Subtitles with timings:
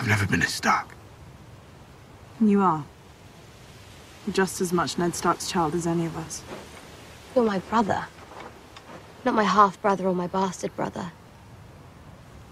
[0.00, 0.94] I've never been a Stark.
[2.40, 2.86] You are.
[4.26, 6.42] You're just as much Ned Stark's child as any of us.
[7.36, 8.06] You're my brother.
[9.26, 11.12] Not my half brother or my bastard brother.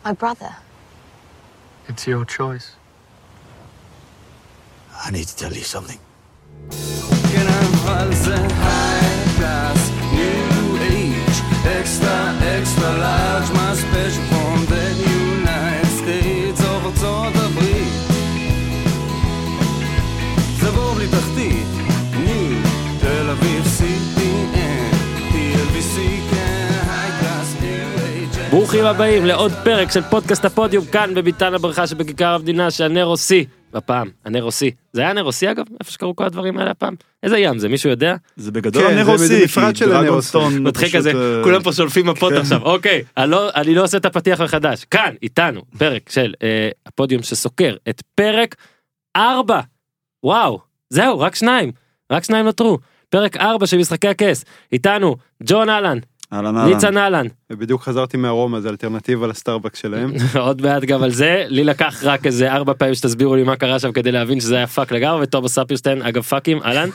[0.04, 0.56] My brother.
[1.88, 2.72] It's your choice.
[5.02, 5.98] I need to tell you something.
[28.79, 34.11] ברוכים הבאים לעוד פרק של פודקאסט הפודיום כאן בביתן הברכה שבכיכר המדינה שהנרו סי הפעם
[34.25, 35.64] הנרו סי זה היה נרו סי אגב?
[35.81, 36.95] איפה שקרו כל הדברים האלה הפעם?
[37.23, 37.69] איזה ים זה?
[37.69, 38.17] מישהו יודע?
[38.37, 39.89] זה בגדול כן, הנרוסי, זה מפרט של.
[39.89, 42.39] דרגונסטון מצחיק פשוט, כזה אה, כולם פה שולפים מפות כן.
[42.39, 42.62] עכשיו.
[42.62, 44.84] אוקיי אני לא, אני לא עושה את הפתיח מחדש.
[44.84, 48.56] כאן איתנו פרק של אה, הפודיום שסוקר את פרק
[49.17, 49.61] 4
[50.25, 51.73] וואו זהו רק שניים.
[52.13, 52.79] רק שניים נותרו.
[53.09, 54.45] פרק 4 של משחקי הכס.
[54.73, 55.98] איתנו ג'ון אהלן
[56.33, 56.69] אהלן אהלן.
[56.69, 60.12] ניצן אהלן ובדיוק חזרתי מהארומה זה אלטרנטיבה לסטארבקס שלהם.
[60.39, 63.79] עוד מעט גם על זה לי לקח רק איזה ארבע פעמים שתסבירו לי מה קרה
[63.79, 66.89] שם כדי להבין שזה היה פאק לגמרי ותומאס ספירשטיין אגב פאקים אהלן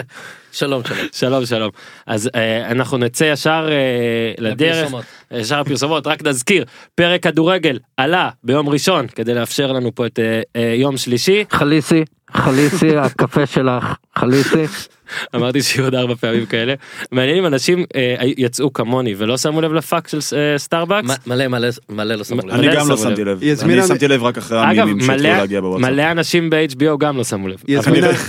[0.52, 1.08] שלום שלום.
[1.12, 1.70] שלום שלום
[2.06, 4.92] אז אה, אנחנו נצא ישר אה, לדרך.
[5.32, 10.40] ישר הפרסומות רק נזכיר פרק כדורגל עלה ביום ראשון כדי לאפשר לנו פה את אה,
[10.56, 13.84] אה, יום שלישי חליסי, חליסי, הקפה שלך,
[14.18, 14.64] חליסי.
[15.36, 16.74] אמרתי שיהיו עוד ארבע פעמים כאלה
[17.12, 21.26] מעניין אם אנשים אה, יצאו כמוני ולא שמו לב לפאק של אה, סטארבקס.
[21.26, 22.50] מלא מלא מלא לא שמו לב.
[22.50, 22.96] אני גם לא.
[22.96, 25.90] שמתי לב, היא אני שמתי לב רק אחרי המימים שהתחילו להגיע בוואטסאפ.
[25.90, 27.62] מלא אנשים ב-HBO גם לא שמו לב.
[27.66, 27.78] היא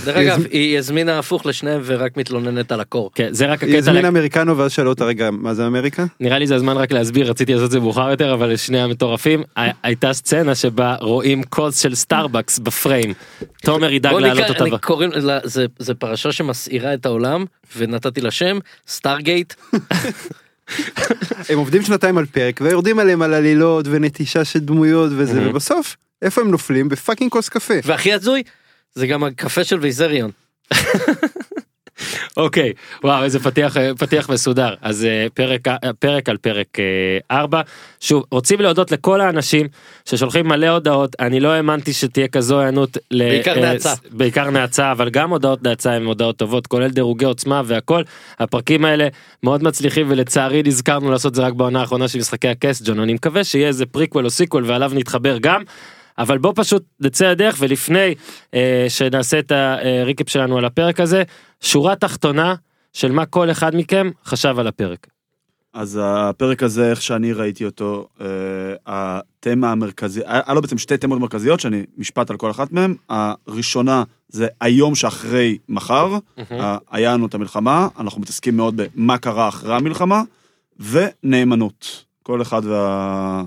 [0.04, 3.10] דרך אגב, היא הזמינה הפוך לשניהם ורק מתלוננת על הקור.
[3.14, 6.04] כן, זה רק היא הקטע, הזמינה אמריקנו ואז שאלו אותה רגע מה זה אמריקה?
[6.20, 9.42] נראה לי זה הזמן רק להסביר, רציתי לעשות את זה מאוחר יותר, אבל לשני המטורפים,
[9.56, 13.14] הי- הייתה סצנה שבה רואים כוס של סטארבקס בפריים.
[13.62, 14.64] תומר ידאג להעלות אותה.
[14.64, 17.44] אני קוראים, לה- זה- זה פרשה שמסעירה את העולם
[17.76, 19.54] ונתתי לה שם סטארגייט
[21.48, 25.48] הם עובדים שנתיים על פרק ויורדים עליהם על עלילות ונטישה של דמויות וזה.
[25.50, 27.74] ובסוף איפה הם נופלים ב fucking כוס קפה.
[27.84, 28.42] והכי הזוי
[28.94, 30.30] זה גם הקפה של ויסריון.
[32.36, 32.72] אוקיי,
[33.04, 34.74] וואו איזה פתיח, אה, פתיח מסודר.
[34.82, 36.78] אז אה, פרק, אה, פרק על פרק
[37.30, 37.60] 4.
[38.00, 39.66] שוב, רוצים להודות לכל האנשים
[40.04, 42.98] ששולחים מלא הודעות, אני לא האמנתי שתהיה כזו היענות.
[43.10, 43.94] ל- בעיקר נאצה.
[44.10, 48.02] בעיקר נאצה, אבל גם הודעות נאצה הן הודעות טובות, כולל דירוגי עוצמה והכל.
[48.38, 49.08] הפרקים האלה
[49.42, 53.44] מאוד מצליחים ולצערי נזכרנו לעשות זה רק בעונה האחרונה של משחקי הכס, ג'ון, אני מקווה
[53.44, 55.62] שיהיה איזה פריקוול או sequel ועליו נתחבר גם.
[56.18, 58.14] אבל בוא פשוט נצא לדרך ולפני
[58.54, 61.22] אה, שנעשה את ה recap שלנו על הפרק הזה,
[61.60, 62.54] שורה תחתונה
[62.92, 65.06] של מה כל אחד מכם חשב על הפרק.
[65.74, 68.26] אז הפרק הזה, איך שאני ראיתי אותו, אה,
[68.86, 72.94] התמה המרכזי, היה היה לו בעצם שתי תמות מרכזיות, שאני משפט על כל אחת מהן.
[73.08, 76.18] הראשונה זה היום שאחרי מחר,
[76.50, 80.22] אה, היה לנו את המלחמה, אנחנו מתעסקים מאוד במה קרה אחרי המלחמה,
[80.80, 82.04] ונאמנות.
[82.22, 83.44] כל אחד וה...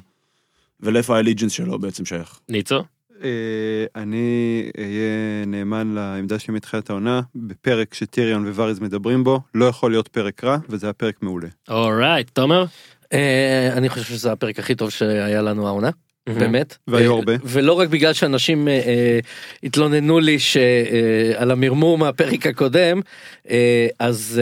[0.80, 2.40] ולאיפה האליג'נס שלו בעצם שייך.
[2.50, 2.84] ניצו?
[3.24, 9.92] אה, אני אהיה נאמן לעמדה שלי מתחילת העונה בפרק שטיריון ווריז מדברים בו לא יכול
[9.92, 11.48] להיות פרק רע וזה היה פרק מעולה.
[11.70, 12.66] אורייט, תומר?
[13.14, 15.90] אה, אני חושב שזה הפרק הכי טוב שהיה לנו העונה.
[16.36, 16.78] באמת.
[16.88, 17.34] והיו אה, הרבה.
[17.44, 19.20] ולא רק בגלל שאנשים אה,
[19.64, 23.02] התלוננו לי ש, אה, על המרמור מהפרק הקודם,
[23.50, 24.42] אה, אז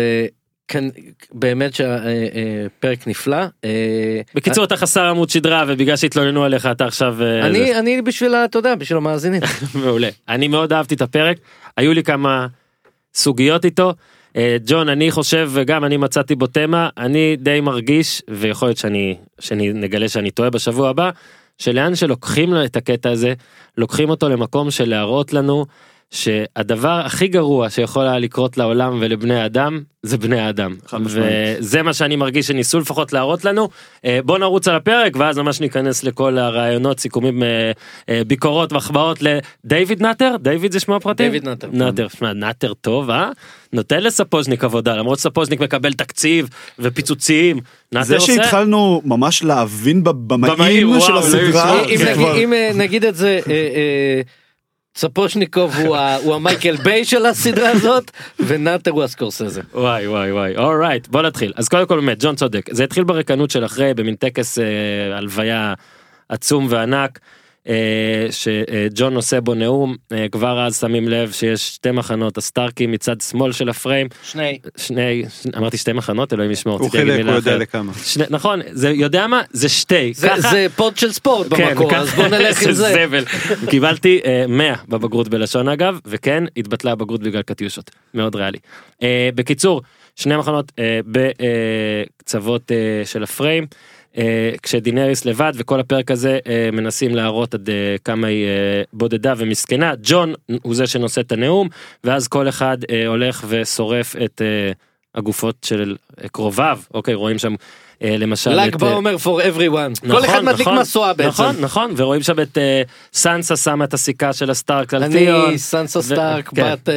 [0.65, 0.89] אה, כאן
[1.31, 3.37] באמת שהפרק נפלא.
[3.63, 8.35] אה, בקיצור אתה חסר עמוד שדרה ובגלל שהתלוננו עליך אתה עכשיו אה, אני אני בשביל
[8.35, 9.41] אתה יודע בשביל המאזינים.
[9.83, 11.37] מעולה אני מאוד אהבתי את הפרק
[11.77, 12.47] היו לי כמה
[13.13, 13.93] סוגיות איתו.
[14.35, 19.17] אה, ג'ון אני חושב וגם אני מצאתי בו תמה אני די מרגיש ויכול להיות שאני
[19.39, 21.09] שאני נגלה שאני טועה בשבוע הבא
[21.57, 23.33] שלאן שלוקחים לו את הקטע הזה
[23.77, 25.65] לוקחים אותו למקום של להראות לנו
[26.11, 30.39] שהדבר הכי גרוע שיכול היה לקרות לעולם ולבני האדם זה בני
[30.99, 31.27] משמעית.
[31.59, 33.69] וזה מה שאני מרגיש שניסו לפחות להראות לנו
[34.05, 37.71] אה, בוא נרוץ על הפרק ואז ממש ניכנס לכל הרעיונות סיכומים אה,
[38.09, 41.67] אה, ביקורות מחמאות לדיוויד נאטר דיוויד זה שמו הפרטי דיוויד נאטר.
[41.71, 43.29] נאטר שמע, נאטר טוב אה
[43.73, 46.49] נותן לספוז'ניק עבודה למרות שספוז'ניק מקבל תקציב
[46.79, 47.59] ופיצוצים
[47.91, 52.35] נאטר זה עושה שהתחלנו ממש להבין במאים, של לא הסדרה, ישמעו.
[52.35, 53.39] אם אה, נגיד את זה.
[54.95, 55.75] ספושניקוב
[56.23, 59.61] הוא המייקל ביי של הסדרה הזאת ונאטר הוא הסקורסזה.
[59.73, 63.51] וואי וואי וואי אורייט בוא נתחיל אז קודם כל באמת ג'ון צודק זה התחיל בריקנות
[63.51, 65.73] של אחרי במין טקס אה, הלוויה
[66.29, 67.19] עצום וענק.
[67.69, 67.73] אה,
[68.31, 73.51] שג'ון נושא בו נאום, אה, כבר אז שמים לב שיש שתי מחנות, הסטארקים מצד שמאל
[73.51, 74.59] של הפריים, שני.
[74.77, 75.23] שני,
[75.57, 77.57] אמרתי שתי מחנות, אלוהים ישמור, הוא חילק, הוא יודע.
[77.57, 77.91] לכמה.
[78.03, 79.41] שני, נכון, זה יודע מה?
[79.51, 80.13] זה שתי.
[80.13, 82.93] זה, ככה- זה פוד של ספורט כן, במקור, ככה- אז בוא נלך עם זה.
[83.07, 83.23] זבל.
[83.69, 87.91] קיבלתי אה, 100 בבגרות בלשון אגב, וכן, התבטלה הבגרות בגלל קטיושות.
[88.13, 88.57] מאוד ריאלי.
[89.03, 89.81] אה, בקיצור,
[90.15, 93.65] שני מחנות אה, בקצוות אה, של הפריים.
[94.17, 98.47] אה, כשדינריס לבד וכל הפרק הזה אה, מנסים להראות עד אה, כמה היא
[98.93, 101.69] בודדה ומסכנה ג'ון הוא זה שנושא את הנאום
[102.03, 102.77] ואז כל אחד
[103.07, 104.41] הולך ושורף את
[105.15, 105.95] הגופות של
[106.31, 107.55] קרוביו אוקיי רואים שם
[108.01, 110.01] למשל ל"ג בעומר for everyone.
[110.01, 111.29] כל נכון, אחד מדליק נכון, משואה בעצם.
[111.29, 112.81] נכון נכון ורואים שם את אה,
[113.13, 115.57] סנסה שמה את הסיכה של הסטארק על אני.
[115.57, 116.73] סנסה סטארק כן.
[116.73, 116.89] בת...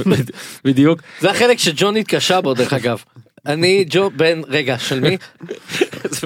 [0.64, 3.02] בדיוק זה החלק שג'ון התקשה בו דרך אגב.
[3.46, 5.16] אני ג'ו בן רגע של מי?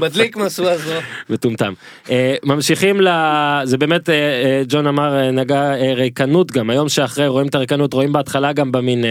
[0.01, 0.93] מדליק משואה זו.
[1.31, 1.73] מטומטם.
[2.11, 3.09] אה, ממשיכים ל...
[3.65, 8.13] זה באמת אה, אה, ג'ון אמר נגע ריקנות גם היום שאחרי רואים את הריקנות רואים
[8.13, 9.05] בהתחלה גם במין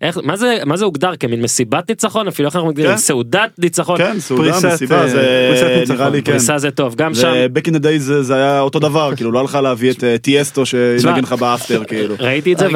[0.00, 2.96] איך מה זה מה זה הוגדר כמין מסיבת ניצחון אפילו איך אנחנו מגדירים כן.
[2.98, 3.98] סעודת ניצחון.
[3.98, 6.12] כן, סעודה, פריסת, מסיבה, אה, זה פריסת נראה ניצחון.
[6.12, 6.32] לי כן.
[6.32, 9.10] פריסה זה טוב גם שם זה back in the days זה- זה היה אותו דבר,
[9.16, 12.14] כאילו לא הלך להביא את אה, טיאסטו שינגן לך באפטר, כאילו.
[12.20, 12.68] ראיתי את זה.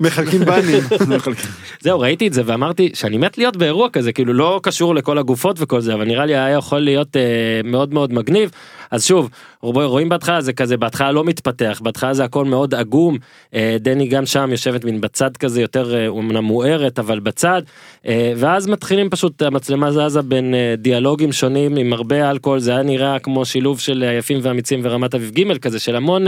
[0.00, 0.80] מחלקים בנים.
[1.82, 5.56] זהו ראיתי את זה ואמרתי שאני מת להיות באירוע כזה כאילו לא קשור לכל הגופות
[5.60, 7.22] וכל זה אבל נראה לי היה יכול להיות אה,
[7.64, 8.50] מאוד מאוד מגניב
[8.92, 9.30] אז שוב
[9.62, 13.18] רוב- רואים בהתחלה זה כזה בהתחלה לא מתפתח בהתחלה זה הכל מאוד עגום
[13.54, 17.62] אה, דני גם שם יושבת מין בצד כזה יותר אה, אומנם מוארת אבל בצד
[18.06, 22.82] אה, ואז מתחילים פשוט המצלמה זזה בין אה, דיאלוגים שונים עם הרבה אלכוהול זה היה
[22.82, 26.24] נראה כמו שילוב של היפים והאמיצים ורמת אביב ג' כזה של המון.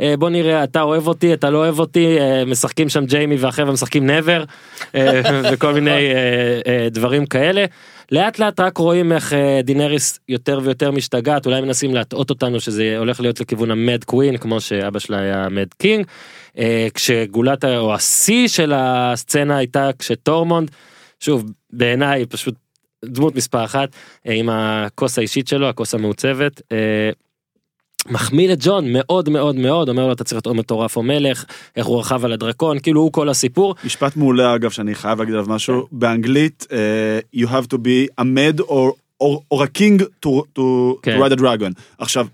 [0.00, 3.72] אה, בוא נראה אתה אוהב אותי אתה לא אוהב אותי אה, משחקים שם ג'יימי והחבר'ה
[3.72, 4.44] משחקים נבר
[4.94, 5.20] אה,
[5.52, 6.12] וכל מיני
[6.90, 7.64] דברים כאלה.
[8.12, 9.32] לאט לאט רק רואים איך
[9.64, 14.36] דינריס יותר ויותר משתגעת אולי מנסים להטעות אותנו שזה הולך להיות לכיוון ה mad queen
[14.36, 16.06] כמו שאבא שלה היה mad king.
[16.94, 20.70] כשגולת או השיא של הסצנה הייתה כשטורמונד
[21.20, 22.54] שוב בעיניי פשוט
[23.04, 23.88] דמות מספר אחת
[24.24, 26.62] עם הכוס האישית שלו הכוס המעוצבת.
[28.10, 31.44] מחמיא לג'ון מאוד מאוד מאוד אומר לו אתה צריך להיות או מטורף או מלך
[31.76, 33.74] איך הוא רכב על הדרקון כאילו הוא כל הסיפור.
[33.84, 35.86] משפט מעולה אגב שאני חייב להגיד עליו משהו.
[35.92, 38.92] באנגלית אה, you have to be a mad or,
[39.22, 40.28] or, or a king to,
[40.58, 40.60] to,
[41.02, 41.18] כן.
[41.18, 41.80] to ride a dragon.
[41.98, 42.26] עכשיו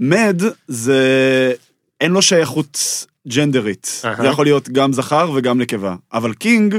[0.00, 1.52] mad זה
[2.00, 4.22] אין לו שייכות ג'נדרית אהה.
[4.22, 5.94] זה יכול להיות גם זכר וגם נקבה.
[6.12, 6.76] אבל king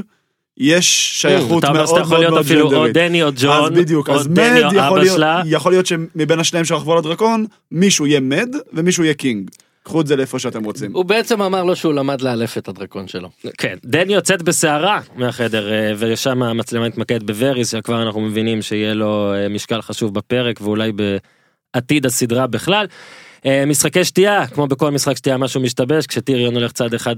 [0.58, 2.92] יש שייכות אתה אומר מאוד שאתה יכול מאוד להיות מאוד אפילו או.
[2.94, 6.92] דני או ג'ון אז בדיוק, אז mad יכול להיות, שלה יכול להיות שמבין השניים שרכבו
[6.92, 9.50] על הדרקון, מישהו יהיה mad ומישהו יהיה king.
[9.84, 10.94] קחו את זה לאיפה שאתם רוצים.
[10.94, 13.30] הוא בעצם אמר לו שהוא למד לאלף את הדרקון שלו.
[13.58, 19.34] כן דני יוצאת בסערה מהחדר אה, ושם המצלמה מתמקדת בווריס שכבר אנחנו מבינים שיהיה לו
[19.34, 22.86] אה, משקל חשוב בפרק ואולי בעתיד הסדרה בכלל.
[23.46, 27.16] אה, משחקי שתייה כמו בכל משחק שתייה משהו משתבש כשטיריון הולך צעד אחד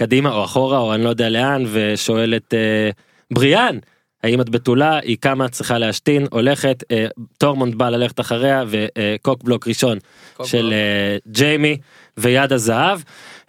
[0.00, 2.90] קדימה או אחורה או אני לא יודע לאן ושואל את אה,
[3.30, 3.78] בריאן
[4.22, 7.06] האם את בתולה היא קמה צריכה להשתין הולכת אה,
[7.38, 9.98] טורמונד בא ללכת אחריה וקוק בלוק ראשון
[10.44, 11.76] של אה, ג'יימי
[12.16, 13.00] ויד הזהב.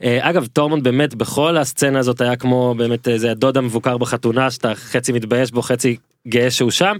[0.04, 4.76] אה, אגב טורמונד באמת בכל הסצנה הזאת היה כמו באמת איזה הדוד המבוקר בחתונה שאתה
[4.76, 5.98] חצי מתבייש בו חצי
[6.28, 6.98] גאה שהוא שם.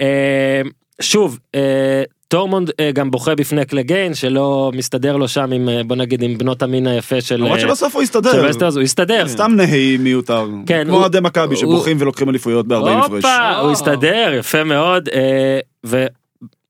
[0.00, 0.62] אה,
[1.00, 5.96] שוב אה, טורמונד אה, גם בוכה בפני קלגיין שלא מסתדר לו שם עם אה, בוא
[5.96, 8.02] נגיד עם בנות המין היפה של למרות אה, שבסוף הוא.
[8.48, 9.28] וסטרס, הוא הסתדר.
[9.28, 10.46] סתם נהי מיותר.
[10.66, 13.24] כן, כמו אוהדי מכבי שבוכים ולוקחים אליפויות ב-40 הפרש.
[13.24, 13.72] הופה, הוא.
[13.72, 15.08] הסתדר יפה מאוד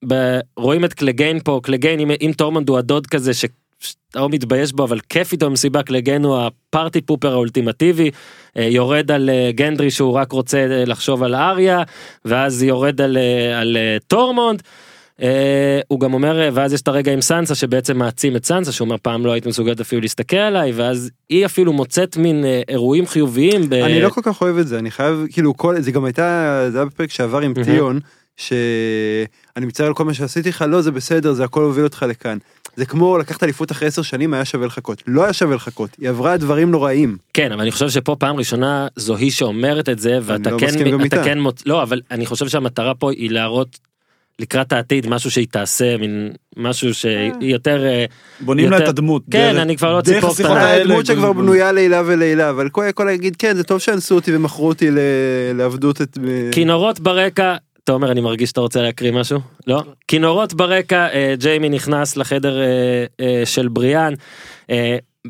[0.04, 3.44] ורואים את קלגיין פה קלגיין אם, טורמונד הוא הדוד כזה ש...
[3.80, 8.10] שאתה לא מתבייש בו אבל כיף איתו במסיבה קלגיין הוא ה party pooper האולטימטיבי
[8.56, 11.82] יורד על גנדרי שהוא רק רוצה לחשוב על אריה
[12.24, 13.16] ואז יורד על,
[13.54, 13.76] על.
[13.76, 13.96] אה,
[15.88, 18.86] הוא גם אומר אה, ואז יש את הרגע עם סנסה שבעצם מעצים את סנסה שהוא
[18.86, 23.06] אומר פעם לא היית מסוגלת אפילו להסתכל עליי ואז היא אפילו מוצאת מין אה, אירועים
[23.06, 23.68] חיוביים.
[23.68, 23.72] ב...
[23.72, 26.78] אני לא כל כך אוהב את זה, אני חייב, כאילו, כל, זה גם הייתה, זה
[26.78, 27.54] היה בפרק שעבר עם.
[27.64, 28.00] טיון,
[28.36, 32.38] שאני מצטער על כל מה שעשיתי לך, לא, זה בסדר, זה הכל הוביל אותך לכאן.
[32.76, 35.02] זה כמו לקחת אליפות אחרי עשר שנים, היה שווה לחכות.
[35.06, 37.16] לא היה שווה לחכות, היא עברה דברים נוראיים.
[37.34, 40.66] כן אבל אני חושב שפה פעם ראשונה זו היא שאומרת את זה ואתה לא כן
[40.66, 41.24] אתה איתה.
[41.24, 41.62] כן מוצ...
[41.66, 43.78] לא אבל אני חושב שהמטרה פה היא להראות
[44.40, 48.04] לקראת העתיד משהו שהיא תעשה מין משהו שהיא יותר אה,
[48.40, 49.22] בונים לה יותר- את הדמות.
[49.30, 50.72] כן, דרך- אני כבר לא ציפור קטנה.
[50.72, 54.68] הדמות שכבר בנויה לעילה ולעילה, אבל כל כל להגיד, כן, זה טוב שאנסו אותי ומכרו
[54.68, 54.98] אותי ל-
[55.54, 56.18] לעבדות את...
[56.52, 57.56] כינורות ברקע.
[57.84, 62.66] תומר אני מרגיש שאתה רוצה להקריא משהו לא כינורות ברקע אה, ג'יימי נכנס לחדר אה,
[63.20, 64.12] אה, של בריאן.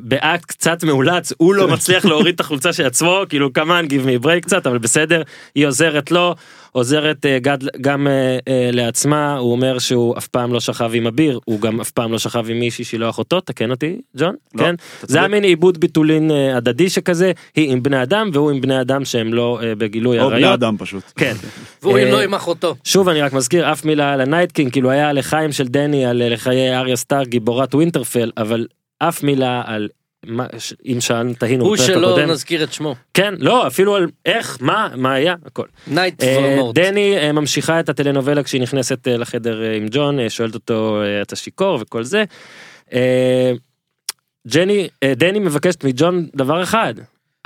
[0.03, 4.25] באקט קצת מאולץ הוא לא מצליח להוריד את החולצה של עצמו כאילו כמובן give me
[4.25, 5.23] break קצת אבל בסדר
[5.55, 6.35] היא עוזרת לו
[6.77, 11.07] עוזרת אה, גד, גם אה, אה, לעצמה הוא אומר שהוא אף פעם לא שכב עם
[11.07, 14.35] אביר הוא גם אף פעם לא שכב עם מישהי שהיא לא אחותו תקן אותי ג'ון
[14.55, 15.29] לא, כן זה היה.
[15.29, 19.35] מין איבוד בתולין אה, הדדי שכזה היא עם בני אדם והוא עם בני אדם שהם
[19.35, 21.03] לא אה, בגילוי או בני עריות אדם פשוט.
[21.17, 21.35] כן.
[21.83, 22.75] והוא אה, לא עם אחותו.
[22.85, 26.07] שוב אני רק מזכיר אף מילה על ה Night King כאילו היה לחיים של דני
[26.07, 28.67] על לחיי אריה סטארק גיבורת ווינטרפל אבל
[28.99, 29.89] אף מילה על
[30.27, 32.27] מה ש- אם שאלנו תהינו הוא שלא.
[32.27, 32.95] נזכיר את שמו.
[33.15, 35.67] כן לא אפילו על איך מה מה היה הכל.
[35.87, 36.75] night אה, וולדמורט.
[36.75, 41.03] דני אה, ממשיכה את הטלנובלה כשהיא נכנסת אה, לחדר אה, עם ג'ון אה, שואלת אותו
[41.03, 42.25] אה, אתה שיכור וכל זה.
[42.93, 43.53] אה,
[44.49, 46.95] ג'ני אה, דני מבקשת מג'ון דבר אחד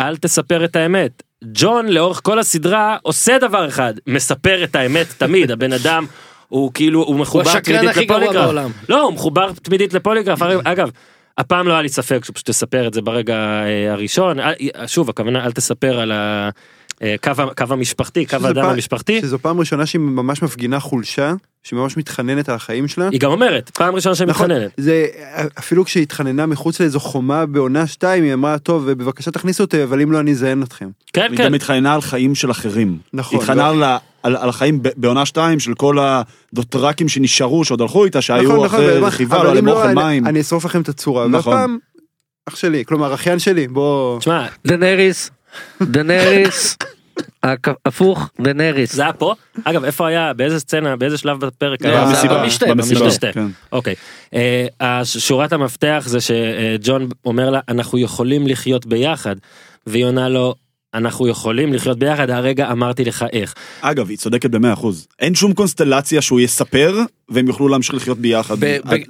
[0.00, 1.22] אל תספר את האמת.
[1.44, 6.06] ג'ון לאורך כל הסדרה עושה דבר אחד מספר את האמת תמיד הבן אדם
[6.48, 8.44] הוא כאילו הוא מחובר השקרן תמידית הכי גרוע לפוליגרף.
[8.44, 8.70] בעולם.
[8.88, 10.90] לא הוא מחובר תמידית לפוליגרף אגב.
[11.40, 14.52] הפעם לא היה לי ספק שהוא פשוט יספר את זה ברגע אה, הראשון אה,
[14.86, 19.60] שוב הכוונה אל תספר על הקו הקו המשפחתי קו שזה הדם פעם- המשפחתי שזו פעם
[19.60, 21.32] ראשונה שהיא ממש מפגינה חולשה,
[21.62, 23.08] שהיא ממש מתחננת על החיים שלה.
[23.12, 24.70] היא גם אומרת פעם ראשונה שהיא נכון, מתחננת.
[24.76, 25.06] זה
[25.58, 30.00] אפילו כשהיא התחננה מחוץ לאיזו חומה בעונה 2 היא אמרה טוב בבקשה תכניסו אותי אבל
[30.00, 30.88] אם לא אני אזיין אתכם.
[31.12, 32.98] כן היא כן גם התחננה על חיים של אחרים.
[33.12, 37.64] נכון, היא התחננה על ה- על על החיים ב- בעונה 2 של כל הדוטרקים שנשארו
[37.64, 39.94] שעוד הלכו איתה שהיו נכון, נכון, אחרי אבל- רכיבה לא אם להם לא, אוכל אני-
[39.94, 40.26] מים.
[40.26, 41.28] אני אשרוף לכם את הצורה.
[41.28, 41.52] נכון.
[41.52, 41.78] והפעם
[42.48, 44.18] אח שלי כלומר אחיין שלי בוא.
[44.18, 45.30] תשמע דנריס.
[45.82, 46.76] דנריס.
[47.86, 48.94] הפוך דנריס.
[48.94, 49.34] זה היה פה
[49.64, 53.32] אגב איפה היה באיזה סצנה באיזה שלב בפרק היה במסיבה, במשתה, במסיבה, במשתה.
[53.32, 53.46] כן.
[53.72, 53.94] אוקיי
[54.34, 59.36] אה, שורת המפתח זה שג'ון אומר לה אנחנו יכולים לחיות ביחד
[59.86, 60.54] והיא עונה לו
[60.94, 65.06] אנחנו יכולים לחיות ביחד הרגע אמרתי לך איך אגב, היא צודקת במאה אחוז.
[65.18, 68.56] אין שום קונסטלציה שהוא יספר, והם יוכלו להמשיך לחיות ביחד.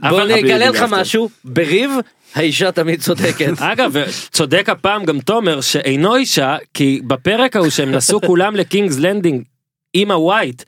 [0.08, 0.84] בוא אני אגלה לך.
[0.90, 1.90] משהו בריב
[2.34, 3.52] האישה תמיד צודקת.
[3.72, 3.96] אגב
[4.30, 9.42] צודק הפעם גם תומר שאינו אישה כי בפרק ההוא שהם נסעו כולם לקינגס לנדינג
[9.94, 10.62] עם ה wight.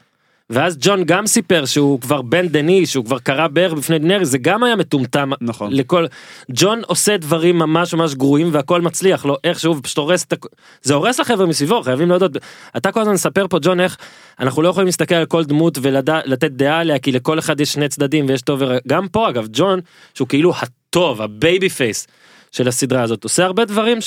[0.50, 4.24] ואז ג'ון גם סיפר שהוא כבר בן דני שהוא כבר קרא כרע ברך בפני דנרי
[4.24, 5.72] זה גם היה מטומטם נכון.
[5.72, 6.06] לכל
[6.50, 10.46] ג'ון עושה דברים ממש ממש גרועים והכל מצליח לו איכשהו ופשוט הורס את הכ...
[10.82, 12.32] זה הורס לחבר'ה מסביבו חייבים להודות
[12.76, 13.96] אתה כל הזמן מספר פה ג'ון איך
[14.40, 17.88] אנחנו לא יכולים להסתכל על כל דמות ולתת דעה עליה כי לכל אחד יש שני
[17.88, 19.80] צדדים ויש טוב ורע גם פה אגב ג'ון
[20.14, 22.06] שהוא כאילו הטוב ה babyface
[22.52, 23.98] של הסדרה הזאת עושה הרבה דברים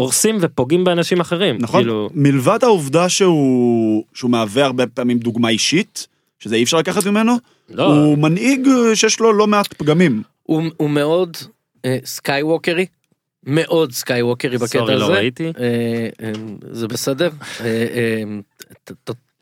[0.00, 6.06] שהורסים ופוגעים באנשים אחרים נכון, כאילו מלבד העובדה שהוא שהוא מהווה הרבה פעמים דוגמה אישית,
[6.38, 7.36] שזה אי אפשר לקחת ממנו,
[7.70, 10.22] לא הוא מנהיג אה, שיש לו לא מעט פגמים.
[10.42, 11.36] הוא הוא מאוד
[11.84, 12.86] אה, Skywalkery.
[13.46, 15.04] מאוד Skywalkery בקטע sorry, הזה.
[15.04, 15.52] לא ראיתי.
[15.58, 16.32] אה, אה,
[16.70, 17.30] זה בסדר.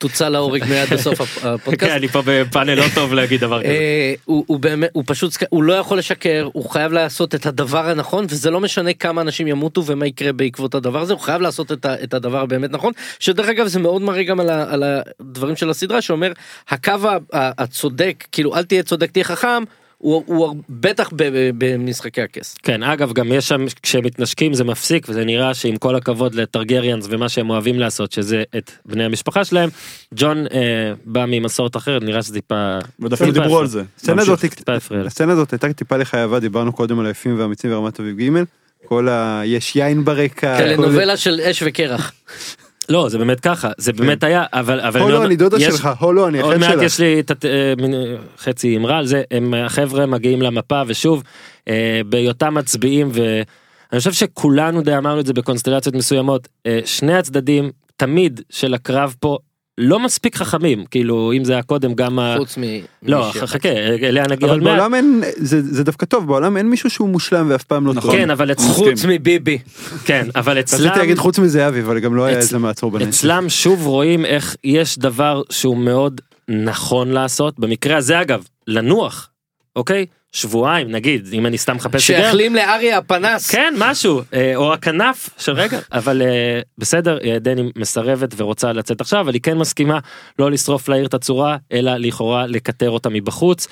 [0.08, 1.92] תוצא להורג מיד בסוף הפ- כן, הפודקאסט.
[1.92, 3.68] אני פה בפאנל לא טוב להגיד דבר כזה.
[3.72, 8.26] אה, הוא באמת הוא פשוט הוא לא יכול לשקר הוא חייב לעשות את הדבר הנכון
[8.28, 12.14] וזה לא משנה כמה אנשים ימותו ומה יקרה בעקבות הדבר הזה הוא חייב לעשות את
[12.14, 14.82] הדבר הבאמת נכון שדרך אגב זה מאוד מראה גם על
[15.20, 16.32] הדברים של הסדרה שאומר
[16.68, 16.92] הקו
[17.32, 19.62] הצודק כאילו אל תהיה צודק תהיה חכם
[20.04, 21.10] הוא הוא בטח
[21.58, 22.56] במשחקי הכס.
[22.62, 27.06] כן אגב גם יש שם כשהם מתנשקים זה מפסיק וזה נראה שעם כל הכבוד לטרגריאנס
[27.10, 29.70] ומה שהם אוהבים לעשות שזה את בני המשפחה שלהם
[30.14, 32.78] ג'ון אה, בא ממסורת אחרת נראה שזה טיפה
[33.10, 33.66] טיפה דיברו על.
[33.66, 33.82] זה.
[33.96, 35.32] הסצנה.
[35.32, 38.44] הזאת הייתה טיפה לחייבה דיברנו קודם על היפים והאמיצים ורמת אביב ג'
[38.86, 39.42] כל ה...
[39.44, 40.58] יש יין ברקע.
[40.58, 42.12] טלנובלה של אש וקרח.
[42.88, 45.88] לא זה באמת ככה זה באמת היה אבל אבל הו אני לא אני דודה שלך
[45.98, 46.82] הו לא אני עוד מעט.
[46.82, 51.22] יש לי אה, אה, חצי אמרה על זה הם החבר'ה מגיעים למפה ושוב
[51.68, 57.70] אה, בהיותם מצביעים ואני חושב שכולנו די אמרנו את זה בקונסטלציות מסוימות אה, שני הצדדים
[57.96, 59.38] תמיד של הקרב פה
[59.78, 62.34] לא מספיק חכמים כאילו אם זה היה קודם גם ה...
[62.38, 62.62] חוץ מ...
[63.02, 63.30] לא.
[63.34, 63.68] חכה
[64.02, 64.60] אליה נגיע אבל.
[64.60, 68.10] בעולם אין זה זה דווקא טוב בעולם אין מישהו שהוא מושלם ואף פעם לא נכון.
[68.10, 68.20] טוב.
[68.20, 69.58] כן אבל חוץ מביבי.
[70.04, 73.08] כן אבל אצלם רציתי להגיד חוץ מזהבי אבל גם לא היה איזה מעצור בנצח.
[73.08, 79.30] אצלם שוב רואים איך יש דבר שהוא מאוד נכון לעשות במקרה הזה אגב לנוח
[79.76, 82.26] אוקיי שבועיים נגיד אם אני סתם מחפש היגיון.
[82.26, 83.50] שהחלים לאריה הפנס.
[83.50, 89.00] כן משהו אה, או הכנף של רגע אבל אה, בסדר אה, דני מסרבת ורוצה לצאת
[89.00, 89.98] עכשיו אבל היא כן מסכימה
[90.38, 93.68] לא לשרוף לעיר את הצורה אלא לכאורה לכתר אותה מבחוץ.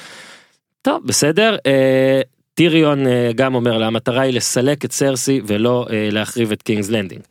[0.83, 1.57] טוב בסדר
[2.54, 3.04] טיריון
[3.35, 7.23] גם אומר לה המטרה היא לסלק את סרסי ולא להחריב את קינגס לנדינג.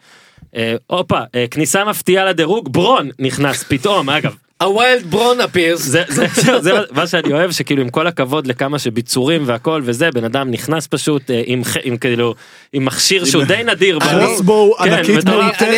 [0.87, 1.19] הופה
[1.51, 5.81] כניסה מפתיעה לדירוג ברון נכנס פתאום אגב ה wild ברון appears.
[5.81, 10.11] זה, זה, זה, זה מה שאני אוהב שכאילו עם כל הכבוד לכמה שביצורים והכל וזה
[10.11, 12.33] בן אדם נכנס פשוט אה, עם, עם כאילו
[12.73, 13.99] עם מכשיר שהוא די נדיר.
[13.99, 15.27] crossbow כן, ענקית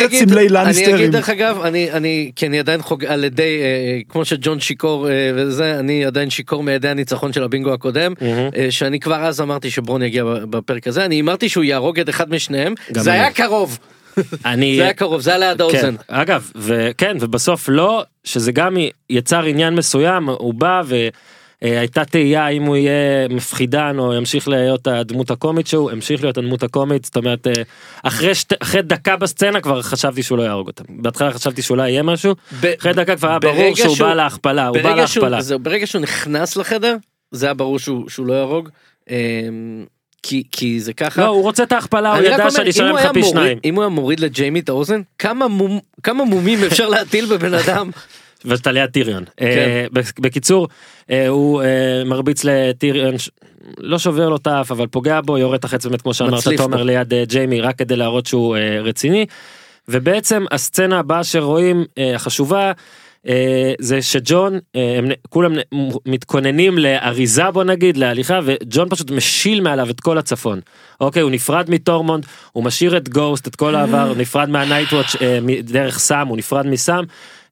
[0.06, 0.94] אגיד- סמלי אני לנסטרים.
[0.94, 5.08] אגיד דרך אגב אני אני כי אני עדיין חוג על ידי אה, כמו שג'ון שיכור
[5.08, 8.12] אה, וזה אני עדיין שיכור מידי הניצחון של הבינגו הקודם.
[8.22, 12.30] אה, שאני כבר אז אמרתי שברון יגיע בפרק הזה אני אמרתי שהוא יהרוג את אחד
[12.30, 13.20] משניהם זה אני.
[13.20, 13.78] היה קרוב
[14.44, 15.78] אני, זה היה קרוב זה היה ליד האוזן.
[15.80, 18.76] כן, אגב וכן ובסוף לא שזה גם
[19.10, 20.82] יצר עניין מסוים הוא בא
[21.62, 22.92] והייתה תהייה אם הוא יהיה
[23.30, 27.52] מפחידן או ימשיך להיות הדמות הקומית שהוא המשיך להיות הדמות הקומית זאת אומרת אה,
[28.02, 32.02] אחרי שת, אחרי דקה בסצנה כבר חשבתי שהוא לא יהרוג אותם בהתחלה חשבתי שאולי יהיה
[32.02, 35.22] משהו ב- אחרי דקה כבר היה ברור שהוא שהוא- בא להכפלה הוא בא ברגע שהוא,
[35.24, 35.42] להכפלה.
[35.42, 36.96] זהו, ברגע שהוא נכנס לחדר
[37.30, 38.68] זה היה ברור שהוא, שהוא לא יהרוג.
[40.26, 41.20] כי כי זה ככה.
[41.22, 43.58] לא הוא רוצה את ההכפלה הוא ידע שאני אם אשלם הוא לך פי מוריד- שניים.
[43.64, 47.90] אם הוא היה מוריד לג'יימי את האוזן כמה מום- כמה מומים אפשר להטיל בבן אדם.
[48.44, 49.24] ואתה ליד טיריון.
[49.36, 49.44] כן.
[49.46, 50.68] אה, בק- בקיצור,
[51.10, 51.66] אה, הוא אה,
[52.06, 53.30] מרביץ לטיריון, ש-
[53.78, 56.76] לא שובר לו את האף, אבל פוגע בו, יורד את החץ באמת כמו שאמרת תומר
[56.76, 56.84] בו.
[56.84, 59.26] ליד אה, ג'יימי, רק כדי להראות שהוא אה, רציני.
[59.88, 62.72] ובעצם הסצנה הבאה שרואים, החשובה, אה,
[63.78, 65.54] זה שג'ון, אה, הם, כולם
[66.06, 70.60] מתכוננים לאריזה בוא נגיד, להליכה, וג'ון פשוט משיל מעליו את כל הצפון.
[71.00, 75.98] אוקיי, הוא נפרד מטורמונד, הוא משאיר את גוסט, את כל העבר, נפרד מהנייטוואץ' אה, דרך
[75.98, 77.04] סאם, הוא נפרד מסאם.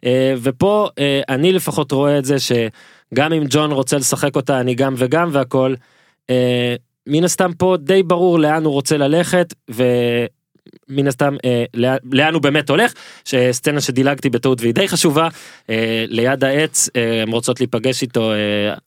[0.04, 4.74] אה, ופה אה, אני לפחות רואה את זה שגם אם ג'ון רוצה לשחק אותה אני
[4.74, 5.74] גם וגם והכל.
[6.30, 6.74] אה,
[7.06, 9.54] מן הסתם פה די ברור לאן הוא רוצה ללכת
[10.88, 12.92] ומן הסתם אה, לאן- לאן הוא באמת הולך
[13.24, 15.28] שסצנה שדילגתי בטעות והיא די חשובה
[15.70, 18.36] אה, ליד העץ אה, הם רוצות להיפגש איתו אה,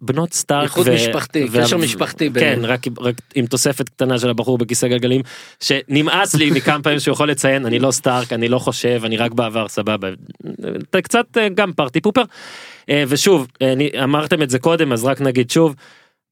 [0.02, 0.64] בנות סטארק.
[0.64, 2.60] איחוד משפחתי, קשר משפחתי כן.
[2.64, 5.22] רק, רק עם תוספת קטנה של הבחור בכיסא גלגלים
[5.60, 9.32] שנמאס לי מכמה פעמים שהוא יכול לציין אני לא סטארק אני לא חושב אני רק
[9.32, 10.10] בעבר סבבה
[10.90, 12.24] אתה קצת אה, גם פארטי פופר
[12.90, 15.76] אה, ושוב אה, אני- אמרתם את זה קודם אז רק נגיד שוב.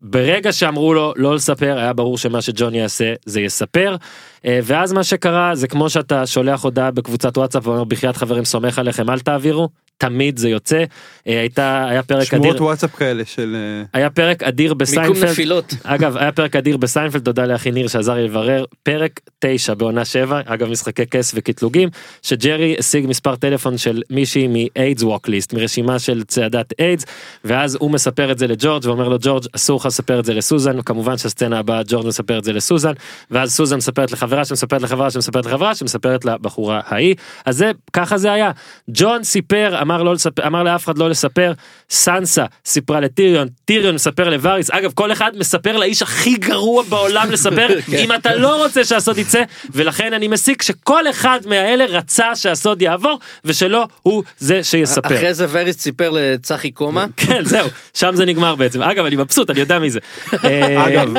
[0.03, 3.95] ברגע שאמרו לו לא לספר היה ברור שמה שג'ון יעשה זה יספר.
[4.45, 8.79] אה, ואז מה שקרה זה כמו שאתה שולח הודעה בקבוצת וואטסאפ ואומר בחייאת חברים סומך
[8.79, 9.69] עליכם אל תעבירו
[10.03, 10.83] תמיד זה יוצא.
[11.27, 13.55] אה, הייתה היה פרק שמועות אדיר וואטסאפ כאלה של...
[13.55, 15.29] אה, היה פרק אדיר מיקום בסיינפלד.
[15.29, 15.74] נפילות.
[15.83, 18.65] אגב היה פרק אדיר בסיינפלד תודה לאחי ניר שעזר לי לברר.
[18.83, 21.89] פרק 9 בעונה 7 אגב משחקי כס וקטלוגים
[22.22, 27.05] שג'רי השיג מספר טלפון של מישהי מאיידס ווקליסט מרשימה של צעדת איידס
[27.43, 30.81] ואז הוא מספר את זה לג'ורג' ואומר לו ג'ורג' אסור לך לספר את זה לסוזן.
[30.81, 32.93] כמובן שהסצנה הבאה ג'ורג' מספר את זה לסוזן
[33.31, 37.15] ואז סוזן מספרת לחברה שמספרת לחברה שמספרת לחברה שמספרת לבחורה ההיא.
[37.45, 38.51] אז זה ככה זה היה.
[38.89, 41.53] ג'ון סיפר אמר לא לספר אמר לאף אחד לא לספר
[41.89, 47.67] סנסה סיפרה לטיריון טיריון מספר לווריס אגב כל אחד מספר לאיש הכי גרוע בעולם לספר
[48.03, 53.19] אם אתה לא רוצה שהסוד יצא ולכן אני מסיק שכל אחד מהאלה רצה שהסוד יעבור
[53.45, 55.15] ושלא הוא זה שיספר.
[55.15, 57.06] אחרי זה וריס סיפר לצחי קומה.
[57.17, 59.99] כן זהו שם זה נגמר בעצם אגב אני מבסוט אני יודע מי זה.
[60.43, 61.13] אה, אגב,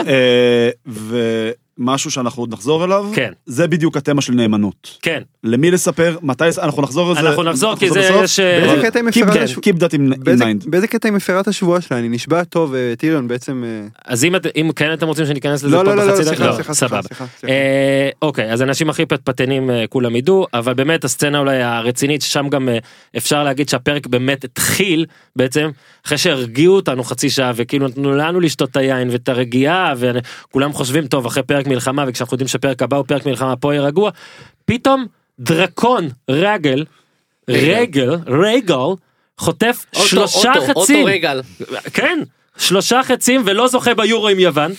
[1.79, 3.33] ומשהו שאנחנו עוד נחזור אליו, כן.
[3.47, 4.99] זה בדיוק התמה של נאמנות.
[5.03, 7.21] כן למי לספר, מתי, אנחנו נחזור לזה.
[7.21, 8.23] אנחנו נחזור כי זה בסוף.
[8.25, 8.41] יש.
[8.41, 9.63] באיזה קטע היא Keep מפרה את that- השבוע?
[9.65, 10.71] Keep that in in באיזה- mind.
[10.71, 11.99] באיזה קטע היא מפרה את השבועה שלה?
[11.99, 13.65] אני נשבע טוב, אה, טיריון בעצם...
[13.67, 16.13] אה, אז אם את- אם כן אתם רוצים שניכנס לזה לא, פה לא, לא, לא,
[16.13, 17.03] בחצי דקה סליחה, לא, סליחה, סבבה.
[17.03, 17.55] סליחה, סליחה.
[17.55, 22.69] אה, אוקיי אז אנשים הכי פטפטנים כולם ידעו אבל באמת הסצנה אולי הרצינית ששם גם
[23.17, 25.07] אפשר להגיד שהפרק באמת התחיל
[25.37, 25.71] בעצם
[26.07, 31.07] אחרי שהרגיעו אותנו חצי שעה וכאילו נתנו לנו לשתות את היין ואת הרגיעה וכולם חושבים
[31.07, 34.11] טוב אחרי פרק מלחמה וכשאנחנו יודעים שפרק הבא הוא פרק מלחמה פה יהיה רגוע
[34.65, 35.07] פתאום
[35.39, 36.85] דרקון רגל
[37.49, 38.77] רגל רגל
[39.39, 41.41] חוטף אוטו, שלושה אוטו, חצים אוטו רגל.
[41.93, 42.19] כן
[42.59, 44.73] שלושה חצים ולא זוכה ביורו עם יוון.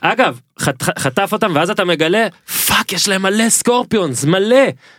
[0.00, 2.26] אגב חט, חטף אותם ואז אתה מגלה
[2.66, 4.56] פאק יש להם מלא סקורפיונס מלא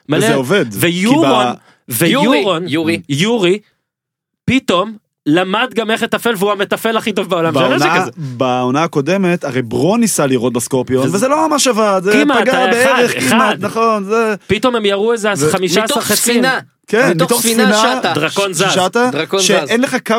[0.10, 1.46] מלא וזה עובד, ויורון
[1.90, 3.02] ויורון יורי.
[3.10, 3.60] יורי
[4.46, 8.12] פתאום למד גם איך לתפעל והוא המתפעל הכי טוב בעולם של הנשק בעונה, הזה.
[8.18, 13.16] בעונה הקודמת הרי ברון ניסה לירות בסקורפיון וזה- וזה לא ממש עבד זה פגע בערך
[13.16, 13.66] אחד, כמעט אחד.
[13.66, 16.16] נכון זה פתאום הם ירו איזה ו- 15 מתוך חצים.
[16.16, 16.60] ספינה.
[16.88, 18.14] כן מתוך ספינה שטה.
[18.16, 18.66] דרקון זז.
[18.72, 19.46] שטה דרקון זז.
[19.48, 20.16] שאין לך קו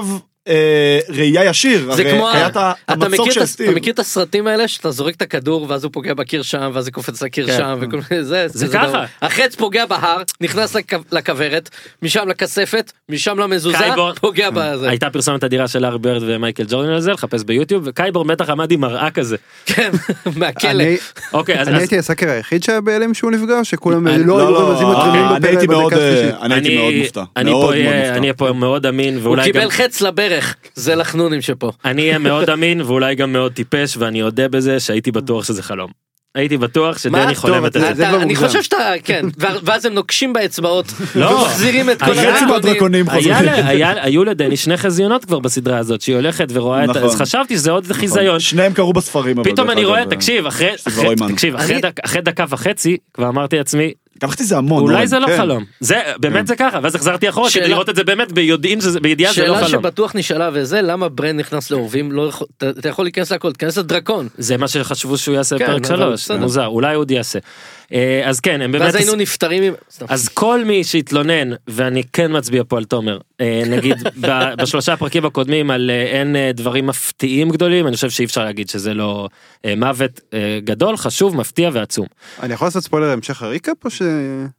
[0.48, 3.66] אה, ראייה ישיר זה הרי כמו, היה את ה- אתה המצוק מכיר, של את, סטיב
[3.68, 6.84] אתה מכיר את הסרטים האלה שאתה זורק את הכדור ואז הוא פוגע בקיר שם ואז
[6.84, 7.56] זה קופץ לקיר כן.
[7.58, 8.68] שם וכל מיני זה, זה.
[8.68, 9.04] ככה.
[9.22, 11.68] החץ פוגע בהר נכנס לכ- לכוורת
[12.02, 14.12] משם לכספת משם למזוזה קייבור.
[14.14, 18.24] פוגע בזה הייתה פרסומת אדירה של הארי ברד ומייקל ג'ורדן על זה לחפש ביוטיוב וקייבור
[18.24, 19.36] בטח עמד עם מראה כזה.
[19.66, 19.90] כן
[20.36, 20.70] מהכלא.
[20.70, 20.96] אני-
[21.32, 24.88] אוקיי אז אני הייתי הסאקר היחיד שהיה בהלם שהוא נפגע, שכולם אני- לא היו רמזים
[24.88, 26.34] מתרימים אני הייתי בפרק מאוד בדקה אה, השלישית?
[26.42, 28.12] אני הייתי מאוד מופתע אני מאוד פה מאוד אהיה- מופתע.
[28.16, 30.00] אני אהיה פה מאוד אמין הוא ואולי גם קיבל חץ
[30.32, 31.72] לברך זה לחנונים שפה.
[31.84, 35.90] אני אהיה מאוד אמין ואולי גם מאוד טיפש ואני אודה בזה שהייתי בטוח שזה חלום.
[36.34, 36.98] הייתי בטוח?
[36.98, 38.36] שדני חולם את זה- אני.
[38.36, 41.26] חושב שאתה כן ואז הם נוקשים באצבעות לא.
[41.26, 42.12] ומחזירים את כל
[42.54, 43.06] הדרקונים.
[44.02, 47.02] היו לדני שני חזיונות כבר בסדרה הזאת שהיא הולכת ורואה את נכון.
[47.02, 48.40] אז חשבתי שזה עוד חיזיון.
[48.40, 49.44] שניהם קראו בספרים.
[49.44, 50.50] פתאום אני רואה אגב, תקשיב לא
[52.04, 53.92] אחרי דקה וחצי כבר אמרתי לעצמי
[54.28, 54.82] חשבתי זה המון.
[54.82, 55.06] אולי.
[55.06, 55.36] זה לא כן.
[55.36, 58.80] חלום זה באמת זה ככה ואז החזרתי אחורה כדי שאלה- לראות את זה באמת ביודעין
[58.80, 59.82] שזה בידיעה זה לא שאלה חלום.
[59.82, 64.28] שבטוח נשאלה וזה למה ברן נכנס לאורבים לא אתה- אתה יכול להיכנס להכל תיכנס לדרקון
[64.38, 66.36] זה מה שחשבו שהוא יעשה כן, בפרק אבל שלוש בסדר.
[66.38, 67.38] מוזר אולי עוד יעשה.
[67.92, 69.74] אה, אז כן הם באמת ואז היינו נפטרים עם-.
[70.08, 73.96] אז כל מי שהתלונן ואני כן מצביע פה על תומר אה, נגיד
[74.58, 78.94] בשלושה הפרקים הקודמים על אה, אין דברים מפתיעים גדולים אני חושב שאי אפשר להגיד שזה
[78.94, 79.28] לא
[79.76, 80.20] מוות
[80.64, 82.06] גדול חשוב מפתיע ועצום.
[82.42, 84.02] אני יכול לעשות ספוילר להמשך הריקאפ או ש-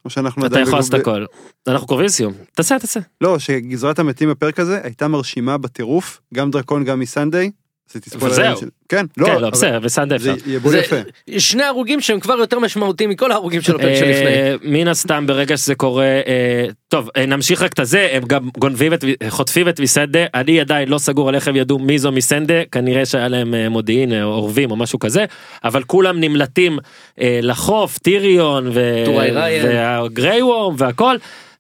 [0.06, 1.26] או שאנחנו אתה יכול לעשות הכל.
[1.68, 2.34] אנחנו קרובים לסיום.
[2.56, 3.00] תעשה תעשה.
[3.22, 7.52] לא, שגזרת המתים בפרק הזה הייתה מרשימה בטירוף, גם דרקון גם מסנדיי.
[7.90, 8.32] עשיתי ספוילר.
[8.34, 8.58] וזהו.
[8.58, 10.50] של- כן, כן, לא, לא בסדר וסנדה זה אפשר.
[10.50, 10.96] יבול זה- יפה.
[11.38, 14.28] שני הרוגים שהם כבר יותר משמעותיים מכל ההרוגים של הפרק שלפני.
[14.28, 18.50] אה, מן הסתם ברגע שזה קורה אה, טוב אה, נמשיך רק את הזה הם גם
[18.58, 22.12] גונבים את חוטפים את ויסנדה אני עדיין לא סגור על איך הם ידעו מי זו
[22.12, 25.26] מיסנדה כנראה שהיה להם מודיעין אורבים או משהו כזה
[25.64, 26.80] אבל כולם נמלטים
[27.22, 29.04] אה, לחוף טיריון ו-.
[29.64, 31.16] והגריי וורם והכל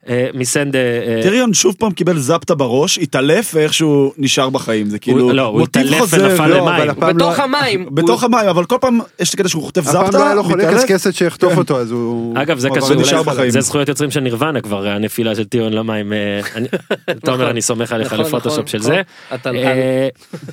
[0.09, 5.33] אה, מיסנדה אה, טיריון שוב פעם קיבל זפטה בראש, התעלף ואיכשהו נשאר בחיים, זה כאילו
[5.33, 6.13] לא, הוא התעלף.
[6.13, 6.87] ונפל לא, למים.
[6.99, 7.85] בתוך לא- המים.
[7.95, 10.73] בתוך המים, אבל כל פעם יש קטע שהוא חוטף הפעם לא זפטה, היה לו חולה.
[10.77, 12.37] קשקשת שיחטוף אותו אז הוא...
[12.37, 13.03] אגב זה קשור.
[13.49, 16.67] זה זכויות יוצרים של נירוונה כבר הנפילה של טיריון למים אה, אני-
[17.25, 18.91] תומר אני סומך עליך נכון, לפוטושופ נכון, של נכון.
[18.91, 19.59] זה.
[19.65, 20.07] אה,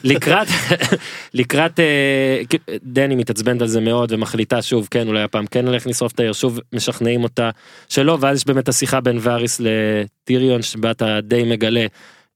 [0.05, 0.47] לקראת
[1.35, 2.43] לקראת אה,
[2.85, 6.33] דני מתעצבנת על זה מאוד ומחליטה שוב כן אולי הפעם כן הולך לשרוף את העיר
[6.33, 7.51] שוב משכנעים אותה
[7.89, 11.87] שלא ואז יש באמת השיחה בין ואריס לטיריון שבה אתה די מגלה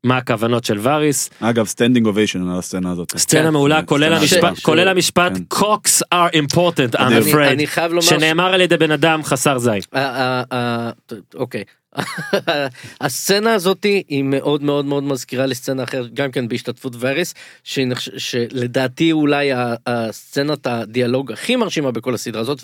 [0.04, 3.12] מה הכוונות של ואריס אגב, standing ovation על הסצנה הזאת.
[3.16, 3.50] סצנה כן.
[3.50, 7.66] מעולה כן, כולל סצנה המשפט ש- כולל המשפט cocks are important I'm אני- afraid אני
[7.66, 9.80] חייב לומר ש- שנאמר על ידי בן אדם חסר זין.
[9.92, 10.90] ה- ה- ה-
[11.34, 11.64] אוקיי.
[13.00, 19.12] הסצנה הזאתי היא מאוד מאוד מאוד מזכירה לסצנה אחרת גם כן בהשתתפות וריס שנחש- שלדעתי
[19.12, 19.50] אולי
[19.86, 22.60] הסצנת הדיאלוג הכי מרשימה בכל הסדרה הזאת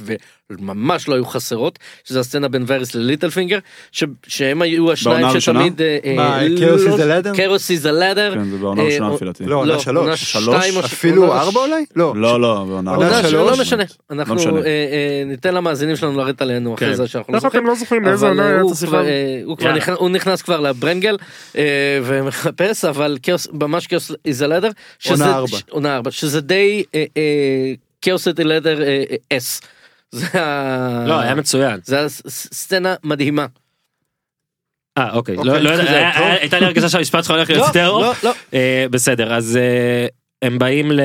[0.51, 3.59] וממש לא היו חסרות שזה הסצנה בין וריס לליטל פינגר
[3.93, 5.41] ש- שהם היו השניים?
[5.41, 5.81] שתמיד
[6.17, 7.37] מה, לא- Chaos is the ladder?
[7.37, 8.35] Chaos is the ladder.
[8.35, 9.45] כן, זה בעונה אה, הראשונה או- לפי דעתי.
[9.45, 10.21] לא, עונה שלוש.
[10.85, 11.85] אפילו ארבע אולי?
[11.97, 12.13] לא.
[12.17, 12.91] לא, לא, בעונה.
[13.23, 13.31] שלוש?
[13.31, 14.59] שלא משנה אנחנו משנה.
[14.59, 16.95] אה, אה, ניתן למאזינים שלנו לרדת עלינו אחרי כן.
[16.95, 19.20] זה שאנחנו לא זוכרים.
[19.21, 19.71] לא אה, הוא כבר?
[19.71, 19.77] אה.
[19.77, 21.17] נכנס- הוא נכנס כבר לברנגל
[21.57, 21.63] אה,
[22.05, 24.71] ומחפש אבל כאוס ממש כאוס איזה לדר.
[25.09, 25.57] עונה ארבע.
[25.71, 27.05] עונה ארבע שזה די אה,
[28.03, 28.79] כאוס איזה לדר
[29.33, 29.61] אס.
[30.13, 30.27] זה
[31.07, 31.81] לא היה מצוין.
[31.85, 33.47] זה הסצנה מדהימה.
[34.99, 35.91] אה אוקיי, אוקיי, לא, לא יודע.
[35.91, 38.03] היה- הייתה לי הרגשה שהמשפט שלך הולך להיות לא, יותר ארוך.
[38.25, 38.35] לא, לא.
[38.55, 40.07] אה, בסדר, אז אה,
[40.43, 41.01] הם באים ל...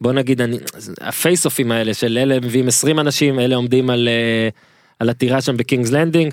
[0.00, 0.58] בוא נגיד, אני-
[1.00, 4.48] הפייס אופים האלה של אלה מביאים 20 אנשים, אלה עומדים על, אה,
[4.98, 6.32] על הטירה שם בקינגס לנדינג.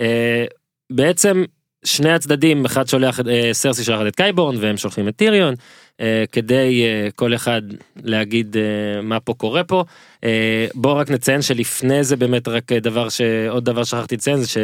[0.00, 0.44] אה,
[0.92, 1.44] בעצם
[1.84, 5.54] שני הצדדים, אחד שולח, אה, סרסי שולחת את קייבורן והם שולחים את טיריון,
[6.00, 6.84] אה, כדי
[7.14, 7.62] כל אחד
[8.02, 8.56] להגיד
[9.02, 9.84] מה פה קורה פה.
[10.74, 13.20] בוא רק נציין שלפני זה באמת רק דבר ש...
[13.48, 14.56] עוד דבר שכחתי לציין זה ש...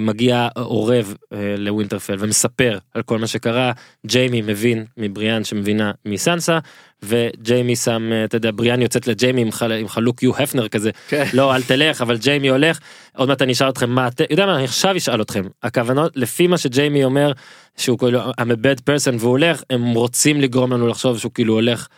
[0.00, 3.72] מגיע עורב אה, לווינטרפל ומספר על כל מה שקרה.
[4.06, 6.58] ג'יימי מבין מבריאן שמבינה מסנסה
[7.02, 9.72] וג'יימי שם אה, אתה יודע בריאן יוצאת לג'יימי עם, חל...
[9.72, 10.90] עם חלוק יו הפנר כזה.
[11.08, 11.24] כן.
[11.32, 12.78] לא אל תלך אבל ג'יימי הולך.
[13.16, 15.42] עוד מעט אני אשאל אתכם מה אתם יודע מה אני עכשיו אשאל אתכם.
[15.62, 17.32] הכוונות לפי מה שג'יימי אומר
[17.76, 21.54] שהוא כאילו I'm a bad person והוא הולך הם רוצים לגרום לנו לחשוב שהוא כאילו
[21.54, 21.88] הולך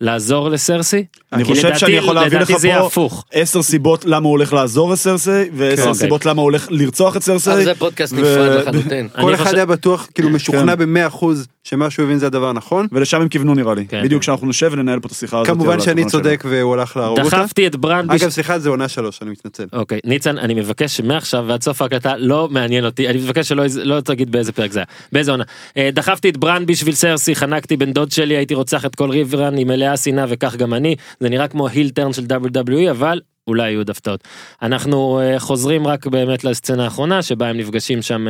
[0.00, 1.04] לעזור לסרסי.
[1.32, 3.24] אני חושב לדעתי- שאני יכול להביא לך פה הפוך.
[3.32, 5.94] עשר סיבות למה הוא הולך לעזור לסרסי, ועשר אוקיי.
[5.94, 7.50] סיבות למה הוא הולך לרצוח את סרסי.
[7.52, 9.08] אבל זה פודקאסט ו- נפרד לחלוטין.
[9.20, 10.78] כל אחד חושב- היה בטוח, כאילו משוכנע כן.
[10.78, 12.86] במאה אחוז שמה שהוא הבין זה הדבר הנכון.
[12.92, 13.86] ולשם הם כיוונו נראה לי.
[13.86, 14.02] כן.
[14.04, 15.46] בדיוק כשאנחנו נשב וננהל פה את השיחה הזאת.
[15.46, 17.36] כמובן שאני צודק והוא הלך להרוג אותה.
[17.36, 18.10] דחפתי את ברן.
[18.10, 19.64] אגב סליחה זה עונה שלוש אני מתנצל.
[19.72, 24.00] אוקיי ניצן אני מבקש שמעכשיו ועד סוף ההקלטה לא מעניין אותי אני מבקש שלא לא
[24.00, 25.44] תגיד באיזה פרק זה היה באיזה עונה
[25.76, 29.56] אה, דחפתי את ברן בשביל סרסי חנקתי בן דוד שלי הייתי רוצח את כל ריברן
[29.56, 33.68] היא מלאה שנאה וכך גם אני זה נראה כמו heel turn של WWE אבל אולי
[33.68, 34.24] יהיו עוד הפתעות
[34.62, 38.26] אנחנו אה, חוזרים רק באמת לסצנה האחרונה שבה הם נפגשים שם.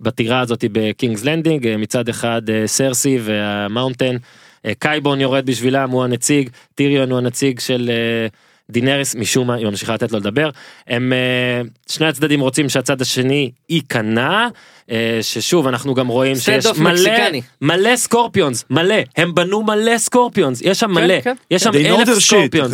[0.00, 4.16] בטירה הזאת בקינגס לנדינג אה, מצד אחד אה, סרסי וה Mountain
[4.66, 7.90] אה, קייבורן יורד בשבילם הוא הנציג טיריון הוא הנציג של
[8.70, 10.50] דינריס משום מה היא ממשיכה לתת לו לדבר.
[10.86, 11.12] הם
[11.88, 14.48] שני הצדדים רוצים שהצד השני ייכנע
[15.22, 17.42] ששוב אנחנו גם רואים שיש מלא מקסיקני.
[17.60, 21.34] מלא סקורפיונס מלא הם בנו מלא סקורפיונס יש שם מלא כן.
[21.50, 22.72] יש שם אלף shit, scorpions.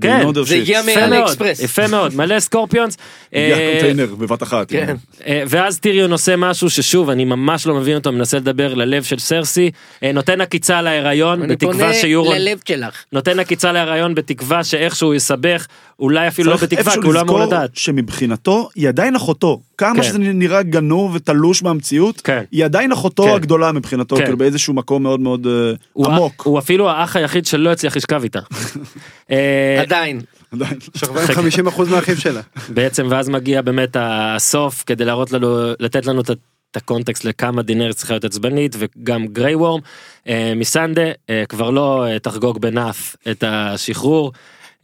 [0.00, 0.56] כן, זה.
[0.56, 1.60] הגיע מאלי אקספרס.
[1.60, 2.96] יפה מאוד מלא סקורפיונס.
[3.34, 4.70] אה, קונטיינר בבת אחת.
[4.70, 4.96] כן.
[5.26, 9.18] אה, ואז טיריון עושה משהו ששוב אני ממש לא מבין אותו מנסה לדבר ללב של
[9.18, 9.70] סרסי
[10.02, 13.04] אה, נותן עקיצה להיריון אני בתקווה פונה שיורון ללב שלך.
[13.12, 15.66] נותן עקיצה להיריון בתקווה שאיכשהו יסבך
[15.98, 17.70] אולי אפילו לא בתקווה כי הוא לא אמור לדעת.
[17.76, 19.60] שמבחינתו היא עדיין אחותו.
[19.78, 20.02] כמה כן.
[20.02, 22.42] שזה נראה גנוב ותלוש מהמציאות, כן.
[22.52, 23.28] היא עדיין אחותו כן.
[23.30, 24.24] הגדולה מבחינתו, כן.
[24.24, 26.42] כאילו באיזשהו מקום מאוד מאוד אה, הוא, עמוק.
[26.46, 28.40] הוא אפילו האח היחיד שלא הצליח לשכב איתה.
[29.30, 30.20] אה, עדיין.
[30.52, 30.78] עדיין.
[30.94, 32.40] שכבה עם 50 אחוז מהאחים שלה.
[32.74, 36.34] בעצם ואז מגיע באמת הסוף כדי להראות לנו לתת לנו את ה-
[36.70, 39.80] את הקונטקסט לכמה דינר צריכה להיות עצבנית וגם גריי וורם
[40.28, 41.02] אה, מסנדה
[41.48, 44.32] כבר לא תחגוג בנאף את השחרור.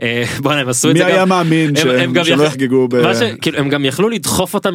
[0.02, 1.28] אה, בוא'נה הם עשו את מי זה היה גם.
[1.28, 2.96] מאמין הם- שהם- הם גם שלא יחגגו ב...
[3.40, 4.68] כאילו הם גם יכלו לדחוף אותה.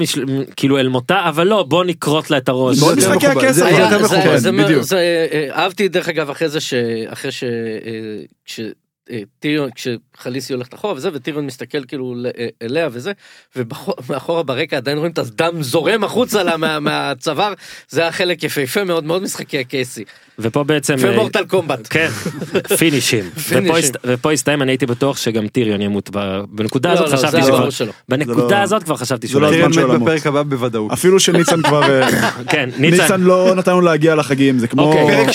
[0.55, 2.77] כאילו אל מותה אבל לא בוא נכרות לה את הראש.
[2.97, 3.53] משחקי מכובד, הכסף.
[3.53, 4.83] זה יותר היה- זה- בדיוק.
[4.93, 7.43] אה, אהבתי דרך אגב אחרי זה שאחרי ש...
[9.11, 12.15] אה, טיריון כשחליסי הולכת אחורה וזה וטיריון מסתכל כאילו
[12.61, 13.11] אליה וזה
[13.55, 17.53] ומאחורה ברקע עדיין רואים את הדם זורם החוצה לה מה- מהצוואר
[17.89, 20.03] זה היה חלק יפהפה מאוד מאוד משחקי הקייסי
[20.39, 20.95] ופה בעצם.
[21.03, 21.87] אה, ומורטל קומבט.
[21.89, 22.07] כן,
[22.77, 23.23] פינישים.
[23.49, 26.09] ופה הסת- ופה הסתיים אני הייתי בטוח שגם טיריון ימות
[26.49, 27.91] בנקודה לא, הזאת לא, חשבתי שכבר.
[28.09, 30.01] בנקודה לא- הזאת כבר חשבתי שהוא הזמן טיריון שלו מת.
[30.01, 30.91] בפרק הבא בוודאות.
[30.91, 32.01] אפילו שניצן כבר...
[32.01, 32.09] אה,
[32.51, 33.21] כן, ניצן.
[33.21, 34.81] לא נתנו להגיע לחגים, זה כמו...
[34.83, 35.25] אוקיי.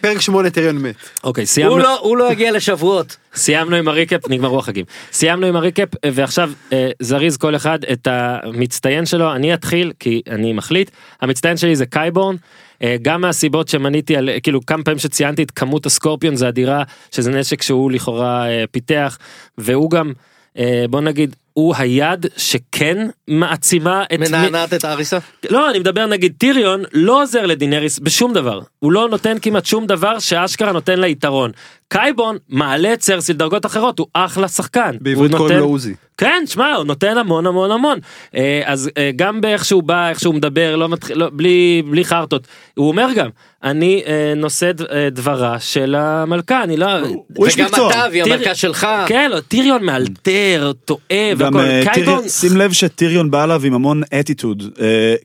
[0.00, 0.94] פרק שמונה- טיריון מת.
[1.24, 1.86] אוקיי, סיימנו.
[2.00, 3.16] הוא לא יגיע לשבועות.
[3.34, 7.56] סיימנו עם ה recap נגמרו החגים סיימנו עם ה recap אה, ועכשיו אה, זריז כל
[7.56, 10.90] אחד את המצטיין שלו אני אתחיל כי אני מחליט
[11.20, 12.36] המצטיין שלי זה קייבורן.
[12.82, 16.82] אה, גם מהסיבות שמניתי על כאילו כמה פעמים שציינתי את כמות ה scorpion זה אדירה
[17.10, 19.18] שזה נשק שהוא לכאורה אה, פיתח
[19.58, 20.12] והוא גם
[20.58, 25.18] אה, בוא נגיד הוא היד שכן מעצימה את מנענעת את העריסה.
[25.50, 29.86] לא אני מדבר נגיד טיריון לא עוזר לדינריס בשום דבר הוא לא נותן כמעט שום
[29.86, 31.50] דבר שאשכרה נותן לה יתרון.
[31.88, 34.96] קייבון מעלה את סרסי לדרגות אחרות הוא אחלה שחקן.
[35.00, 35.94] בעברית קוראים נותן- לו עוזי.
[36.18, 37.98] כן שמע הוא נותן המון המון המון
[38.36, 42.04] אה, אז אה, גם באיך שהוא בא איך שהוא מדבר לא מתחיל לא, בלי בלי
[42.04, 43.28] חרטות הוא אומר גם
[43.64, 44.70] אני אה, נושא
[45.12, 46.86] דברה של המלכה אני לא
[47.34, 47.90] הוא איש וגם מקצוע.
[47.90, 48.86] אתה והיא טיר- המלכה שלך.
[49.06, 51.00] כן לא, טיריון מאלתר טועה
[51.38, 54.62] גם והכל קייבון שים לב שטיריון בא אליו עם המון אטיטוד.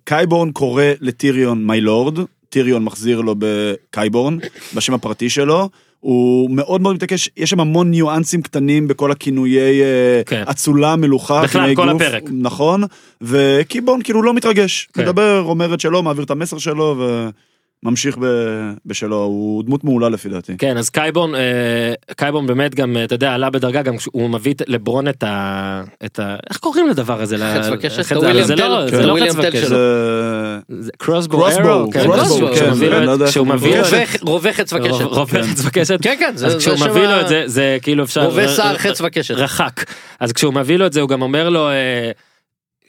[0.04, 2.20] קייבורן קורא לטיריון my lord,
[2.50, 4.38] טיריון מחזיר לו בקייבורן,
[4.76, 5.70] בשם הפרטי שלו.
[6.02, 10.44] הוא מאוד מאוד מתעקש, יש שם המון ניואנסים קטנים בכל הכינויי אה, כן.
[10.50, 12.02] אצולה, מלוכה, בכלל, כל גוף.
[12.02, 12.24] הפרק.
[12.32, 12.84] נכון,
[13.22, 15.02] וקיבורן כאילו לא מתרגש, כן.
[15.02, 16.96] מדבר, אומר את שלו, מעביר את המסר שלו
[17.86, 18.26] וממשיך ב-
[18.86, 20.54] בשלו, הוא דמות מעולה לפי דעתי.
[20.58, 21.40] כן אז קייבון אה,
[22.18, 25.82] קייבון באמת גם אתה יודע עלה בדרגה גם כשהוא מביא לברון את ה...
[26.06, 26.36] את ה...
[26.50, 27.38] איך קוראים לדבר הזה?
[27.38, 28.04] חץ וקשת,
[28.44, 29.04] זה לא- כן.
[29.04, 29.68] לא חץ וקשת.
[29.68, 30.92] זה...
[30.98, 34.54] קרוסבו Crossbow, ארו, כן, כן, כשהוא מביא אני לא לו את- מביא לו את רובה-
[34.54, 35.02] חץ וקשת.
[35.02, 38.48] רובה חץ וקשת כן כן אז כשהוא מביא לו את זה זה כאילו אפשר רובה
[38.48, 39.34] שר חץ וקשת.
[39.36, 39.84] רחק
[40.20, 42.12] אז כשהוא מביא לו את זה הוא גם אומר לו אה,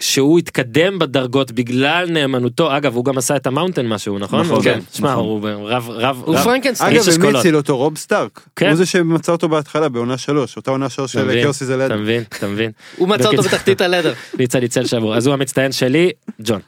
[0.03, 4.41] שהוא התקדם בדרגות בגלל נאמנותו אגב הוא גם עשה את המאונטן משהו נכון?
[4.41, 5.25] נכון, הוא- כן, שמע נכון.
[5.25, 6.93] הוא רב רב הוא פרנקנסטיין.
[6.97, 7.35] אגב, אשכולות.
[7.35, 7.77] הציל אותו?
[7.77, 8.41] רוב סטארק.
[8.57, 8.67] כן.
[8.69, 10.57] הוא זה שמצא אותו בהתחלה, בעונה שלוש.
[10.57, 11.87] אותה עונה שלוש של זה ליד.
[11.87, 13.43] אתה מבין אתה מבין הוא מצא אותו.
[13.43, 14.13] בתחתית הלדר.
[14.39, 16.11] ניצה ניצל שבוע אז הוא המצטיין שלי
[16.43, 16.61] ג'ון.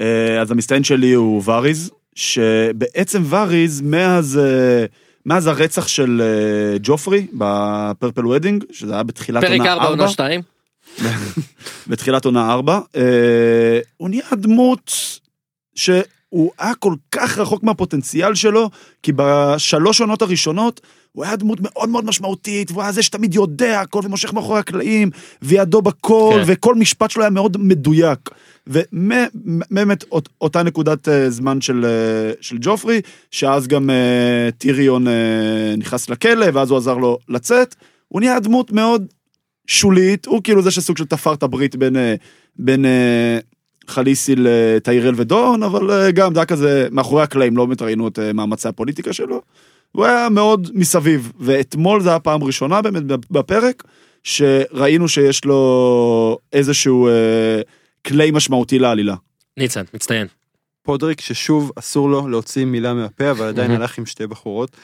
[0.00, 4.84] אה, אז המצטיין שלי הוא וריז, שבעצם וריז מאז, אה,
[5.26, 9.88] מאז הרצח של אה, ג'ופרי ב Purple Wedding, שזה היה בתחילת פרק עונה 4 4,
[9.90, 10.40] עונה 2.
[11.86, 13.02] בתחילת עונה 4, אה,
[13.96, 14.92] הוא נהיה דמות
[15.74, 18.70] שהוא היה כל כך רחוק מהפוטנציאל שלו,
[19.02, 20.80] כי בשלוש עונות הראשונות
[21.12, 25.10] הוא היה דמות מאוד מאוד משמעותית, והוא היה זה שתמיד יודע הכל ומושך מאחורי הקלעים,
[25.42, 26.42] וידו בכל, כן.
[26.46, 28.18] וכל משפט שלו היה מאוד מדויק.
[28.66, 33.90] ובאמת אות- אותה נקודת אה, זמן של, אה, של ג'ופרי, שאז גם
[34.58, 35.06] טיריון
[35.78, 37.74] נכנס לכלא, ואז הוא עזר לו לצאת,
[38.08, 39.06] הוא נהיה דמות מאוד
[39.70, 42.14] שולית, הוא כאילו זה שסוג של תפר את הברית בין, אה,
[42.56, 43.38] בין אה,
[43.86, 48.18] חליסי לטיירל ודון, אבל אה, גם זה היה כזה מאחורי הקלעים, לא באמת ראינו את
[48.18, 49.42] מאמצי הפוליטיקה שלו.
[49.92, 53.84] הוא היה מאוד מסביב, ואתמול זה היה פעם ראשונה באמת בפרק,
[54.24, 57.60] שראינו שיש לו איזשהו אה,
[58.06, 59.14] כלי משמעותי לעלילה.
[59.56, 60.26] ניצן מצטיין.
[60.82, 63.70] פודריק ששוב אסור לו להוציא מילה מהפה אבל עדיין.
[63.70, 64.76] הלך עם שתי בחורות.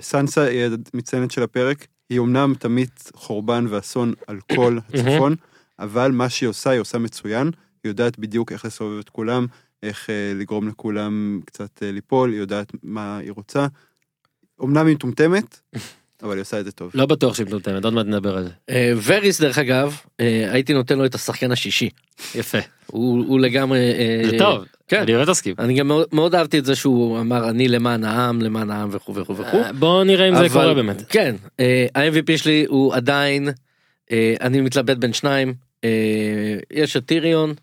[0.00, 5.34] סנסה היא המציינת של הפרק היא אמנם תמיט חורבן ואסון על כל הצפון
[5.78, 7.50] אבל מה שהיא עושה היא עושה מצוין
[7.84, 9.46] היא יודעת בדיוק איך לסובב את כולם
[9.82, 13.66] איך אה, לגרום לכולם קצת אה, ליפול היא יודעת מה היא רוצה.
[14.62, 15.60] אמנם היא מטומטמת
[16.22, 16.90] אבל היא עושה את זה טוב.
[16.94, 18.50] לא בטוח שהיא מטומטמת עוד מעט נדבר על זה.
[18.70, 21.90] אה, וריס דרך אגב אה, הייתי נותן לו את השחקן השישי.
[22.34, 22.58] יפה.
[22.86, 23.78] הוא הוא לגמרי.
[23.78, 24.64] אה, זה טוב.
[24.88, 25.02] כן.
[25.02, 25.54] אני באמת מסכים.
[25.58, 29.14] אני גם מאוד, מאוד אהבתי את זה שהוא אמר אני למען העם למען העם וכו'
[29.14, 29.56] וכו' וכו'.
[29.56, 31.02] אה, בוא נראה אם זה קורה באמת.
[31.08, 33.48] כן, אה, ה-MVP שלי הוא עדיין,
[34.12, 35.54] אה, אני מתלבט בין שניים,
[36.72, 37.54] יש את טיריון,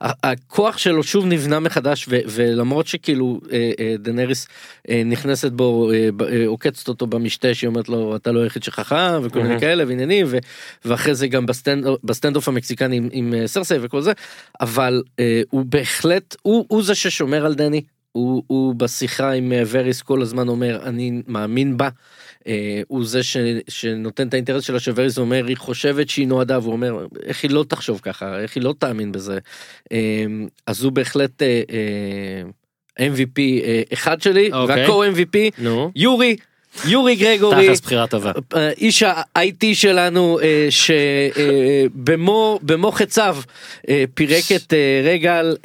[0.00, 4.48] שהכוח שלו שוב נבנה מחדש ו- ולמרות שכאילו אה, אה, דנריס
[4.90, 5.90] אה, נכנסת בו
[6.46, 9.60] עוקצת אותו במשתה שהיא אומרת לו אתה לא היחיד שחכם וכל מיני.
[9.60, 10.38] כאלה ועניינים ו-
[10.84, 14.12] ואחרי זה גם ב stand ב standoff המקסיקני עם, עם סרסי וכל זה
[14.60, 15.02] אבל
[15.50, 20.48] הוא בהחלט הוא, הוא זה ששומר על דני הוא, הוא בשיחה עם וריס כל הזמן
[20.48, 21.88] אומר אני מאמין בה.
[22.46, 23.36] אה, הוא זה ש,
[23.68, 27.64] שנותן את האינטרס שלה שווריס אומר היא חושבת שהיא נועדה והוא אומר איך היא לא
[27.68, 29.38] תחשוב ככה איך היא לא תאמין בזה.
[29.92, 30.24] אה,
[30.66, 31.62] אז הוא בהחלט אה,
[33.00, 34.80] אה, MVP אה, אחד שלי אוקיי.
[34.80, 35.90] והקו MVP נו.
[35.96, 36.36] יורי
[36.84, 37.66] יורי גרגורי.
[37.66, 38.32] תכלס בחירה טובה.
[38.56, 43.36] אה, איש ה-IT שלנו אה, שבמו במו חציו
[43.88, 45.56] אה, פירק את אה, רגל.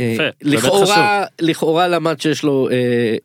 [0.00, 0.30] אה.
[0.42, 2.76] לכאורה לכאורה למד שיש לו אה,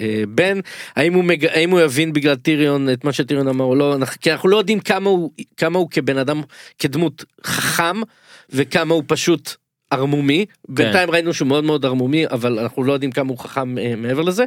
[0.02, 0.60] אה, בן
[0.96, 1.46] האם הוא מג...
[1.46, 4.58] האם הוא יבין בגלל טיריון את מה שטיריון אמר או לא אנחנו, כי אנחנו לא
[4.58, 6.42] יודעים כמה הוא כמה הוא כבן אדם
[6.80, 8.02] כדמות חכם
[8.50, 9.56] וכמה הוא פשוט
[9.92, 13.94] ערמומי בינתיים ראינו שהוא מאוד מאוד ערמומי אבל אנחנו לא יודעים כמה הוא חכם אה,
[13.98, 14.46] מעבר לזה.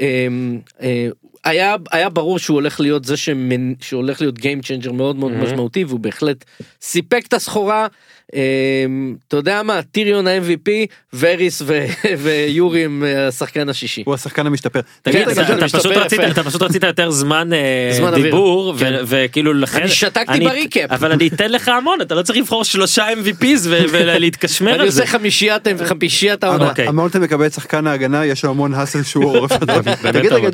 [0.00, 0.26] אה,
[0.82, 1.08] אה,
[1.44, 3.74] היה היה ברור שהוא הולך להיות זה שמנ...
[3.80, 5.44] שהולך להיות Game Changer מאוד מאוד Mhm.
[5.44, 6.44] משמעותי והוא בהחלט
[6.82, 7.86] סיפק את הסחורה.
[8.34, 8.40] אה,
[9.28, 10.70] אתה יודע מה טיריון ה-MVP
[11.18, 11.62] וריס
[12.22, 14.02] ויורי הם אה, השחקן השישי.
[14.06, 14.80] הוא השחקן המשתפר.
[15.02, 15.78] תגיד, כן, אתה- זה אתה משתפר
[16.48, 16.76] פשוט רצית-.
[16.76, 18.10] אתה יותר זמן אה.
[18.14, 18.92] דיבור, כן.
[19.06, 19.80] וכאילו לכן...
[19.80, 20.90] אני שתקתי אני- ב recap.
[20.90, 25.02] אבל אני אתן לך המון, אתה לא צריך לבחור שלושה MVPs ולהתקשמר אני על זה.
[25.02, 26.68] עושה חמישיית חמישיית העונה.
[26.70, 26.86] אוקיי.
[26.86, 29.52] המולטון מקבל את שחקן ההגנה, יש לו המון hustle שהוא עורף.
[30.12, 30.32] תגיד.
[30.32, 30.48] רגע,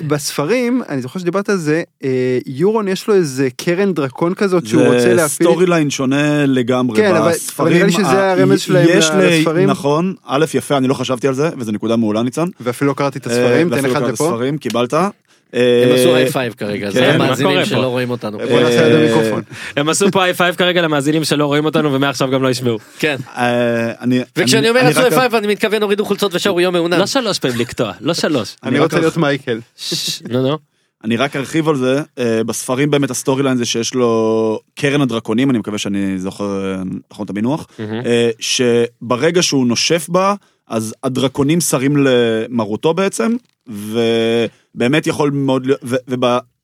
[0.00, 2.08] בספרים, אני זוכר שדיברת על זה, אה,
[2.46, 5.28] יורון יש לו איזה קרן דרקון כזאת שהוא רוצה זה להפעיל.
[5.48, 6.97] storyline שונה לגמרי.
[7.02, 9.70] כן, אבל- אבל נראה לי שזה ה- הרמז שלהם יש ל- לי- לספרים.
[9.70, 12.44] נכון, א' יפה, אני לא חשבתי על זה, וזו נקודה מעולה ניצן.
[12.60, 14.24] ואפילו לא קראתי את אה, הספרים, תן אחד לפה.
[14.28, 14.94] ספרים, קיבלת.
[14.94, 15.10] הם
[15.54, 17.64] אה, עשו high five כרגע זה כן, המאזינים?
[17.64, 18.38] שלא רואים אותנו.
[18.38, 19.42] בוא נעשה את אה, המיקרופון.
[19.76, 22.78] הם עשו פה high five כרגע למאזינים שלא רואים אותנו ומעכשיו גם לא ישמעו.
[22.98, 23.16] כן.
[23.36, 26.98] אה, אני- וכשאני אומר עשו רק- היי פייב אני מתכוון הורידו חולצות ושרו יום מעונן.
[26.98, 28.56] לא שלוש פעמים לקטוע, לא שלוש.
[28.64, 29.60] אני רוצה להיות מייקל.
[29.76, 30.58] שש, נו נו.
[31.04, 35.50] אני רק ארחיב על זה, אה, בספרים באמת ה storyline זה שיש לו קרן הדרקונים,
[35.50, 36.82] אני מקווה שאני זוכר אה,
[37.12, 37.66] נכון את המינוח.
[38.06, 40.34] אה, שברגע שהוא נושף בה,
[40.66, 45.80] אז הדרקונים סרים למרותו בעצם, ובאמת יכול מאוד, להיות-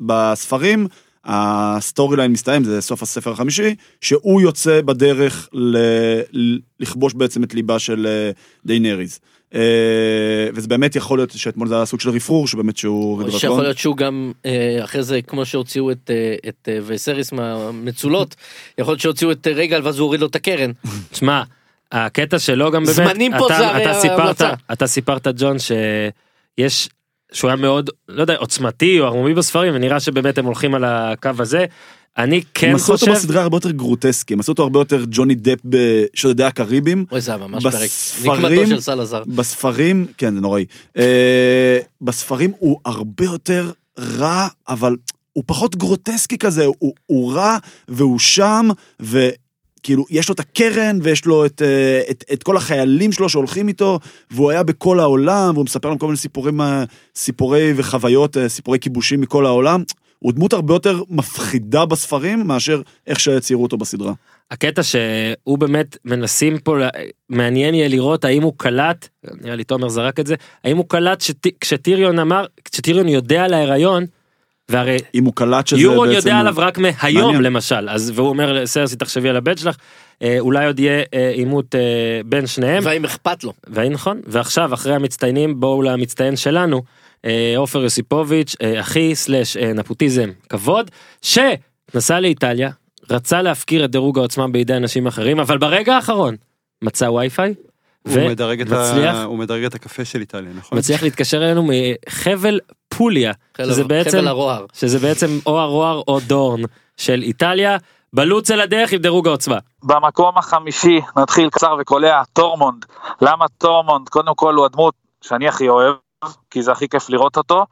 [0.01, 0.87] ובספרים,
[1.25, 6.21] ה storyline מסתיים, זה סוף הספר החמישי, שהוא יוצא בדרך ל-
[6.81, 8.07] לכבוש בעצם את ליבה של
[8.67, 9.19] דיינריז.
[9.55, 9.61] אה,
[10.55, 13.41] וזה באמת יכול להיות שאתמול זה היה סוג של רפרור, שבאמת שהוא או דרקון.
[13.41, 18.35] שיכול להיות שהוא גם אה, אחרי זה כמו שהוציאו את אה, את ויסריון מהמצולות
[18.79, 20.71] יכול להיות שהוציאו את ריגאל ואז הוא הוריד לו את הקרן.
[21.19, 21.43] שמע,
[21.93, 24.51] הקטע שלו גם באמת, זמנים פה אתה- זה הרי אתה סיפרת, ההמלצה.
[24.73, 26.89] אתה סיפרת ג'ון שיש,
[27.33, 31.31] שהוא היה מאוד, לא יודע, עוצמתי או ערמומי בספרים ונראה שבאמת הם הולכים על הקו
[31.39, 31.67] הזה.
[32.19, 35.05] אני כן הם עשו אותו חושב, בסדרה הרבה יותר גרוטסקי, הם עשו אותו הרבה יותר
[35.11, 37.05] ג'וני דפ בשודדי הקריבים.
[37.13, 37.75] אוי זה היה ממש פרק.
[37.75, 39.23] בספרים- נקמתו של סלאזר.
[39.27, 40.65] בספרים, כן זה נוראי.
[40.99, 44.97] אה, בספרים הוא הרבה יותר רע, אבל
[45.33, 47.57] הוא פחות גרוטסקי כזה, הוא, הוא רע
[47.89, 48.69] והוא שם,
[49.01, 53.69] וכאילו יש לו את הקרן ויש לו את, אה, את, את כל החיילים שלו שהולכים
[53.69, 53.99] איתו,
[54.31, 56.85] והוא היה בכל העולם, והוא מספר לנו כל מיני סיפורים, אה,
[57.17, 59.83] סיפורי וחוויות, סיפורי כיבושים מכל העולם.
[60.25, 64.13] הוא דמות הרבה יותר מפחידה בספרים מאשר איך שציירו אותו בסדרה.
[64.51, 66.77] הקטע שהוא באמת מנסים פה,
[67.29, 69.09] מעניין יהיה לראות האם הוא קלט,
[69.43, 70.35] נראה לי תומר זרק את זה,
[70.65, 74.05] האם הוא קלט שט- כשטיריון אמר, כשטיריון יודע על ההיריון,
[74.69, 76.29] והרי אם הוא קלט שזה יורון בעצם...
[76.29, 77.43] יודע עליו רק מהיום מעניין.
[77.43, 79.77] למשל, אז והוא אומר לסרסי תחשבי על הבן שלך,
[80.23, 81.81] אה, אולי עוד יהיה אה, עימות אה,
[82.27, 83.53] בין שניהם, והאם אכפת לו.
[83.67, 86.83] והאי נכון, ועכשיו אחרי המצטיינים בואו למצטיין שלנו, אה,
[87.57, 90.91] עופר יוסיפוביץ', אה, אחי סלאש אה, נפוטיזם כבוד,
[91.23, 92.71] שנסע לאיטליה,
[93.11, 96.37] רצה להפקיר את דירוג העוצמה בידי אנשים אחרים, אבל ברגע האחרון
[96.83, 97.55] מצא וי-פיי,
[98.09, 100.79] הוא מדרג את ה- ומצליח הוא מדרג את הקפה של איטליה, נכון?
[100.79, 101.69] מצליח להתקשר אלינו
[102.09, 104.67] מחבל פוליה, שזה חבל- בעצם, חבל הרוער.
[104.73, 106.61] שזה בעצם או הרוער או דורן
[106.97, 107.77] של איטליה,
[108.13, 109.59] בלוץ אל הדרך עם דירוג העוצמה.
[109.83, 112.85] במקום החמישי, נתחיל קצר וקולע, טורמונד.
[113.23, 114.09] למה טורמונד?
[114.09, 115.95] קודם כל הוא הדמות שאני הכי אוהב,
[116.51, 117.67] כי זה הכי כיף לראות אותו.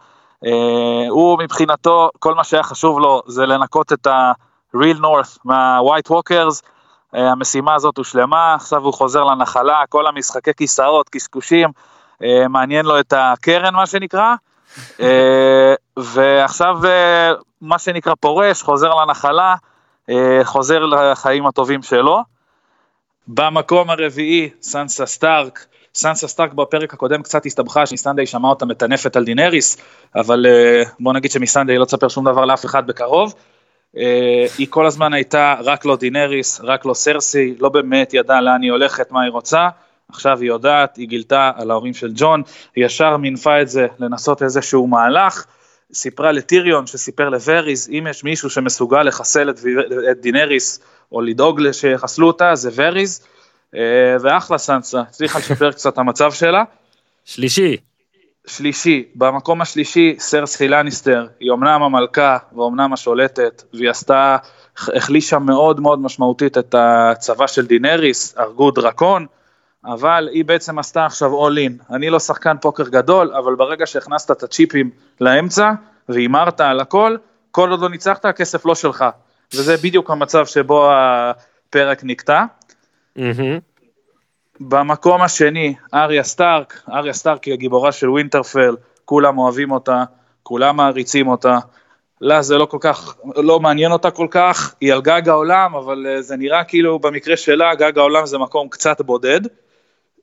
[0.46, 6.62] אה, הוא מבחינתו, כל מה שהיה חשוב לו זה לנקות את ה-real north מה-white walkers.
[7.14, 11.70] אה, המשימה הזאת הושלמה, עכשיו הוא חוזר לנחלה, כל המשחקי כיסאות, קשקושים,
[12.22, 14.34] אה, מעניין לו את הקרן מה שנקרא.
[15.96, 16.78] ועכשיו
[17.60, 19.54] מה שנקרא פורש, חוזר לנחלה.
[20.44, 22.22] חוזר לחיים הטובים שלו.
[23.28, 25.66] במקום הרביעי, סנסה סטארק.
[25.94, 29.76] סנסה סטארק בפרק הקודם קצת הסתבכה שמיסנדיי שמע אותה מטנפת על דינריס,
[30.14, 33.34] אבל אה, בוא נגיד שמיסנדיי לא תספר שום דבר לאף אחד בקרוב.
[33.96, 38.62] אה, היא כל הזמן הייתה רק לא דינריס, רק לא סרסי, לא באמת ידעה לאן
[38.62, 39.68] היא הולכת, מה היא רוצה.
[40.08, 42.42] עכשיו היא יודעת, היא גילתה על ההורים של ג'ון,
[42.76, 45.44] היא ישר מינפה את זה לנסות איזשהו מהלך.
[45.94, 49.60] סיפרה לטיריון שסיפר לווריז, אם יש מישהו שמסוגל לחסל את,
[50.10, 50.80] את דינריס
[51.12, 53.26] או לדאוג שיחסלו אותה, זה וריז.
[53.76, 56.64] אה, ואחלה סנסה, הצליחה לשפר קצת המצב שלה.
[57.24, 57.76] שלישי.
[58.46, 64.36] שלישי, במקום השלישי, סרסי לניסטר, היא אמנם המלכה ואומנם השולטת, והיא עשתה,
[64.76, 69.26] החלישה מאוד מאוד משמעותית את הצבא של דינריס, הרגו דרקון,
[69.84, 71.94] אבל היא בעצם עשתה עכשיו all in.
[71.94, 74.90] אני לא שחקן פוקר גדול, אבל ברגע שהכנסת את הצ'יפים
[75.20, 75.72] לאמצע,
[76.08, 77.16] והימרת על הכל,
[77.50, 79.04] כל עוד לא ניצחת, הכסף לא שלך.
[79.54, 82.44] וזה בדיוק המצב שבו הפרק נקטע.
[84.60, 90.04] במקום השני, אריה סטארק, אריה סטארק היא הגיבורה של ווינטרפל, כולם אוהבים אותה,
[90.42, 91.58] כולם מעריצים אותה.
[92.20, 96.06] לה זה לא כל כך, לא מעניין אותה כל כך, היא על גג העולם, אבל
[96.06, 99.40] אה, זה נראה כאילו במקרה שלה, גג העולם זה מקום קצת בודד,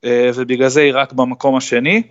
[0.04, 2.02] אה, ובגלל זה היא רק במקום השני.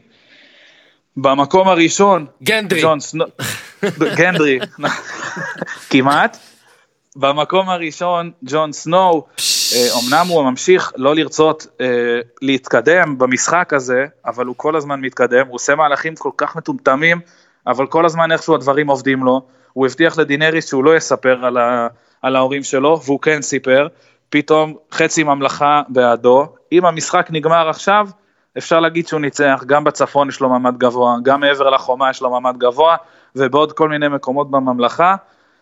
[1.17, 3.25] במקום הראשון, גנדרי, ג'ון סנו...
[4.17, 4.59] גנדרי,
[5.89, 6.37] כמעט.
[7.15, 9.27] במקום הראשון, ג'ון סנואו,
[9.73, 15.55] אמנם הוא ממשיך לא לרצות אה, להתקדם במשחק הזה, אבל הוא כל הזמן מתקדם, הוא
[15.55, 17.19] עושה מהלכים כל כך מטומטמים,
[17.67, 19.41] אבל כל הזמן איכשהו הדברים עובדים לו.
[19.73, 21.87] הוא הבטיח לדינריס שהוא לא יספר על, ה,
[22.21, 23.87] על ההורים שלו, והוא כן סיפר.
[24.29, 26.47] פתאום חצי ממלכה בעדו.
[26.71, 28.07] אם המשחק נגמר עכשיו,
[28.57, 32.29] אפשר להגיד שהוא ניצח, גם בצפון יש לו מעמד גבוה, גם מעבר לחומה יש לו
[32.29, 32.95] מעמד גבוה,
[33.35, 35.15] ובעוד כל מיני מקומות בממלכה.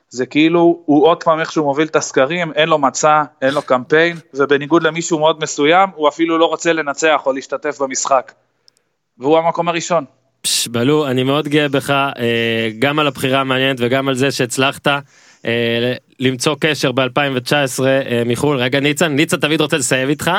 [0.10, 4.18] זה כאילו, הוא עוד פעם איכשהו מוביל את הסקרים, אין לו מצע, אין לו קמפיין,
[4.34, 8.32] ובניגוד למישהו מאוד מסוים, הוא אפילו לא רוצה לנצח או להשתתף במשחק.
[9.20, 10.06] והוא המקום הראשון.
[10.42, 14.88] פש, בלו, אני מאוד גאה בך, אה, גם על הבחירה המעניינת וגם על זה שהצלחת
[15.46, 18.58] אה, למצוא קשר ב-2019 אה, מחו"ל.
[18.58, 20.32] רגע, ניצן, ניצן תמיד רוצה לסיים איתך,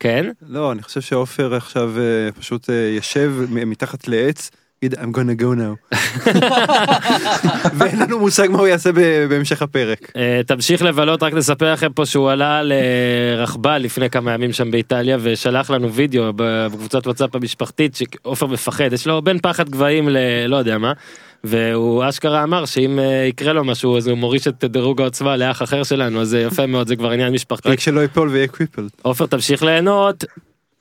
[0.00, 0.30] כן?
[0.48, 4.50] לא, אני חושב שעופר עכשיו אה, פשוט אה, ישב מ- מתחת לעץ,
[4.84, 5.96] I'm gonna go now.
[7.78, 8.90] ואין לנו מושג מה הוא יעשה
[9.28, 10.12] בהמשך הפרק.
[10.16, 15.16] אה, תמשיך לבלות, רק נספר לכם פה שהוא עלה לרכבל לפני כמה ימים שם באיטליה
[15.20, 20.78] ושלח לנו וידאו בקבוצת וואטסאפ המשפחתית שעופר מפחד, יש לו בין פחד גבהים ללא יודע
[20.78, 20.92] מה.
[21.44, 25.62] והוא אשכרה אמר שאם אה, יקרה לו משהו אז הוא מוריש את דירוג העוצמה לאח
[25.62, 27.68] אחר שלנו אז זה יפה מאוד זה כבר עניין משפחתי.
[27.68, 28.88] רק שלא ייפול ויהיה cripple.
[29.02, 30.24] עופר תמשיך ליהנות.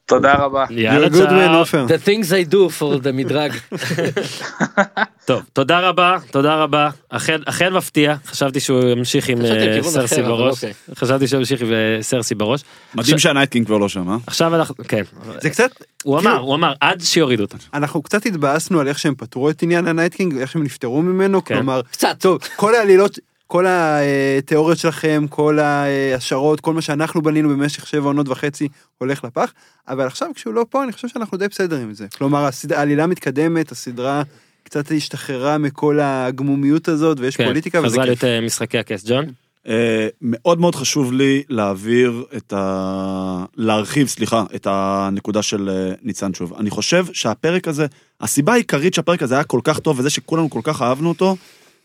[0.08, 0.66] תודה רבה.
[0.70, 1.58] יאללה צ'או.
[1.60, 1.86] עופר.
[1.86, 3.51] The things I do for the מדרג.
[5.28, 10.53] טוב תודה רבה תודה רבה אכן אכן מפתיע חשבתי שהוא ימשיך עם אה, סרסי בראש
[10.53, 10.74] אוקיי.
[10.95, 12.62] חשבתי שהוא ימשיך עם אה, סרסי בראש.
[12.95, 14.18] מדהים שה Night King כבר לא שם, אה?
[14.28, 15.03] עכשיו אנחנו כן
[15.41, 15.72] זה קצת,
[16.03, 17.60] הוא כאילו- אמר הוא אמר עד שיורידו אותנו.
[17.74, 21.01] אנחנו קצת התבאסנו על איך שהם פתרו את עניין ה night king, איך שהם נפטרו
[21.01, 21.55] ממנו, כן.
[21.55, 22.16] כלומר, קצת.
[22.20, 28.29] טוב, כל העלילות, כל התיאוריות שלכם, כל ההשערות, כל מה שאנחנו בנינו במשך שבע עונות
[28.29, 28.67] וחצי
[28.97, 29.53] הולך לפח,
[29.87, 32.07] אבל עכשיו כשהוא לא פה, אני חושב שאנחנו די בסדר עם זה.
[32.17, 32.73] כלומר, הסד...
[32.73, 34.23] העלילה מתקדמת, הסדרה
[34.63, 38.23] קצת השתחררה מכל הגמומיות הזאת, ויש כן, פוליטיקה, וזה חזרה כיף.
[38.23, 39.25] להיות אה, משחקי הכס ג'ון.
[39.67, 43.45] אה, מאוד מאוד חשוב לי להעביר את ה...
[43.57, 46.53] להרחיב, סליחה, את הנקודה של אה, ניצן שוב.
[46.53, 47.85] אני חושב שהפרק הזה,
[48.21, 51.35] הסיבה העיקרית שהפרק הזה היה כל כך טוב, וזה שכולנו כל כך אהבנו אותו,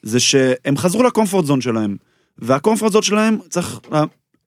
[0.02, 1.96] זה שהם חזרו ל comfort zone שלהם.
[2.38, 3.80] וה comfort zone שלהם צריך...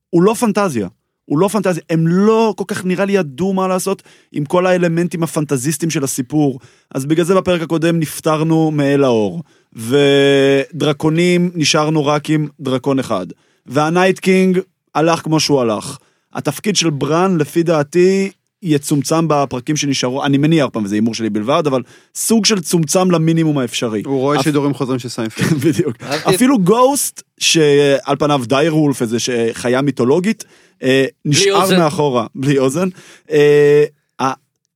[0.10, 0.88] הוא לא פנטזיה.
[1.26, 5.24] הוא לא פנטזיה, הם לא כל כך נראה לי ידעו מה לעשות עם כל האלמנטים
[5.24, 6.60] הפנטזיסטיים של הסיפור.
[6.96, 9.44] אז בגלל זה בפרק הקודם נפטרנו מאל האור.
[9.74, 13.28] ודרקונים נשארנו רק עם דרקון אחד.
[13.66, 14.60] וה night king
[14.96, 15.98] הלך כמו שהוא הלך.
[16.34, 18.32] התפקיד של ברן, לפי דעתי,
[18.66, 21.82] יצומצם בפרקים שנשארו, אני מניח פעם, וזה הימור שלי בלבד, אבל
[22.16, 24.02] סוג של צומצם למינימום האפשרי.
[24.06, 25.48] הוא רואה אפ- שידורים חוזרים של סיינפלד.
[25.66, 25.96] בדיוק.
[26.04, 29.18] אהבתי- אפילו גוסט, שעל פניו direwolf, איזה
[29.54, 30.44] חיה מיתולוגית,
[30.84, 31.78] אה, נשאר אוזן.
[31.80, 32.88] מאחורה, בלי אוזן.
[33.32, 33.84] אה,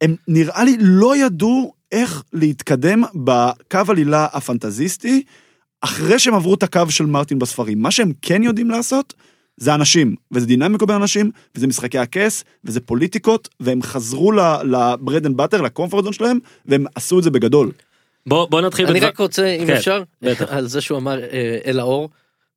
[0.02, 5.24] הם נראה לי לא ידעו איך להתקדם בקו עלילה הפנטזיסטי,
[5.82, 7.82] אחרי שהם עברו את הקו של מרטין בספרים.
[7.82, 9.14] מה שהם כן יודעים לעשות,
[9.60, 15.26] זה אנשים, וזה דינמיקה בין אנשים, וזה משחקי הכס, וזה פוליטיקות, והם חזרו ל bread
[15.26, 17.72] and butter, ל comfort zone שלהם, והם עשו את זה בגדול.
[18.28, 18.86] בוא בוא נתחיל.
[18.88, 20.46] אני בדבר- רק רוצה אם כן, אפשר בטח.
[20.50, 22.10] על זה שהוא אמר אה, אל האור.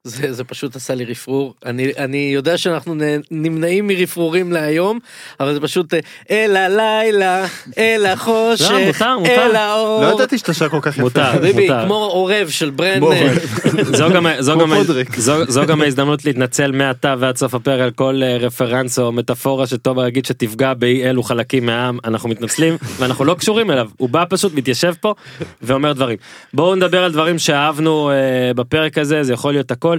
[0.05, 1.55] זה, זה פשוט עשה לי רפרור.
[1.67, 4.99] אני, אני יודע שאנחנו נ- נמנעים מרפרורים להיום,
[5.41, 6.01] אבל זה פשוט אה,
[6.31, 7.47] אל הלילה,
[7.79, 9.31] אל החושך, לא, מותר, מותר.
[9.31, 10.03] אל האור.
[10.03, 11.03] לא ידעתי שאתה שר כל כך יפה.
[11.03, 11.85] מותר, מותר.
[11.87, 12.99] כמו עורב של ברן.
[12.99, 13.35] כמו אה,
[13.99, 14.73] זו גם, זו, גם.
[15.17, 19.67] זו, זו גם ההזדמנות להתנצל מעתה ועד סוף הפרק על כל אה, רפרנס או מטאפורה
[19.67, 24.25] שתומר יגיד שתפגע באי אלו חלקים מהעם אנחנו מתנצלים ואנחנו לא קשורים אליו הוא בא
[24.29, 25.15] פשוט מתיישב פה
[25.63, 26.17] ואומר דברים.
[26.55, 28.15] בואו נדבר על דברים שאהבנו אה,
[28.55, 29.92] בפרק הזה זה יכול להיות הכל.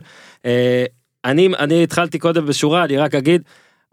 [0.46, 0.86] אה,
[1.26, 3.42] אני אני התחלתי קודם בשורה אני רק אגיד.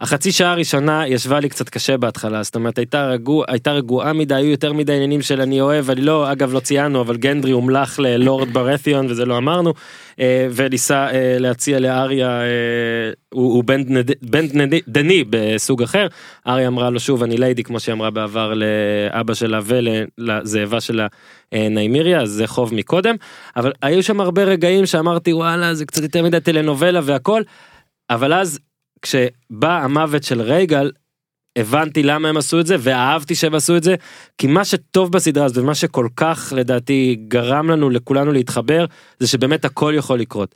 [0.00, 4.34] החצי שעה הראשונה ישבה לי קצת קשה בהתחלה זאת אומרת הייתה רגוע הייתה רגועה מדי
[4.34, 7.98] היו יותר מדי עניינים של אני אוהב אני לא אגב לא ציינו אבל גנדרי הומלך
[7.98, 9.74] ללורד ברתיון וזה לא אמרנו
[10.20, 12.46] אה, וניסה אה, להציע לאריה אה,
[13.34, 13.82] הוא, הוא בן,
[14.22, 14.46] בן
[14.88, 16.06] דני בסוג אחר.
[16.46, 21.06] אריה אמרה לו שוב אני ליידי כמו שהיא אמרה בעבר לאבא שלה ולזאבה שלה
[21.52, 23.14] ניימיריה אז זה חוב מקודם.
[23.56, 27.42] אבל היו שם הרבה רגעים שאמרתי וואלה זה קצת יותר מדי טלנובלה והכל
[28.10, 28.58] אבל אז
[29.02, 30.90] כשבא המוות של רייגל
[31.56, 33.94] הבנתי למה הם עשו את זה ואהבתי שהם עשו את זה
[34.38, 38.84] כי מה שטוב בסדרה הזאת ומה שכל כך לדעתי גרם לנו לכולנו להתחבר
[39.18, 40.54] זה שבאמת הכל יכול לקרות.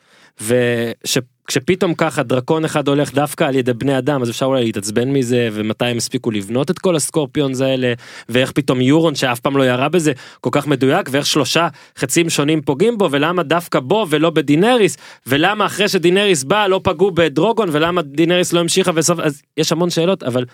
[1.45, 5.49] וכשפתאום ככה דרקון אחד הולך דווקא על ידי בני אדם אז אפשר אולי להתעצבן מזה
[5.53, 7.93] ומתי הם הספיקו לבנות את כל הסקורפיונס האלה
[8.29, 11.69] ואיך פתאום יורון שאף פעם לא ירה בזה כל כך מדויק ואיך שלושה
[11.99, 17.11] חצים שונים פוגעים בו ולמה דווקא בו ולא בדינריס ולמה אחרי שדינריס בא לא פגעו
[17.11, 20.45] בדרוגון ולמה דינריס לא המשיכה בסוף אז יש המון שאלות אבל.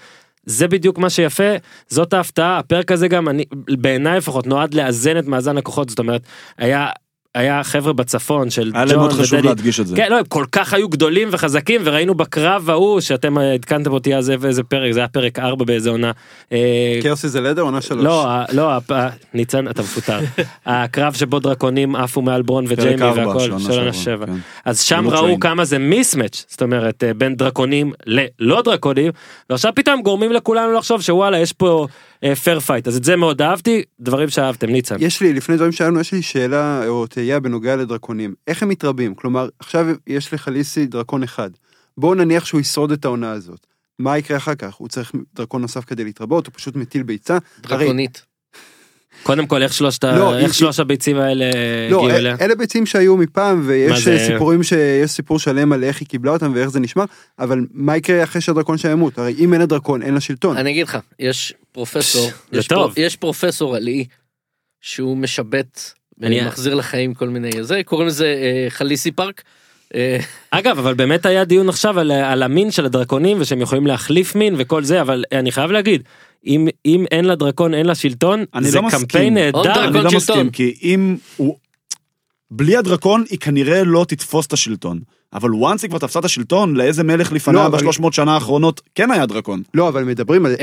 [0.44, 1.52] זה בדיוק מה שיפה
[1.88, 3.44] זאת ההפתעה הפרק הזה גם אני
[3.78, 6.22] בעיניי לפחות נועד לאזן את מאזן הכוחות זאת אומרת
[6.58, 6.88] היה
[7.34, 9.48] היה חבר'ה בצפון של היה להם מאוד חשוב ודדי.
[9.48, 9.96] להדגיש את זה.
[9.96, 14.14] כן, לא, הם כל כך היו גדולים וחזקים וראינו בקרב ההוא שאתם אה, עדכנתם אותי
[14.16, 16.10] אז איזה פרק זה היה פרק 4 באיזה עונה.
[16.52, 18.04] אה, קרסי זה לדר עונה שלוש.
[18.04, 18.70] לא, ה- לא,
[19.34, 20.18] ניצן אתה מפוטר.
[20.66, 24.26] הקרב שבו דרקונים עפו מעל ברון וג'יימי והכל, של עונה של עונה שעברה, שבע.
[24.26, 24.32] כן.
[24.64, 25.40] אז שם ראו.
[25.40, 29.12] כמה זה מיסמץ', זאת אומרת אה, בין דרקונים ללא דרקונים,
[29.50, 31.86] ועכשיו פתאום גורמים לכולנו לחשוב שוואלה יש פה
[32.44, 34.96] fair fight, אז את זה מאוד אהבתי, דברים שאהבתם, ניצן.
[34.98, 38.34] יש לי, לפני דברים שלנו, יש לי שאלה או תהייה בנוגע לדרקונים.
[38.46, 39.14] איך הם מתרבים?
[39.14, 41.50] כלומר, עכשיו יש לחאליסי דרקון אחד.
[41.98, 43.66] בואו נניח שהוא ישרוד את העונה הזאת.
[43.98, 44.74] מה יקרה אחר כך?
[44.74, 46.46] הוא צריך דרקון נוסף כדי להתרבות?
[46.46, 47.38] הוא פשוט מטיל ביצה?
[47.64, 48.24] הרי- דרקונית.
[49.22, 52.36] קודם כל איך שלושת ה- לא, איך היא- שלוש הביצים האלה לא, הגיעו אל- אליה?
[52.40, 54.12] אלה ביצים שהיו מפעם, ויש זה?
[54.12, 57.04] אה, סיפורים שיש סיפור שלם על איך היא קיבלה אותם ואיך זה נשמר,
[57.38, 59.18] אבל מה יקרה אחרי שהדרקון שלה ימות?
[59.18, 60.56] הרי אם אין לה דרקון, אין לה שלטון.
[60.56, 62.68] אני אגיד לך, יש פרופסור, יש.
[62.68, 64.04] פר, יש פרופסור על אי,
[64.80, 65.80] שהוא משבט,
[66.22, 69.42] אני- מחזיר לחיים כל מיני זה, קוראים לזה אה, חליסי פארק.
[69.94, 70.18] אה,
[70.50, 74.54] אגב אבל באמת היה דיון עכשיו על, על המין של הדרקונים ושהם יכולים להחליף מין
[74.58, 76.02] וכל זה אבל אני חייב להגיד
[76.46, 79.00] אם אם אין לה דרקון אין לה שלטון אני זה לא מסכים.
[79.00, 79.62] קמפיין נהדר.
[79.62, 80.16] דרקון אני לא שלטון.
[80.16, 81.56] מסכים, כי אם הוא...
[82.50, 85.00] בלי הדרקון היא כנראה לא תתפוס את השלטון.
[85.32, 88.34] אבל once היא כבר תפסה את השלטון, לאיזה מלך לא, לפניה אבל- בשלוש מאות שנה
[88.34, 89.62] האחרונות כן היה דרקון.
[89.74, 90.56] לא, אבל מדברים על...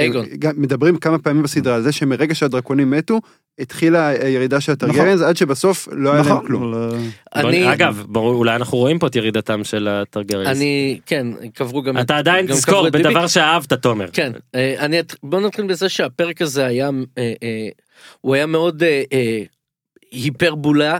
[0.58, 3.20] מדברים כמה פעמים בסדרה על זה שמרגע שהדרקונים מתו,
[3.60, 6.74] התחילה הירידה של הטרגריאנס, עד שבסוף לא היה להם נכון, כלום.
[6.74, 7.00] אבל,
[7.36, 10.58] אה, אני, אגב ברור אולי אנחנו רואים פה את ירידתם של הטרגריאנס.
[10.58, 11.98] אני, כן, קברו גם...
[11.98, 12.90] את- אתה עדיין גם תזכור.
[12.90, 14.08] בדבר שאהבת תומר.
[14.14, 17.68] כן, אה, אני, בוא נתחיל בזה שהפרק הזה היה, אה, אה,
[18.22, 19.42] הוא היה מאוד אה, אה,
[20.12, 20.98] היפרבולה,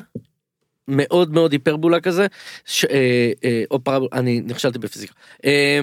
[0.88, 2.28] מאוד מאוד היפרבולה כזה,
[2.66, 5.14] ש, אה, אה, או פרבולה, אני נכשלתי בפיזיקה.
[5.46, 5.80] אה,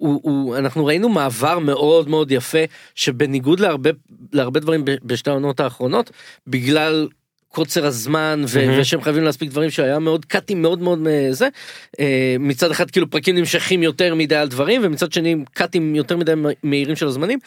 [0.00, 2.58] ואנחנו ראינו מעבר מאוד מאוד יפה,
[2.94, 3.90] שבניגוד להרבה,
[4.32, 6.10] להרבה דברים בשתי העונות האחרונות,
[6.46, 7.08] בגלל
[7.48, 8.80] קוצר הזמן ו- מהמם.
[8.80, 11.48] ושהם חייבים להספיק דברים שהיה מאוד קאטים מאוד מאוד אה, זה
[12.00, 16.32] אה, מצד אחד כאילו פרקים נמשכים יותר מדי על דברים ומצד שני קאטים יותר מדי
[16.62, 17.38] מהירים של הזמנים.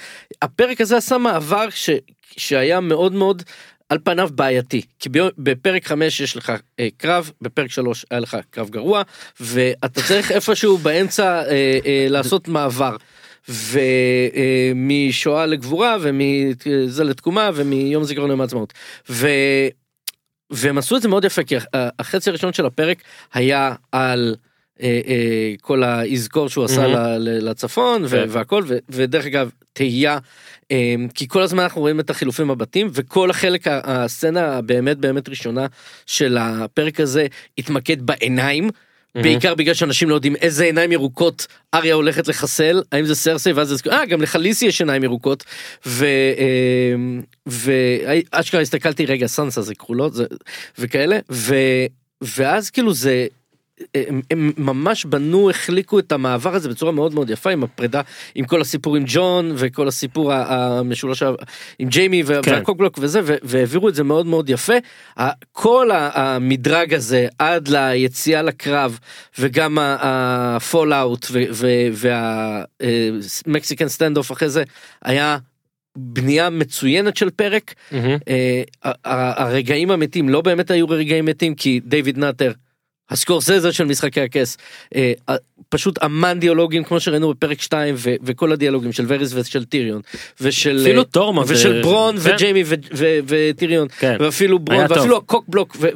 [0.41, 1.89] הפרק הזה עשה מעבר ש-
[2.38, 3.43] שהיה מאוד מאוד
[3.91, 8.69] על פניו בעייתי כי בפרק 5 יש לך אה, קרב בפרק 3 היה לך קרב
[8.69, 9.01] גרוע
[9.39, 12.95] ואתה צריך איפשהו באמצע אה, אה, לעשות מעבר.
[13.49, 18.73] ומשואה לגבורה ומזה לתקומה ומיום זיכרון יום העצמאות.
[19.09, 19.27] ו...
[20.49, 21.65] והם עשו את זה מאוד יפה כי הח-
[21.99, 22.97] החצי הראשון של הפרק
[23.33, 24.35] היה על
[24.81, 28.25] אה, אה, כל האזכור שהוא עשה ל- לצפון ו- כן.
[28.29, 30.19] והכל ו- ודרך אגב תהייה אה,
[31.13, 35.65] כי כל הזמן אנחנו רואים את החילופים בבתים וכל החלק הסצנה הבאמת באמת ראשונה
[36.05, 38.69] של הפרק הזה התמקד בעיניים.
[39.15, 43.67] בעיקר בגלל שאנשים לא יודעים איזה עיניים ירוקות אריה הולכת לחסל האם זה סרסי ואז
[43.67, 45.43] זה אה גם לחליסי יש עיניים ירוקות
[45.86, 46.05] ו-
[46.38, 46.95] אה,
[47.45, 50.26] ואשכרה הסתכלתי רגע סנסה זה כחולות זה
[50.80, 51.55] וכאלה ו,
[52.22, 53.28] ואז כאילו זה
[53.95, 58.01] הם, הם ממש בנו, החליקו את המעבר הזה בצורה מאוד מאוד יפה עם הפרידה,
[58.36, 61.23] עם כל הסיפור עם ג'ון וכל הסיפור המשולש
[61.79, 62.51] עם ג'יימי כן.
[62.51, 64.73] וה cockblock וזה, והעבירו את זה מאוד מאוד יפה.
[65.51, 68.99] כל המדרג הזה עד ליציאה לקרב
[69.39, 71.27] וגם ה fallout
[73.45, 74.63] וה Mexican standoff אחרי זה
[75.01, 75.38] היה
[75.97, 77.73] בנייה מצוינת של פרק.
[78.84, 82.51] ה- ה- הרגעים המתים לא באמת היו רגעים מתים כי דיוויד נאטר.
[83.12, 84.57] הסקורסזה של משחקי הכס
[84.95, 85.14] אה,
[85.70, 90.01] פשוט אמן דיאלוגים כמו שראינו בפרק 2 ו- וכל הדיאלוגים של וריס ושל טיריון
[90.41, 92.34] ושל אפילו אה, טורמונד, ושל אה, ברון כן.
[92.34, 94.18] וג'יימי ו- ו- וטיריון כן.
[94.20, 94.97] ואפילו ברון היה טוב.
[94.97, 95.89] ואפילו ה cockblock ו-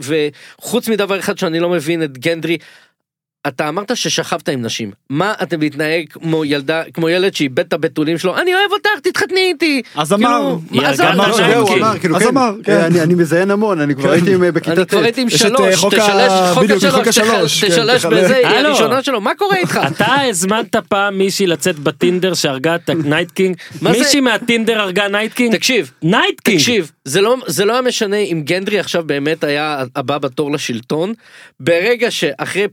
[0.60, 2.58] וחוץ מדבר אחד שאני לא מבין את גנדרי.
[3.48, 8.18] אתה אמרת ששכבת עם נשים מה אתה מתנהג כמו ילדה כמו ילד שאיבד את הבתולים
[8.18, 10.56] שלו אני אוהב אותך תתחתני איתי אז כאילו, אמר.
[10.72, 12.10] מה, אז אמר, כן.
[12.10, 12.14] כן,
[12.64, 12.72] כן.
[12.72, 14.90] אה, אני- אני מזיין המון, אני כבר הייתי עם, אה, בכיתה אני ט'.
[14.90, 15.94] כבר הייתי עם אה, שלוש, חוק
[17.08, 18.06] השלוש, כן, תשלש.
[18.06, 18.70] בזה, היא הלו.
[18.70, 19.80] הראשונה שלו, מה קורה איתך?
[19.88, 23.56] אתה הזמנת פעם מישהי לצאת בטינדר שהרגה את ה night king?
[23.82, 24.00] מה זה?
[24.00, 25.56] מישהי מהטינדר הרגה night king?
[25.56, 26.58] תקשיב, night king!
[26.58, 31.14] תקשיב, זה לא, זה לא היה משנה אם גנדרי עכשיו באמת היה הבא בתור לשלטון,
[31.60, 32.66] ברגע שאחרי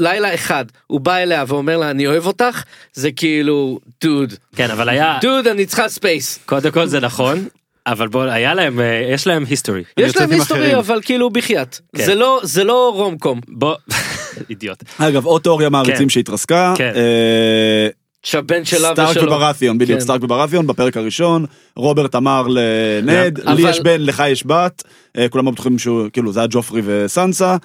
[0.00, 4.88] לילה אחד הוא בא אליה ואומר לה אני אוהב אותך, זה כאילו, דוד, כן, אבל
[4.88, 5.18] היה...
[5.22, 6.38] דוד אני צריכה space.
[6.46, 7.48] קודם כל זה נכון,
[7.86, 9.82] אבל בוא, היה להם, אה, יש להם history.
[9.96, 10.76] יש להם history אחרים.
[10.78, 12.04] אבל כאילו בחייאת, כן.
[12.04, 13.40] זה לא, זה לא rom com.
[13.48, 13.74] בוא,
[14.50, 14.82] אידיוט.
[14.98, 16.08] אגב, עוד תיאוריה מעריצים כן.
[16.08, 16.74] שהתרסקה.
[16.76, 16.92] כן.
[16.96, 17.88] אה,
[18.22, 19.32] שהבן שלה סטארק ושלו.
[19.32, 20.04] וברתיון, בדיוק, כן.
[20.04, 21.46] סטארק וברתיון בפרק הראשון,
[21.76, 24.82] רוברט אמר לנד, אבל- לי יש בן, לך יש בת,
[25.18, 27.56] אה, כולם בטוחים שהוא, כאילו זה היה ג'ופרי וסנסה,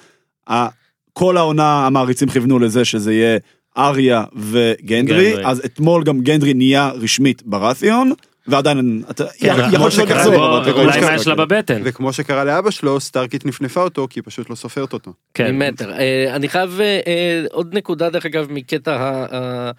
[1.18, 3.38] כל העונה המעריצים כיוונו לזה שזה יהיה
[3.78, 4.82] אריה וגנדרי,
[5.30, 5.46] גנדרי.
[5.46, 8.12] אז אתמול גם גנדרי נהיה רשמית ברתיון,
[8.46, 10.34] ועדיין, אתה- כן, יכול שזה יחזור,
[10.72, 11.80] אולי מה יש לה בבטן.
[11.84, 15.12] וכמו שקרה לאבא שלו, סטארקית נפנפה אותו, כי היא פשוט לא סופרת אותו.
[15.34, 15.54] כן.
[15.54, 15.92] ממטר.
[15.92, 19.70] אה, אני חייב אה, אה, עוד נקודה דרך אגב מקטע ה- ה-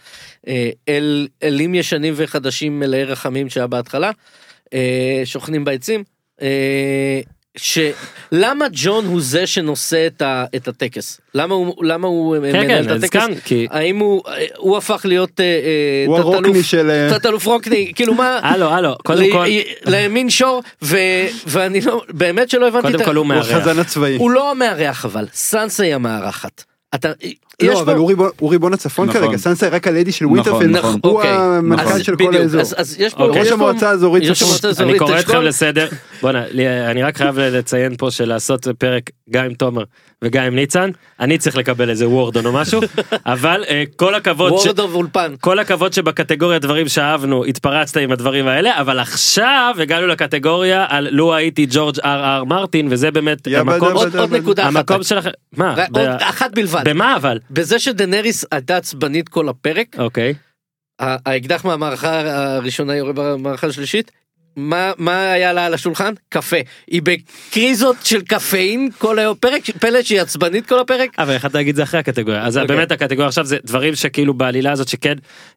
[0.48, 4.12] אה, אל- אלים ישנים וחדשים מלאי רחמים שהיה בהתחלה,
[5.26, 6.04] שוכנים בעצים.
[7.58, 11.22] שלמה ג'ון הוא זה שנושא את, ה, את הטקס?
[11.34, 13.04] למה הוא, למה הוא אה, כן, מנהל כן, את הטקס?
[13.04, 13.68] הזכרנו, כי...
[13.72, 14.22] האם הוא,
[14.58, 17.08] הוא הפך להיות אה, אה, הוא תת-אלוף- הרוקני של...
[17.10, 19.46] תת-אלוף רוקני, כאילו מה, הלו, הלו, קודם כל,
[19.86, 20.98] לימין שור, ו-
[21.48, 23.68] ואני לא, באמת שלא הבנתי, קודם את כל הוא הוא מארח.
[23.68, 24.16] הצבאי.
[24.16, 26.64] הוא לא המארח אבל, סנסה היא המארחת.
[26.96, 27.12] אתה,
[27.64, 28.10] לא, פה- אבל הוא
[28.52, 29.22] ריבון- הצפון נכון.
[29.22, 31.00] כרגע, סנסה היא רק הליידי של נכון, ווינטרפלד, נכון.
[31.04, 31.32] הוא אוקיי.
[31.32, 32.04] המנכ"ל נכון.
[32.04, 32.62] של כל בדיוק, האזור.
[32.62, 33.42] אז, אז יש פה, אוקיי.
[33.42, 34.24] ראש המועצה האזורית.
[34.24, 35.20] המועצה אני קורא.
[35.20, 35.88] אתכם לסדר.
[36.22, 36.44] בואנה,
[36.92, 39.84] אני רק חייב לציין פה שלעשות פרק גם עם תומר
[40.24, 40.90] וגם עם ניצן,
[41.20, 42.82] אני צריך לקבל איזה וורדון או משהו,
[43.26, 45.34] אבל אה, כל הכבוד, ש- וורד אוף אולפן.
[45.42, 51.36] כל הכבוד שבקטגוריה דברים שאהבנו התפרצת עם הדברים האלה, אבל עכשיו הגענו לקטגוריה על לו
[51.36, 54.76] הייתי ג'ורג' אר אר מרטין, וזה באמת המקום, דאבא עוד עוד נקודה אחת.
[54.76, 55.76] המקום שלכם, מה?
[56.22, 56.82] אחת בלבד.
[56.86, 57.38] במה אבל?
[57.52, 60.34] בזה שדנריס הייתה עצבנית כל הפרק, אוקיי.
[61.02, 62.20] ה- האקדח מהמערכה
[62.56, 64.12] הראשונה יורה במערכה השלישית,
[64.56, 66.14] מה, מה היה לה על השולחן?
[66.30, 66.58] קפה.
[66.88, 71.10] היא בקריזות של קפאין כל היום, פרק, פלא שהיא עצבנית כל הפרק?
[71.20, 72.76] אבל יכולת להגיד זה אחרי הקטגוריה אז אוקיי.
[72.76, 75.14] באמת הקטגוריה עכשיו זה דברים שכאילו בעלילה הזאת שכן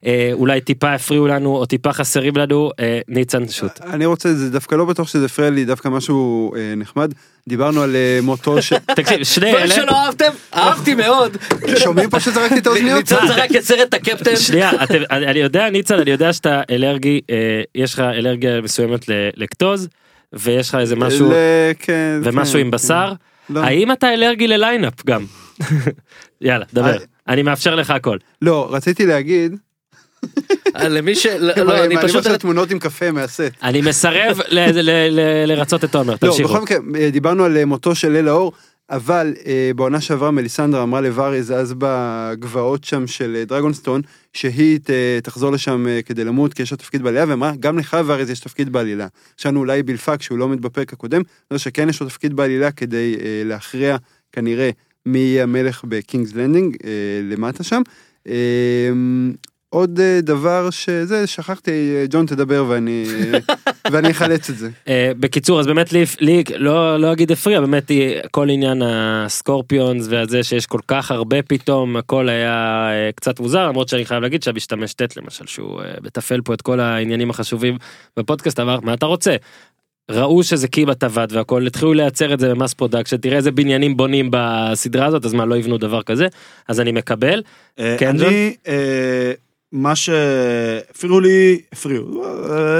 [0.06, 3.80] אה, אולי טיפה הפריעו לנו או טיפה חסרים לנו אה, ניצן שוט.
[3.80, 7.14] אני רוצה, זה דווקא לא בטוח שזה הפריע לי, דווקא משהו אה, נחמד.
[7.48, 8.76] דיברנו על אה, מותו של...
[8.96, 9.74] תקשיב שני אלה.
[9.74, 10.30] שלא אהבתם?
[10.54, 11.36] אהבתי מאוד.
[11.78, 12.98] שומעים פה שזרקתי את האוזניות?
[12.98, 14.36] ניצן זרק את סרט הקפטן.
[14.36, 14.70] שנייה
[15.10, 19.88] אני, יודע ניצן אני יודע שאתה אלרגי אה, יש לך אלרגיה מסוימת ללקטוז
[20.32, 21.32] ויש לך איזה משהו
[21.78, 23.12] כן, ומשהו כן, עם בשר
[23.48, 23.54] כן.
[23.54, 23.60] לא.
[23.60, 25.24] האם אתה אלרגי לליינאפ גם.
[26.40, 26.96] יאללה דבר אה,
[27.28, 28.16] אני מאפשר לך הכל.
[28.42, 29.56] לא, רציתי להגיד,
[30.88, 31.26] למי ש...
[31.26, 32.16] לא, אני לא, אני פשוט...
[32.16, 33.50] עכשיו תמונות עם קפה מהסט.
[33.62, 36.48] אני מסרב ל- ל- ל- לרצות את תומר לא, תמשיכו.
[36.48, 38.52] בכל מקרה, אה, דיברנו על אה, מותו של ליל האור,
[38.90, 44.00] אבל אה, בעונה שעברה מליסנדרה אמרה לוואריז אז בגבעות שם של אה, דרגונסטון,
[44.32, 44.78] שהיא
[45.22, 48.40] תחזור לשם אה, כדי למות, כי יש לה תפקיד בעלילה, ואמרה, גם לך וואריז יש
[48.40, 49.06] תפקיד בעלילה.
[49.34, 53.16] עכשיו אולי בלפה כשהוא לא עומד בפרק הקודם, זה שכן יש לו תפקיד בעלילה כדי
[53.20, 53.96] אה, להכריע
[54.32, 54.70] כנראה
[55.06, 56.90] מי יהיה המלך בקינגס לנדינג, אה,
[57.30, 57.82] למטה שם.
[59.74, 63.04] אה, עוד אה, דבר שזה, שכחתי, אה, ג'ון תדבר ואני,
[63.92, 64.68] ואני אחלץ את זה.
[64.88, 70.06] אה, בקיצור אז באמת לי, לי לא לא אגיד הפריע באמת היא- כל עניין הסקורפיונס
[70.10, 72.54] והזה שיש כל כך הרבה פתאום הכל היה
[72.92, 76.62] אה, קצת מוזר למרות שאני חייב להגיד שהמשתמש טט למשל שהוא אה, מתפעל פה את
[76.62, 77.76] כל העניינים החשובים
[78.16, 79.36] בפודקאסט אמר מה אתה רוצה.
[80.10, 83.96] ראו שזה קייברן עבד והכל התחילו לייצר את זה ב mass production תראה איזה בניינים
[83.96, 86.26] בונים בסדרה הזאת אז מה לא יבנו דבר כזה
[86.68, 87.42] אז אני מקבל
[87.78, 88.26] אה, כן, ג'ון?
[88.26, 89.32] אני, אה,
[89.72, 92.24] מה שהפריעו לי, הפריעו,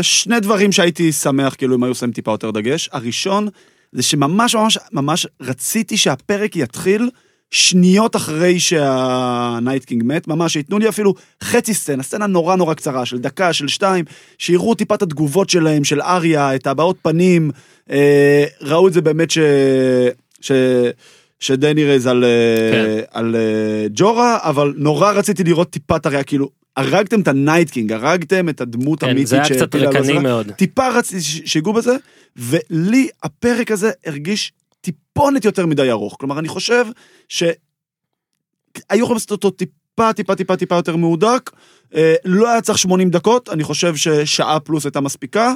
[0.03, 2.89] שני דברים שהייתי שמח כאילו אם היו שמים טיפה יותר דגש.
[2.93, 3.49] הראשון,
[3.93, 7.11] זה שממש ממש ממש רציתי שהפרק יתחיל
[7.51, 11.15] שניות אחרי שה night king מת, ממש שייתנו לי אפילו
[11.45, 14.05] חצי סצנה, סצנה נורא נורא קצרה, של דקה, של שתיים,
[14.39, 17.51] שיראו טיפה את התגובות שלהם, של אריה, את הבעות פנים,
[17.91, 19.39] אה, ראו את זה באמת ש...
[20.41, 20.53] ש...
[21.41, 23.03] שדני רייז על, אה, כן.
[23.11, 27.64] על אה, ג'ורה, אבל נורא רציתי לראות טיפה את הריאה, כאילו, הרגתם את ה night
[27.64, 30.23] king, הרגתם את הדמות כן, המיתית זה היה קצת שהפילה הזמן.
[30.23, 30.53] מאוד.
[30.53, 31.97] טיפה רציתי שיגעו בזה,
[32.37, 36.17] ולי הפרק הזה הרגיש טיפונת יותר מדי ארוך.
[36.19, 36.87] כלומר, אני חושב
[37.29, 37.53] שהיו
[38.91, 41.51] יכולים לעשות אותו טיפה, טיפה, טיפה, טיפה יותר מהודק.
[41.95, 45.55] אה, לא היה צריך 80 דקות, אני חושב ששעה פלוס הייתה מספיקה,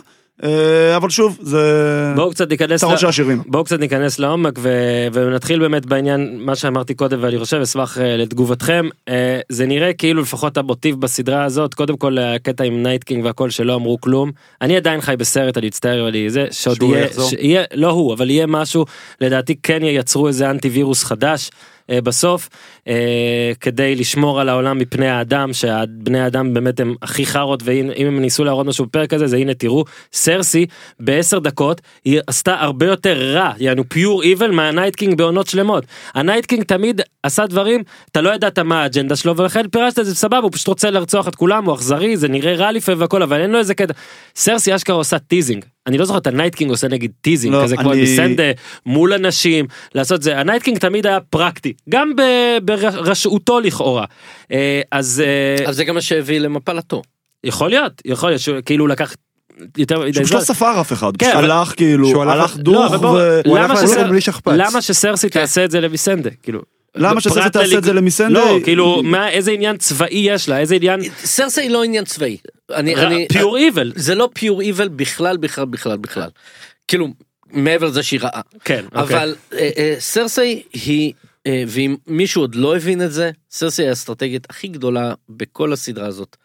[0.96, 3.42] אבל שוב, זה בואו קצת ניכנס, ל- של השירים.
[3.46, 4.68] בואו קצת ניכנס לעומק ו...
[5.12, 10.22] ונתחיל באמת בעניין מה שאמרתי קודם ואני חושב אשמח אה, לתגובתכם אה, זה נראה כאילו
[10.22, 14.30] לפחות המוטיב בסדרה הזאת קודם כל הקטע עם night king והכל שלא אמרו כלום
[14.62, 17.30] אני עדיין חי בסרט אני מצטער אבל זה שעוד יהיה, יחזור?
[17.30, 18.84] שיהיה לא הוא אבל יהיה משהו
[19.20, 21.50] לדעתי כן ייצרו איזה אנטי וירוס חדש.
[21.90, 22.48] אה, בסוף
[22.88, 28.06] אה, כדי לשמור על העולם מפני האדם שהבני האדם באמת הם הכי חארות ואם אם
[28.06, 30.66] הם ניסו להראות משהו בפרק הזה זה הנה תראו סרסי
[31.00, 35.84] בעשר דקות היא עשתה הרבה יותר רע יענו pure evil מה night king בעונות שלמות.
[36.14, 40.06] ה night king תמיד עשה דברים אתה לא ידעת מה האג'נדה שלו ולכן פירשת את
[40.06, 43.22] זה סבבה הוא פשוט רוצה לרצוח את כולם הוא אכזרי זה נראה רע לפעמים והכל
[43.22, 43.92] אבל אין לו איזה קטע.
[44.36, 47.62] סרסי אשכרה עושה teasing אני לא זוכר את ה night king עושה נגיד teasing לא,
[47.62, 48.42] כזה כמו אני- דיסנדה
[48.86, 52.22] מול אנשים לעשות זה ה night king תמיד היה פרקטי גם ב-
[52.64, 54.04] ברשעותו לכאורה
[54.52, 55.22] אה, אז
[55.60, 57.02] אה, אז זה גם מה שהביא למפלתו.
[57.44, 59.14] יכול להיות יכול להיות שכאילו לקח
[59.78, 60.38] יותר מדי שהוא זמן.
[60.38, 62.92] לא ספר אף אחד, כן, הלך כאילו, שהוא הלך- לא, דוך.
[63.46, 64.52] הוא למה הלך שסר- לעולם בלי שכפ"ץ.
[64.56, 66.62] למה שסרסי תעשה את זה לוויסנדה כאילו.
[66.96, 68.40] למה שסרסי פרט תעשה לליג- את זה למיסנדה?
[68.40, 72.36] לא כאילו מה איזה עניין צבאי יש לה איזה עניין סרסי היא לא עניין צבאי.
[72.72, 76.28] אני, פיור איבל זה לא פיור איבל בכלל בכלל בכלל בכלל.
[76.88, 77.08] כאילו
[77.50, 78.40] מעבר לזה שהיא רעה.
[78.64, 79.16] כן אוקיי.
[79.16, 81.12] אבל אה, אה, סרסי היא,
[81.46, 86.06] אה, ואם מישהו עוד לא הבין את זה, סרסי היא האסטרטגית הכי גדולה בכל הסדרה
[86.06, 86.36] הזאת.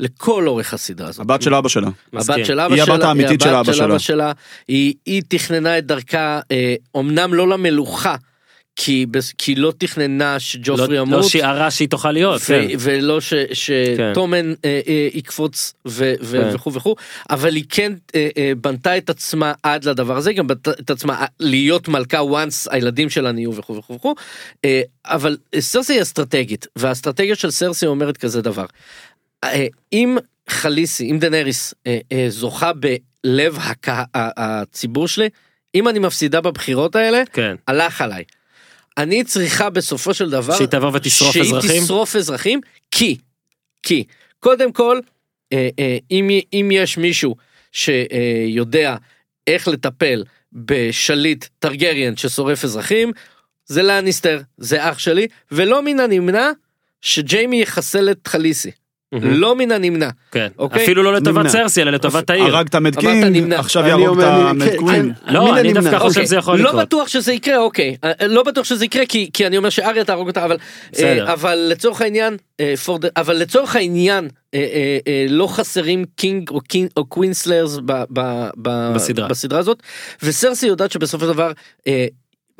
[0.00, 1.20] לכל אורך הסדרה הזאת.
[1.20, 1.88] הבת של אבא שלה.
[2.12, 3.98] הבת של אבא היא שלה, הבת האמיתית של אבא שלה.
[3.98, 4.32] שלה.
[4.68, 8.14] היא, היא תכננה את דרכה, אה, אמנם לא למלוכה,
[8.76, 9.06] כי,
[9.38, 11.22] כי לא תכננה שג'ופרי לא- ימות.
[11.22, 12.66] לא שיערה שהיא תוכל להיות ו- כן.
[12.78, 13.18] ולא
[13.52, 16.54] שטומן אה, אה, יקפוץ ו- ו- כן.
[16.54, 16.94] וכו' וכו',
[17.30, 21.24] אבל היא כן אה, אה, בנתה את עצמה עד לדבר הזה, גם בנתה את עצמה
[21.40, 24.14] להיות מלכה once הילדים שלה נהיו וכו' וכו' וכו',
[24.64, 28.64] אה, אבל סרסי היא אסטרטגית, והאסטרטגיה של סרסי אומרת כזה דבר,
[29.44, 30.16] אה, אם
[30.48, 35.28] חליסי, אם דנריס אה, אה, זוכה בלב הקה- ה- הציבור שלי,
[35.74, 38.24] אם אני מפסידה בבחירות האלה, כן הלך עליי.
[38.98, 41.82] אני צריכה בסופו של דבר שהיא תבוא ותשרוף שהיא אזרחים?
[41.82, 42.60] תשרוף אזרחים
[42.90, 43.16] כי
[43.82, 44.04] כי
[44.40, 45.00] קודם כל
[45.52, 47.36] אה, אה, אם אם יש מישהו
[47.72, 48.96] שיודע
[49.46, 53.12] איך לטפל בשליט טרגריאן ששורף אזרחים
[53.66, 56.50] זה לניסטר זה אח שלי ולא מן הנמנע
[57.00, 58.70] שג'יימי יחסל את חליסי.
[59.12, 60.82] לא מן הנמנע כן אוקיי?
[60.82, 61.48] אפילו לא לטובת.
[61.48, 63.58] סרסי אלא לטובת העיר הרג את אמרת המדקינג, נמנע.
[63.58, 64.76] עכשיו יהרוג את אומר, המד כן.
[64.86, 65.06] כן.
[65.32, 65.72] לא אני.
[65.72, 66.82] דווקא חושב אוקיי, שזה יכול לא לקרות.
[66.82, 70.28] בטוח שזה יקרה אוקיי אה, לא בטוח שזה יקרה כי כי אני אומר שאריה תהרוג
[70.28, 70.56] אותה אבל.
[70.98, 76.50] אה, לצורך העניין אה, the- אבל לצורך העניין אה, אה, אה, לא חסרים קינג
[76.96, 77.78] או queen slayers.
[79.28, 79.82] בסדרה הזאת
[80.22, 81.52] וסרסי יודעת שבסופו של דבר.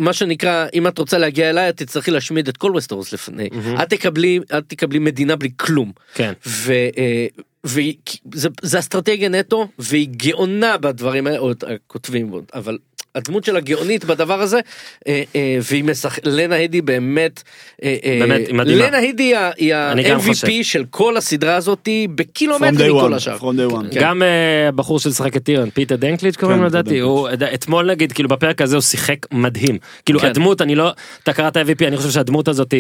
[0.01, 3.49] מה שנקרא אם את רוצה להגיע אליי את תצטרכי להשמיד את כל ווסטרוס לפני.
[3.53, 3.81] מהמם.
[3.83, 5.93] את תקבלי את תקבלי מדינה בלי כלום.
[6.15, 6.33] כן.
[6.47, 7.27] ו, אה,
[7.65, 7.95] והיא,
[8.35, 12.79] זה, זה אסטרטגיה נטו והיא גאונה בדברים האלה, או הכותבים, אבל
[13.15, 14.61] הדמות שלה גאונית בדבר הזה,
[15.09, 17.43] אה, אה, והיא משחק, לנה הידי באמת,
[17.83, 18.87] אה, אה, באמת, היא מדהימה.
[18.87, 19.75] לנה הידי היא.
[19.75, 23.39] ה-MVP של כל הסדרה הזאת בקילומטרים מכל השאר.
[23.39, 23.95] one.
[23.95, 24.01] כן.
[24.01, 26.99] גם אה, הבחור ששחק את טירן פיטר דנקליץ' קוראים כן, לדעתי.
[26.99, 30.27] הוא אתמול נגיד כאילו בפרק הזה הוא שיחק מדהים כאילו כן.
[30.27, 30.93] הדמות אני לא
[31.23, 32.75] אתה קראת MVP אני חושב שהדמות הזאת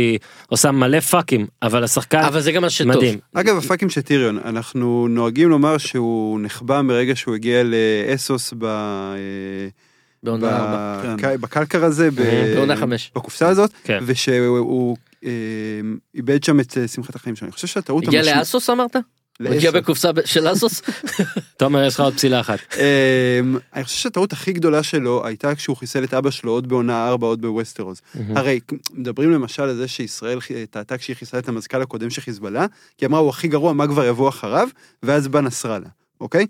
[0.48, 2.88] עושה מלא פאקים אבל השחקן אבל זה גם מה שטוב.
[2.88, 4.69] מדהים אגב, הפאקים של טיריון, אנחנו
[5.08, 8.64] נוהגים לומר שהוא נחבא מרגע שהוא הגיע לאסוס ב...
[8.64, 9.68] אה,
[10.22, 11.14] בעונה ארבע.
[11.16, 11.36] ב- כן.
[11.40, 13.12] בקלקר הזה, ב- בעונה חמש.
[13.14, 13.98] בקופסה הזאת, כן.
[14.06, 15.30] ושהוא אה,
[16.14, 17.46] איבד שם את אה, שמחת החיים שלו.
[17.46, 18.96] אני חושב שהטעות הגיע לאסוס אמרת?
[19.48, 19.54] הוא.
[19.56, 20.82] הגיע בקופסה של אסוס?
[21.56, 25.76] תומר יש לך עוד פסילה אחת אמ, אני חושב שהטעות הכי גדולה שלו הייתה כשהוא
[25.76, 28.02] חיסל את אבא שלו עוד בעונה 4 עוד בווסטרוס.
[28.28, 28.60] הרי
[28.94, 30.38] מדברים למשל על זה שישראל
[30.70, 32.66] טעתה כשהיא חיסלה את המזכ"ל הקודם של חיזבאללה,
[32.98, 34.68] כי אמרה הוא הכי גרוע מה כבר יבוא אחריו,
[35.02, 35.88] ואז בא נסראללה,
[36.20, 36.46] אוקיי?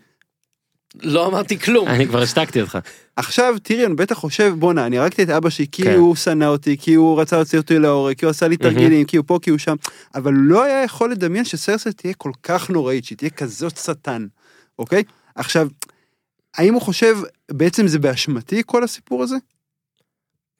[1.02, 1.88] לא אמרתי כלום.
[1.88, 2.78] אני כבר השתקתי אותך
[3.16, 5.94] עכשיו טיריון בטח חושב בואנה אני הרגתי את אבא שלי כי כן.
[5.94, 9.16] הוא שנא אותי כי הוא רצה להוציא אותי להורג כי הוא עשה לי תרגילים כי
[9.16, 9.74] הוא פה כי הוא שם
[10.14, 14.26] אבל לא היה יכול לדמיין שסרסה תהיה כל כך נוראית שהיא תהיה כזאת שטן
[14.78, 15.02] אוקיי
[15.34, 15.68] עכשיו
[16.56, 17.16] האם הוא חושב
[17.52, 19.36] בעצם זה באשמתי כל הסיפור הזה?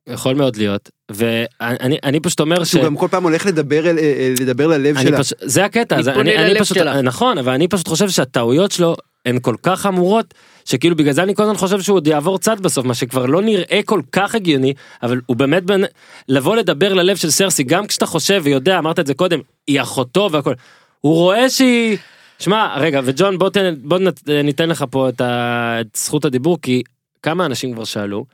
[0.09, 2.71] יכול מאוד להיות, ואני אני פשוט אומר ש...
[2.71, 3.99] שהוא גם כל פעם הולך לדבר אל-
[4.41, 5.19] לדבר ללב שלה.
[5.19, 7.03] פשוט, זה הקטע, אני אני, אני פשוט, שלה.
[7.03, 8.97] נכון, אבל אני פשוט חושב שהטעויות שלו
[9.27, 12.61] הן כל כך חמורות, שכאילו בגלל זה אני כל הזמן חושב שהוא עוד יעבור צד
[12.61, 15.85] בסוף, מה שכבר לא נראה כל כך הגיוני, אבל הוא באמת, בין,
[16.29, 20.29] לבוא לדבר ללב של סרסי, גם כשאתה חושב ויודע, אמרת את זה קודם, היא אחותו
[20.33, 20.55] והכל,
[21.01, 21.97] הוא רואה שהיא...
[22.39, 26.59] שמע, רגע, וג'ון, בוא, תן, בוא נת- ניתן לך פה את, ה, את זכות הדיבור,
[26.63, 26.83] כי
[27.23, 28.25] כמה אנשים כבר שאלו,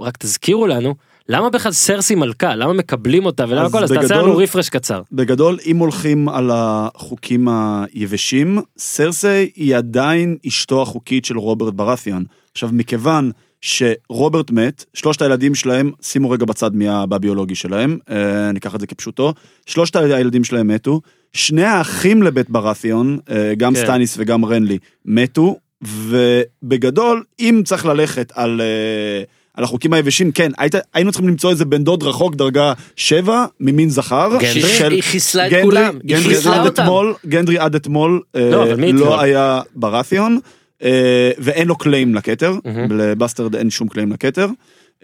[0.00, 0.94] רק תזכירו לנו,
[1.28, 2.54] למה בכלל סרסי מלכה?
[2.54, 3.44] למה מקבלים אותה?
[3.48, 3.84] ולמה הכל?
[3.84, 5.02] אז תעשה לנו רפרש קצר.
[5.12, 12.22] בגדול, אם הולכים על החוקים היבשים, סרסי היא עדיין אשתו החוקית של רוברט ברת'יאן.
[12.52, 18.74] עכשיו, מכיוון שרוברט מת, שלושת הילדים שלהם, שימו רגע בצד מי הביולוגי שלהם, אה, ניקח
[18.74, 19.34] את זה כפשוטו,
[19.66, 21.00] שלושת הילדים שלהם מתו,
[21.32, 23.82] שני האחים לבית ברת'יון, אה, גם כן.
[23.82, 28.60] סטייניס וגם רנלי, מתו, ובגדול, אם צריך ללכת על...
[28.60, 29.22] אה,
[29.54, 33.90] על החוקים היבשים, כן, היית, היינו צריכים למצוא איזה בן דוד רחוק דרגה 7 ממין
[33.90, 34.28] זכר.
[34.40, 34.60] גנדרי?
[34.62, 36.82] של- היא חיסלה את גנדרי- כולם, היא גנדרי חיסלה עד אותם.
[36.82, 39.00] אתמול, גנדרי עד אתמול אה, לא, מי אתמול?
[39.06, 40.38] לא היה ברתיון,
[40.82, 42.98] אה, ואין לו claim לכתר, מהמם.
[43.00, 44.46] ל bastard אין שום claim לכתר.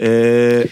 [0.00, 0.06] אה,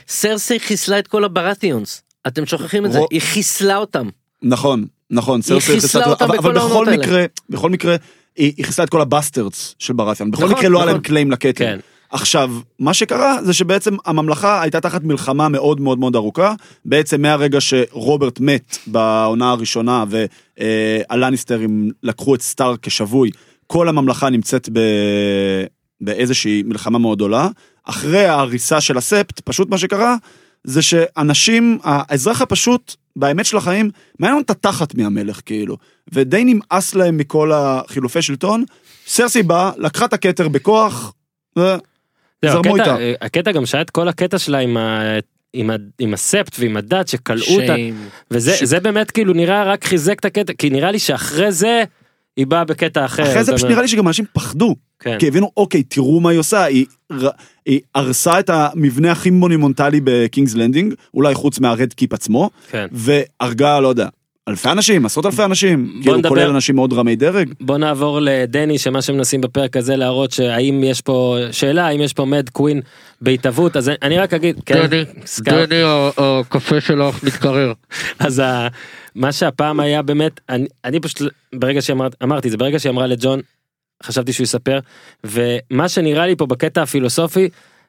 [0.08, 2.02] סרסי חיסלה את כל הברתיונס.
[2.26, 4.08] אתם שוכחים את זה, היא חיסלה אותם.
[4.42, 6.86] נכון, נכון, סרסי חיסלה אותם אבל, בכל אבל בכל.
[6.90, 7.96] מקרה, בכל מקרה,
[8.36, 10.94] היא היא חיסלה את כל ה bastards של ברתיון, בכל נכון, מקרה לא היה להם
[10.94, 11.04] נכון.
[11.04, 11.76] claim לכתר.
[12.10, 16.54] עכשיו, מה שקרה זה שבעצם הממלכה הייתה תחת מלחמה מאוד מאוד מאוד ארוכה.
[16.84, 20.04] בעצם מהרגע שרוברט מת בעונה הראשונה
[21.10, 23.30] והלניסטרים לקחו את סטארק כשבוי,
[23.66, 24.80] כל הממלכה נמצאת ב...
[26.00, 27.48] באיזושהי מלחמה מאוד גדולה.
[27.84, 30.16] אחרי ההריסה של הספט, פשוט מה שקרה
[30.64, 35.76] זה שאנשים, האזרח הפשוט, באמת של החיים, מעניין אותם את התחת מהמלך כאילו.
[36.12, 38.64] ודי נמאס להם מכל החילופי שלטון.
[39.06, 41.12] סרסי באה, לקחה את הכתר בכוח.
[42.44, 43.24] זרמו הקטע- איתה.
[43.26, 45.00] הקטע גם שהיה את כל הקטע שלה עם ה...
[45.52, 47.74] עם, ה, עם הספט ועם הדת שכלאו אותה.
[48.30, 51.84] וזה ש- זה באמת כאילו נראה רק חיזק את הקטע כי נראה לי שאחרי זה
[52.36, 53.22] היא באה בקטע אחר.
[53.22, 55.16] אחרי זה פשוט נראה לי שגם אנשים פחדו, כן.
[55.18, 56.86] כי הבינו, אוקיי, תראו מה היא עושה, היא,
[57.66, 62.86] היא הרסה את המבנה הכי מונימונטלי בקינגס לנדינג, אולי חוץ מהרד קיפ עצמו, כן.
[62.92, 64.08] והרגה, לא יודע,
[64.48, 67.52] אלפי אנשים, עשרות אלפי אנשים, כאילו נדבר- כולל אנשים מאוד רמי דרג.
[67.60, 72.24] בוא נעבור לדני שמה שמנסים בפרק הזה להראות שהאם יש פה שאלה האם יש פה
[72.24, 72.80] mad queen
[73.20, 74.86] בהתהוות אז אני רק אגיד כן,
[75.24, 75.64] סקאר.
[76.18, 77.72] הקפה שלך מתקרר.
[78.18, 78.68] אז ה,
[79.14, 81.22] מה שהפעם היה באמת אני, אני פשוט
[81.54, 83.40] ברגע שאמרתי אמרתי זה ברגע שהיא אמרה לג'ון
[84.02, 84.78] חשבתי שהוא יספר
[85.24, 87.48] ומה שנראה לי פה בקטע הפילוסופי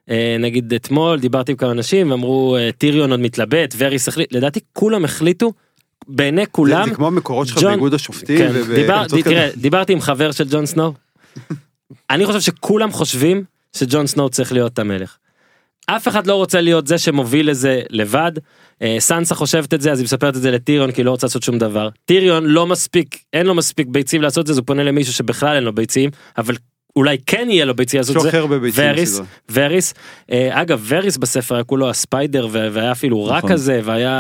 [0.10, 4.60] אה, נגיד אתמול דיברתי עם כמה אנשים ואמרו אה, טיריון עוד מתלבט וריס החליט לדעתי
[4.74, 5.53] כולם החליטו
[6.08, 8.38] בעיני זה- כולם זה כמו המקורות שלך באיגוד השופטים.
[8.38, 9.50] כן, וב- דיבר, בארצות תראה.
[9.58, 10.93] דיברתי עם חבר של ג'ון סנואו.
[12.10, 13.43] אני חושב שכולם חושבים
[13.76, 15.18] שג'ון סנואו צריך להיות המלך.
[15.86, 18.32] אף אחד לא רוצה להיות זה שמוביל לזה לבד.
[18.82, 21.28] אה, סנסה חושבת את זה אז היא מספרת את זה לטיריון כי היא לא רוצה
[21.28, 21.89] לעשות שום דבר.
[22.06, 25.56] טיריון לא מספיק אין לו מספיק ביצים לעשות את זה אז הוא פונה למישהו שבכלל
[25.56, 26.56] אין לו ביצים אבל
[26.98, 28.91] אולי כן יהיה לו ביצים יש לעשות לו את זה.
[28.91, 29.22] וריס.
[29.52, 29.93] וריס,
[30.32, 33.52] אה, אגב וריס בספר היה כולו הספיידר והיה אפילו רע נכון.
[33.52, 34.12] כזה והיה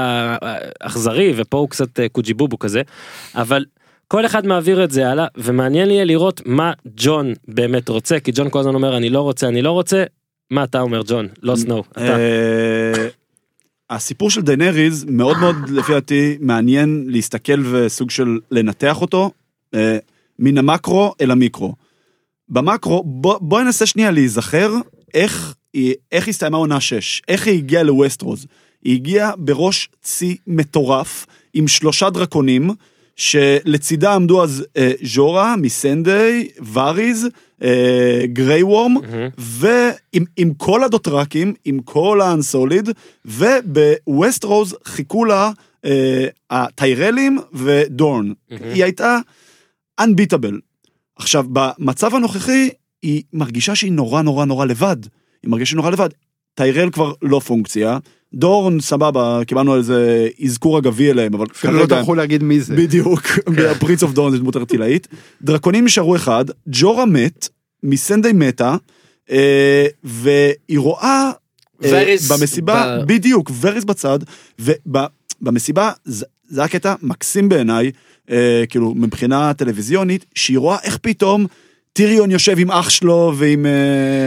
[0.43, 2.81] אה, אכזרי ופה הוא קצת אה, קוג'יבובו כזה
[3.35, 3.65] אבל
[4.07, 8.49] כל אחד מעביר את זה הלאה ומעניין יהיה לראות מה ג'ון באמת רוצה כי ג'ון
[8.49, 10.03] כל הזמן אומר אני לא רוצה אני לא רוצה
[10.51, 11.83] מה אתה אומר ג'ון לא סנואו
[13.89, 19.31] הסיפור של דנריז מאוד מאוד לפי דעתי מעניין להסתכל וסוג של לנתח אותו
[20.39, 21.86] מן המקרו אל המיקרו.
[22.49, 24.73] במקרו בוא, בוא ננסה שנייה להיזכר
[25.13, 25.53] איך
[26.11, 28.45] איך הסתיימה עונה 6, איך היא הגיעה לווסטרוז.
[28.83, 32.69] היא הגיעה בראש צי מטורף עם שלושה דרקונים
[33.15, 37.27] שלצידה עמדו אז אה, ז'ורה מסנדיי, וריז,
[37.63, 39.29] אה, גריי וורם מהמם.
[39.37, 42.89] ועם עם כל הדוטרקים, עם כל האנסוליד,
[43.25, 45.51] ובווסט רוז חיכו לה
[45.85, 48.31] אה, הטיירלים ודורן.
[48.49, 49.19] היא הייתה
[50.01, 50.66] unbeatable.
[51.17, 52.69] עכשיו, במצב הנוכחי,
[53.01, 54.97] היא מרגישה שהיא נורא נורא נורא לבד.
[55.43, 56.09] היא מרגישה שהיא נורא לבד.
[56.55, 57.97] טיירל כבר לא פונקציה,
[58.33, 62.75] דורן סבבה, קיבלנו על זה אזכור אגבי אליהם, אבל אפילו לא טרחו להגיד מי זה.
[62.75, 63.21] בדיוק,
[63.57, 65.07] בפריץ אוף דורן זה דמות ארטילאית.
[65.41, 67.49] דרקונים נשארו אחד, ג'ורה מת,
[67.83, 68.75] מסנדי מתה,
[69.31, 71.31] אה, והיא רואה
[71.83, 74.19] אה, וריס במסיבה, ב- בדיוק, וריס בצד,
[74.59, 77.91] ובמסיבה, זה זה היה קטע מקסים בעיניי,
[78.31, 81.45] אה, כאילו מבחינה טלוויזיונית, שהיא רואה איך פתאום
[81.93, 83.71] טיריון יושב עם אח שלו ועם אה,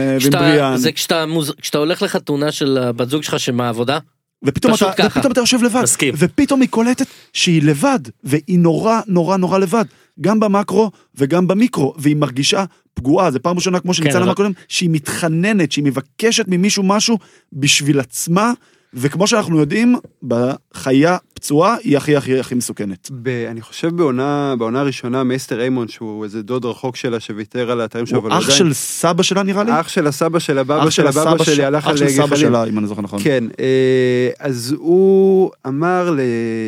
[0.09, 3.99] ועם כשאתה- בריאן, זה כשאתה מוז- כשאתה הולך לחתונה של הבת זוג שלך שמהעבודה
[4.45, 5.07] ופתאום אתה, ככה.
[5.19, 6.13] ופתאום אתה יושב לבד, מסכים.
[6.17, 9.85] ופתאום היא קולטת שהיא לבד, והיא נורא נורא נורא לבד,
[10.21, 14.51] גם במקרו וגם במיקרו, והיא מרגישה פגועה, זה פעם ראשונה כמו שניצן כן, אמר קודם,
[14.67, 17.17] שהיא מתחננת, שהיא מבקשת ממישהו משהו
[17.53, 18.53] בשביל עצמה,
[18.93, 23.09] וכמו שאנחנו יודעים, בחיה פצועה היא הכי הכי הכי מסוכנת.
[23.11, 27.81] ב- אני חושב בעונה, בעונה הראשונה מייסטר איימון שהוא איזה דוד רחוק שלה שוויתר על
[27.81, 29.71] האתרים שלו, הוא אבל אח של סבא שלה נראה לי?
[29.79, 32.41] אח של הסבא של הבבא אח של הבבא שלי הלך אח על של סבא גחלים.
[32.41, 33.19] שלה, אם אני זוכר נכון.
[33.23, 36.19] כן, אה, אז הוא אמר, ל-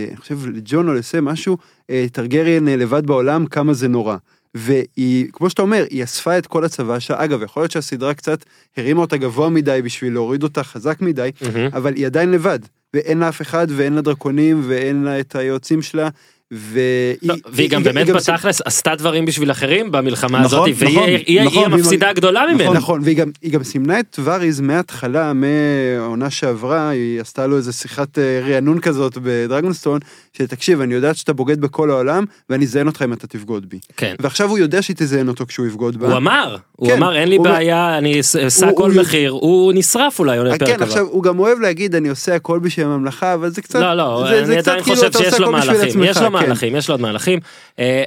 [0.10, 1.58] אני חושב לג'ון או לסם משהו,
[1.90, 4.16] אה, טרגריאן אה, לבד בעולם, כמה זה נורא.
[4.56, 8.46] והיא, כמו שאתה אומר, היא אספה את כל הצבא שלה, אגב, יכול להיות שהסדרה קצת
[8.78, 11.70] הרימה אותה גבוה מדי בשביל להוריד אותה חזק מדי, מהמם.
[11.74, 12.60] אבל היא עדיין לבד,
[12.94, 16.10] ואין לה אף אחד, ואין לה דרקונים, ואין לה את היועצים שלה,
[16.56, 17.16] והיא...
[17.22, 21.24] לא, והיא גם באמת בתכלס עשתה דברים בשביל אחרים במלחמה נכון, הזאת, והיא נכון, היא-
[21.28, 22.74] היא נכון, והיא המפסידה הגדולה ממנה.
[22.74, 23.18] נכון, והיא
[23.52, 29.18] גם, סימנה את וריז מההתחלה, מהעונה שעברה, היא עשתה לו איזה שיחת אה, רענון כזאת
[29.24, 30.00] בדרגונסטון,
[30.38, 33.80] שתקשיב, אני יודעת שאתה בוגד בכל העולם, ואני אזיין אותך אם אתה תבגוד בי.
[33.98, 34.16] כן.
[34.20, 36.08] ועכשיו הוא יודע שהיא תזיין אותו כשהוא יבגוד בה.
[36.08, 39.32] הוא אמר, הוא כן, אמר אין לי הוא- בעיה, אני אשא הוא- כל הוא- מחיר,
[39.32, 40.86] הוא נשרף אולי עונה אה, פרק כן, הבא.
[40.86, 43.80] עכשיו, הוא גם אוהב להגיד, אני עושה הכל בשביל הממלכה, אבל זה קצת...
[43.80, 46.32] לא, לא, אני עדיין כאילו חושב שיש לו מהלכים, יש לו כן.
[46.44, 47.40] מהלכים, יש לו עוד מהלכים.
[47.80, 48.04] אה,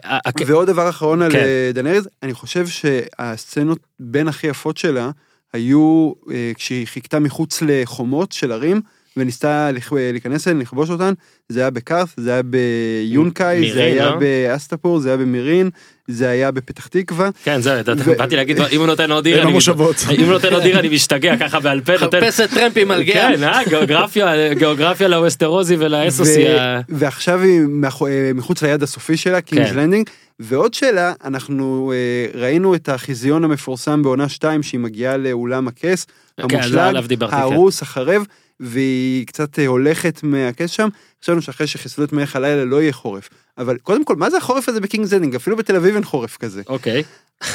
[0.46, 1.38] ועוד דבר אחרון על כן.
[1.38, 5.10] אה, דנאריס, אני חושב שהסצנות בין הכי יפות שלה
[5.52, 8.80] היו אה, כשהיא חיכתה מחוץ לחומות של ערים
[9.16, 11.14] וניסתה להיכנס אליהן, לכבוש אותן,
[11.48, 14.16] זה היה בקארת, זה היה ביונקאי, זה היה לא?
[14.16, 15.70] באסטפור, זה היה במירין,
[16.08, 17.30] זה היה בפתח תקווה.
[17.44, 19.48] כן, ו- באתי להגיד, אם הוא נותן עוד עיר.
[19.48, 22.20] אם הוא נותן עוד עיר אני משתגע ככה בעל פה, נותן...
[22.20, 23.36] חפשת טרמפים על גאה.
[23.36, 26.44] כן, גיאוגרפיה, גיאוגרפיה לאווסטרוזי ולאסוסי.
[26.88, 29.76] ועכשיו היא אה, מחוץ ליעד הסופי שלה, קינגס כן.
[29.76, 30.10] לנדינג.
[30.40, 36.06] ועוד שאלה, אנחנו אה, ראינו את החיזיון המפורסם בעונה 2, שהיא מגיעה לאולם הכס,
[36.48, 37.22] כן, זה המושלג.
[37.30, 38.24] ההרוס, החרב,
[38.60, 40.88] והיא קצת אה, הולכת מהכס שם.
[41.22, 43.28] חשבנו שאחרי שחיסלו את מלך הלילה לא יהיה חורף.
[43.58, 45.34] אבל קודם כל, מה זה החורף הזה בקינגס לנדינג?
[45.34, 46.62] אפילו בתל אביב אין חורף כזה.
[46.68, 47.02] אוקיי.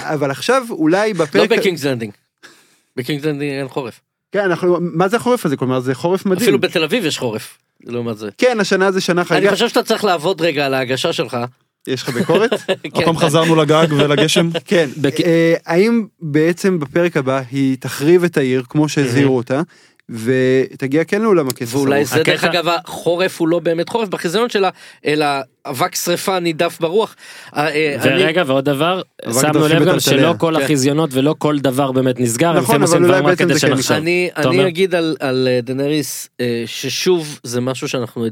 [0.02, 1.50] אבל עכשיו אולי לא בפרק...
[1.50, 2.14] בקינגס לנדינג.
[2.96, 4.02] בקינגס לנדינג אין חורף.
[4.32, 4.78] כן, אנחנו...
[4.82, 5.58] מה זה החורף הזה?
[5.58, 6.42] כלומר, זה חורף מדהים.
[6.42, 7.58] אפילו בתל אביב יש חורף.
[7.84, 8.30] לעומת זה.
[8.38, 9.52] כן, השנה זה שנה אני חגיגה.
[9.52, 11.38] חושב שאתה צריך לעבוד רגע על ההגשה שלך.
[11.88, 12.52] יש לך ביקורת?
[12.94, 14.50] עוד פעם חזרנו לגג ולגשם.
[14.66, 14.90] כן,
[15.26, 19.62] אה, האם בעצם בפרק הבא היא תחריב את העיר כמו שהזהירו אותה,
[20.12, 24.70] ותגיע כן לאולם הכסף ואולי זה דרך אגב החורף הוא לא באמת חורף בחיזיון שלה
[25.06, 25.26] אלא
[25.66, 27.16] אבק שרפה נידף ברוח.
[27.56, 29.02] אה, ורגע ועוד דבר,
[29.32, 30.00] שמנו לב גם.
[30.00, 30.64] שלא כל כן.
[30.64, 33.98] החזיונות ולא כל דבר באמת נסגר, נכון, לפעמים אבל אולי בעצם זה כן שנחשוב.
[34.38, 38.26] אני אגיד על אה, דנריס אה, ששוב זה משהו שאנחנו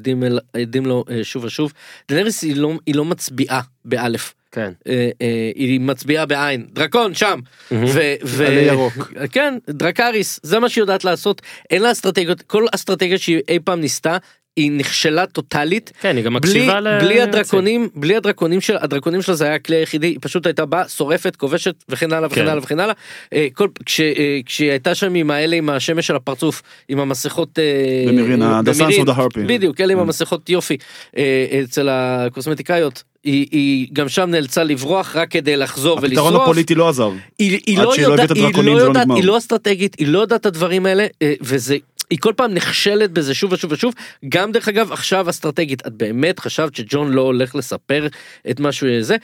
[0.53, 1.73] עדים לו שוב ושוב
[2.09, 4.33] דנריס היא לא היא לא מצביעה באלף.
[4.51, 4.71] כן.
[4.87, 7.39] אה, אה, היא מצביעה בעין דרקון שם
[7.71, 8.93] ו- ו- עלה ירוק.
[9.31, 13.81] כן דרקריס זה מה שהיא יודעת לעשות אין לה אסטרטגיות כל אסטרטגיה שהיא אי פעם
[13.81, 14.17] ניסתה
[14.59, 16.99] היא נכשלה טוטאלית כן, היא גם בלי, מקשיבה ל...
[16.99, 20.87] בלי הדרקונים בלי הדרקונים של הדרקונים שלה זה היה הכלי היחידי היא פשוט הייתה באה
[20.87, 22.47] שורפת כובשת וכן הלאה וכן כן.
[22.47, 22.93] הלאה וכן הלאה
[23.33, 27.59] אה, כל כש, אה, כשהיא הייתה שם עם האלה עם השמש של הפרצוף עם המסכות
[28.07, 29.39] במירין, ה- The במירין, Sons of the Harpy.
[29.47, 30.05] בדיוק אלה עם כן.
[30.05, 30.77] המסכות יופי
[31.17, 36.41] אה, אצל הקוסמטיקאיות היא, היא גם שם נאלצה לברוח רק כדי לחזור הפתרון ולשרוף.
[36.43, 37.09] הפוליטי לא עזר.
[37.39, 39.07] היא, היא לא שהיא לא היא לא לא יודעת.
[39.15, 41.07] היא לא אסטרטגית, היא לא יודעת את הדברים האלה,
[41.41, 41.77] וזה,
[42.09, 43.93] היא כל פעם נכשלת בזה שוב ושוב ושוב.
[44.29, 48.07] גם דרך אגב עכשיו אסטרטגית, את באמת חשבת שג'ון לא הולך לספר
[48.49, 49.17] את מה שהוא זה,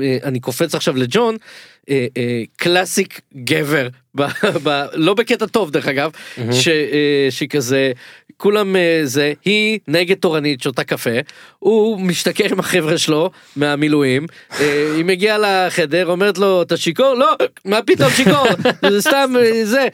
[0.00, 1.36] ואני קופץ עכשיו לג'ון,
[1.90, 4.22] אה, אה, קלאסיק גבר, ב,
[4.64, 6.10] ב, לא בקטע טוב דרך אגב,
[6.52, 7.92] ש, אה, שכזה,
[8.36, 11.10] כולם זה, היא נגד תורנית שותה קפה,
[11.58, 14.26] הוא משתכר עם החבר'ה שלו מהמילואים,
[14.96, 17.14] היא מגיעה לחדר אומרת לו אתה שיכור?
[17.14, 18.46] לא, מה פתאום שיכור?
[18.90, 19.34] זה סתם
[19.64, 19.88] זה,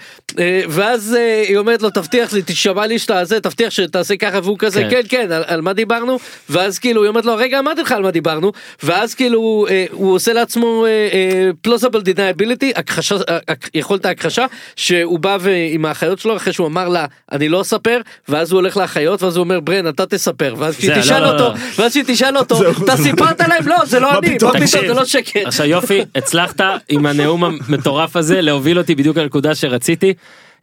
[0.68, 1.16] ואז
[1.48, 4.90] היא אומרת לו תבטיח לי תשמע לי שאתה זה תבטיח שתעשה ככה והוא כזה כן.
[4.90, 6.18] כן כן על, על מה דיברנו
[6.50, 8.52] ואז כאילו היא אומרת לו רגע אמרתי לך על מה דיברנו
[8.82, 13.38] ואז כאילו אה, הוא עושה לעצמו אה, אה, plausible deniability הכחשה אה,
[13.74, 14.46] יכולת ההכחשה
[14.76, 18.58] שהוא בא ו- עם האחיות שלו אחרי שהוא אמר לה אני לא אספר ואז הוא
[18.60, 21.44] הולך לאחיות ואז הוא אומר ברן אתה תספר ואז כשהיא זה, תשאל לא, לא, אותו
[21.44, 21.82] לא.
[21.82, 24.66] ואז שהיא תשאל אותו אתה סיפרת להם לא זה לא אני מה פתאום?
[24.66, 25.40] זה לא שקר.
[25.44, 30.14] עכשיו יופי, הצלחת עם הנאום המטורף הזה להוביל אותי בדיוק לנקודה שרציתי.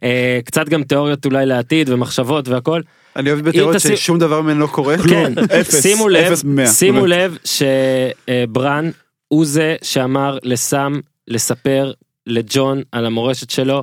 [0.02, 2.80] אה, קצת גם תיאוריות אולי לעתיד ומחשבות והכל.
[3.18, 4.96] אני אוהב בתיאוריות ששום דבר ממנו לא קורה.
[5.08, 6.32] כן, אפס, שימו לב,
[6.66, 7.06] שימו.
[7.06, 8.90] לב שברן
[9.28, 11.92] הוא זה שאמר לסם לספר
[12.26, 13.82] לג'ון על המורשת שלו.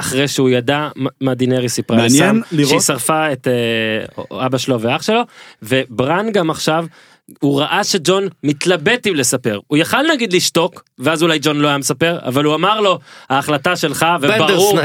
[0.00, 0.88] אחרי שהוא ידע
[1.20, 5.20] מה- דינרי סיפרה לסם, שהיא שרפה את אה, אבא שלו ואח שלו,
[5.62, 6.86] וברן גם עכשיו,
[7.40, 11.78] הוא ראה שג'ון מתלבט אם לספר, הוא יכל נגיד לשתוק, ואז אולי ג'ון לא היה
[11.78, 12.98] מספר, אבל הוא אמר לו,
[13.30, 14.78] ההחלטה שלך, וברור.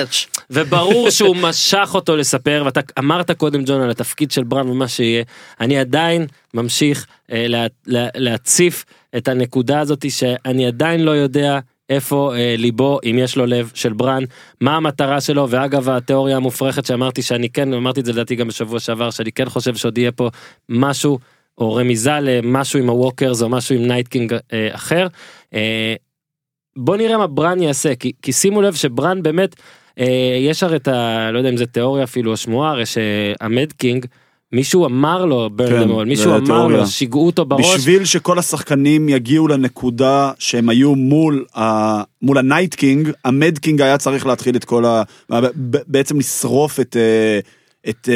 [0.50, 5.24] וברור שהוא משך אותו לספר ואתה אמרת קודם ג'ון על התפקיד של ברן ומה שיהיה
[5.62, 8.86] אני עדיין ממשיך אה, לה, לה, להציף
[9.18, 13.94] את הנקודה הזאת שאני עדיין לא יודע איפה אה, ליבו, אם יש לו לב, של
[13.94, 14.24] ברן,
[14.62, 18.80] מה המטרה שלו, ואגב התיאוריה המופרכת שאמרתי שאני כן, אמרתי את זה לדעתי גם בשבוע
[18.80, 20.30] שעבר, שאני כן חושב שעוד יהיה פה
[20.70, 21.20] משהו,
[21.58, 25.08] או רמיזה למשהו עם ה Walkers או משהו עם Night King אה, אחר.
[25.54, 25.96] אה,
[26.76, 29.56] בוא נראה מה ברן יעשה, כי, כי שימו לב שברן באמת,
[30.00, 31.30] אה, יש הרי את ה...
[31.32, 34.06] לא יודע אם זה תיאוריה אפילו או שמועה, הרי שה Mad King,
[34.52, 36.78] מישהו אמר לו ברנדמול, כן, מישהו אמר תיאוריה.
[36.78, 37.76] לו, שיגעו אותו בראש.
[37.76, 42.02] בשביל שכל השחקנים יגיעו לנקודה שהם היו מול, ה...
[42.22, 45.04] מול ה Night King, ה Mad King היה צריך להתחיל את כל ה...
[45.88, 46.98] בעצם לשרוף את...
[46.98, 47.40] אה,
[47.90, 48.10] את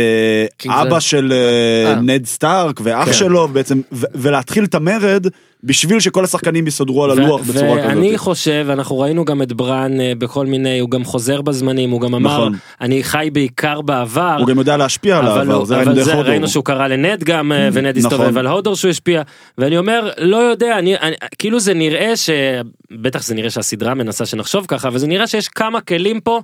[0.65, 2.01] אה, אבא של אה, אה.
[2.01, 3.13] נד סטארק ואח כן.
[3.13, 5.27] שלו בעצם ו- ולהתחיל את המרד
[5.63, 7.89] בשביל שכל השחקנים יסודרו על הלוח ו- בצורה כזאת.
[7.89, 12.01] ואני חושב, אנחנו ראינו גם את ברן אה, בכל מיני, הוא גם חוזר בזמנים, הוא
[12.01, 12.53] גם אמר, נכון.
[12.81, 14.35] אני חי בעיקר בעבר.
[14.39, 16.13] הוא גם יודע להשפיע על העבר, זה ראינו זה.
[16.13, 18.11] ראינו שהוא קרא לנד גם ונד נכון.
[18.11, 19.21] הסתובב על הודור שהוא השפיע
[19.57, 24.65] ואני אומר לא יודע אני, אני כאילו זה נראה שבטח זה נראה שהסדרה מנסה שנחשוב
[24.67, 26.41] ככה וזה נראה שיש כמה כלים פה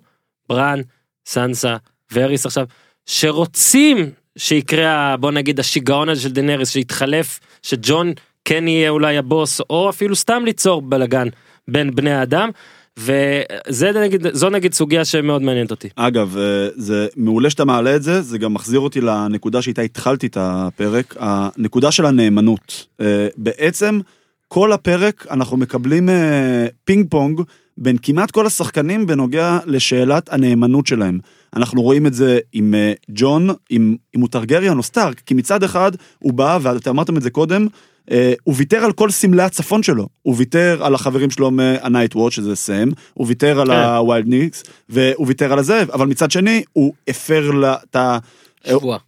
[0.49, 0.81] ברן
[1.25, 1.75] סנסה
[2.11, 2.65] ואריס עכשיו
[3.05, 8.13] שרוצים שיקרה בוא נגיד השיגעון הזה של דנריס שיתחלף שג'ון
[8.45, 11.27] כן יהיה אולי הבוס או אפילו סתם ליצור בלאגן
[11.67, 12.49] בין בני האדם
[12.97, 15.89] וזה נגיד זו נגיד סוגיה שמאוד מעניינת אותי.
[15.95, 20.27] אגב, אה, זה מעולה שאתה מעלה את זה, זה גם מחזיר אותי לנקודה שאיתה התחלתי
[20.27, 22.85] את הפרק, הנקודה של הנאמנות.
[23.01, 23.99] אה, בעצם,
[24.47, 27.41] כל הפרק אנחנו מקבלים אה, פינג פונג
[27.77, 31.19] בין כמעט כל השחקנים בנוגע לשאלת הנאמנות שלהם.
[31.55, 35.63] אנחנו רואים את זה עם אה, ג'ון, עם, אם הוא טרגריאן או סטארק, כי מצד
[35.63, 37.67] אחד הוא בא, ואתם אמרתם את זה קודם,
[38.11, 42.15] אה, הוא ויתר על כל סמלי הצפון שלו, הוא ויתר על החברים שלו מה Night
[42.15, 43.73] Watch שזה סם, הוא ויתר על כן.
[43.73, 48.17] ה Wildlings, והוא ויתר על הזה, אבל מצד שני הוא הפר לה- את ה...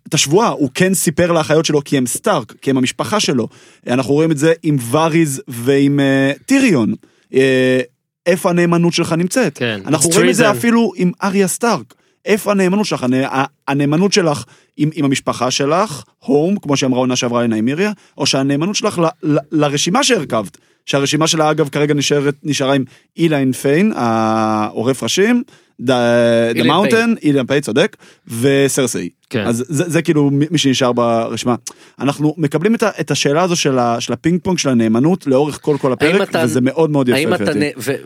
[0.08, 3.48] את השבועה, הוא כן סיפר לאחיות שלו כי הם סטארק, כי הם המשפחה שלו.
[3.88, 6.94] אנחנו רואים את זה עם וריס ועם אה, טיריון.
[7.32, 7.36] אה,
[8.26, 9.58] איפה הנאמנות שלך נמצאת?
[9.58, 9.82] כן.
[9.86, 10.52] אנחנו רואים את זה.
[10.52, 11.94] אפילו עם אריה סטארק.
[12.26, 13.04] איפה הנאמנות שלך?
[13.04, 13.26] הנ-
[13.68, 14.44] הנאמנות שלך
[14.78, 19.38] עם, עם המשפחה שלך, home, כמו שאמרה עונה שעברה לניימיריה, או שהנאמנות שלך ל, ל,
[19.52, 20.58] לרשימה שהרכבת.
[20.86, 22.84] שהרשימה שלה אגב כרגע נשארת, נשארה עם
[23.18, 25.44] איליין פיין, העורף ראשים,
[25.80, 25.98] The
[26.66, 29.10] Mountain, איליין פיין צודק, וסרסי.
[29.30, 29.44] כן.
[29.48, 31.56] אז זה, זה כאילו מי שנשאר ברשימה.
[32.00, 35.60] אנחנו מקבלים את, ה, את השאלה הזו של, ה, של הפינג פונג של הנאמנות לאורך
[35.62, 37.18] כל כל הפרק, אתה- וזה מאוד מאוד יפה.
[37.18, 37.52] האם אתה,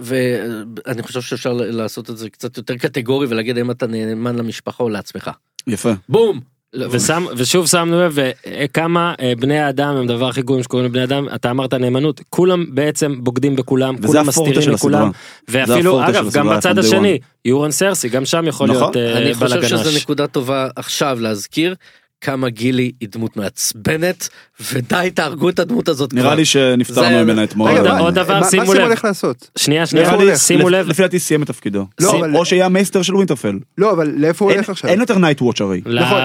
[0.01, 4.89] ואני חושב שאפשר לעשות את זה קצת יותר קטגורי ולהגיד האם אתה נאמן למשפחה או
[4.89, 5.29] לעצמך.
[5.67, 5.91] יפה.
[6.09, 6.39] בום!
[6.75, 11.03] ושם, ושוב שמנו לב אה, כמה אה, בני האדם הם הדבר הכי גרועים שקוראים לבני
[11.03, 11.27] אדם.
[11.35, 12.21] אתה אמרת נאמנות.
[12.29, 15.11] כולם בעצם בוגדים בכולם כולם מסתירים לכולם.
[15.47, 18.79] ואפילו אגב גם בצד השני יורן סרסי גם שם יכול נכון.
[18.81, 19.97] להיות אה, אני חושב בלאגן שזו.
[19.97, 21.75] נקודה טובה עכשיו להזכיר
[22.21, 24.29] כמה גילי היא דמות מעצבנת
[24.73, 26.35] ודי תהרגו את הדמות הזאת נראה כבר.
[26.35, 27.71] לי שנפטרנו ממנה אתמול.
[27.71, 28.81] רגע, עוד דבר, שימו מה סימו לב.
[28.81, 29.49] הולך לעשות?
[29.55, 31.85] שנייה שנייה שימו לב לפי דעתי סיים את תפקידו.
[32.01, 33.59] לא, או שיהיה המייסטר של ווינטרפל.
[33.77, 34.89] לא, אבל לאיפה הוא אין- הולך עכשיו?
[34.89, 35.81] אין יותר נייט וואץ' הרי.
[35.85, 36.21] נכון,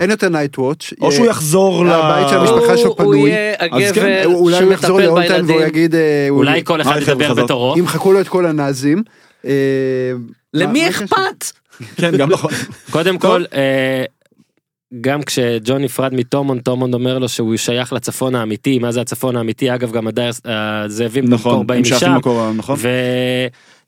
[0.00, 0.92] אין יותר נייט וואץ'.
[1.00, 1.90] או שהוא יחזור ל...
[1.90, 3.30] הבית של המשפחה שלו הוא פנוי.
[3.30, 5.68] יהיה הגבר כן, אולי הוא יחזור שמטפל לאולטן והוא בילדים.
[5.68, 5.94] יגיד...
[5.94, 7.34] אה, אולי כל אחד אה, ידבר.
[7.34, 9.02] בתורו ימחקו לו את כל הנאזים.
[9.46, 9.50] אה,
[10.54, 10.88] למי?
[10.88, 11.44] אכפת?
[11.96, 12.50] כן, גם נכון.
[12.90, 14.04] קודם כל אה,
[15.00, 19.74] גם כשג'ון נפרד מטומון טומון אומר לו שהוא שייך לצפון האמיתי מה זה הצפון האמיתי
[19.74, 22.78] אגב גם הדייר הזאבים במקור נכון, באים הם שייכים משם למקור, נכון?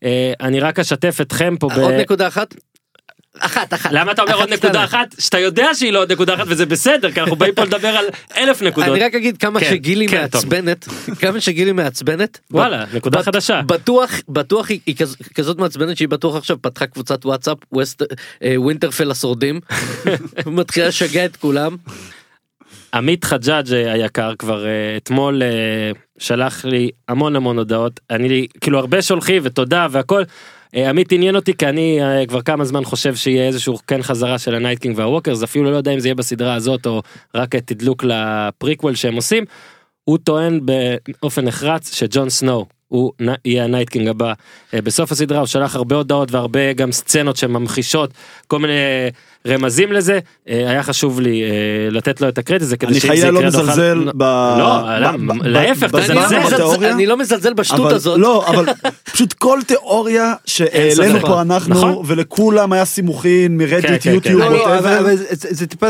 [0.02, 1.78] ואני רק אשתף אתכם פה ב...
[1.78, 2.54] עוד נקודה אחת?
[3.38, 3.90] אחת אחת.
[3.92, 4.84] למה אתה אומר עוד נקודה.
[4.84, 7.88] אחת שאתה יודע שהיא לא עוד נקודה אחת וזה בסדר כי אנחנו באים פה לדבר
[7.88, 8.06] על
[8.36, 8.90] אלף נקודות.
[8.90, 10.20] אני רק אגיד כמה כן, שגילי כן.
[10.20, 10.88] מעצבנת
[11.20, 13.62] כמה שגילי מעצבנת וואלה נקודה חדשה.
[13.62, 17.58] בטוח בטוח היא, היא כז, כזאת מעצבנת שהיא בטוח עכשיו פתחה קבוצת וואטסאפ
[18.42, 19.60] אה, ווינטרפל השורדים
[20.46, 21.76] מתחילה לשגע את כולם
[22.94, 25.42] עמית חג'אג' אה, היקר כבר אה, אתמול
[26.18, 30.22] שלח לי המון המון הודעות אני כאילו הרבה שולחים ותודה והכל.
[30.74, 34.38] אה, עמית עניין אותי כי אני אה, כבר כמה זמן חושב שיהיה איזשהו כן חזרה
[34.38, 37.02] של ה Night King וה Walkers אפילו לא יודע אם זה יהיה בסדרה הזאת או
[37.34, 39.44] רק תדלוק לפריקוול שהם עושים.
[40.04, 40.60] הוא טוען
[41.22, 43.12] באופן נחרץ שג'ון סנואו הוא
[43.44, 44.32] יהיה ה Night King הבא.
[44.74, 48.10] אה, בסוף הסדרה הוא שלח הרבה הודעות והרבה גם סצנות שממחישות
[48.46, 48.74] כל מיני
[49.46, 50.18] רמזים לזה.
[50.48, 51.48] אה, היה חשוב לי אה,
[51.90, 54.22] לתת לו את הקרדיט הזה כדי אני שאם זה חלילה לא יקרה נוכל- מזלזל ב...
[54.58, 54.82] לא,
[55.44, 56.84] להפך, תזלזל.
[56.92, 58.64] אני לא מזלזל- אני לא בשטות אבל- הזאת לא, אבל
[59.12, 61.20] פשוט כל תיאוריה שהעלינו.
[61.20, 62.02] פה אנחנו, נכון.
[62.06, 64.50] ולכולם היה סימוכין מרדיט, יוטיוב, לא,
[65.00, 65.24] לא, זה-
[65.54, 65.86] זה טיפה,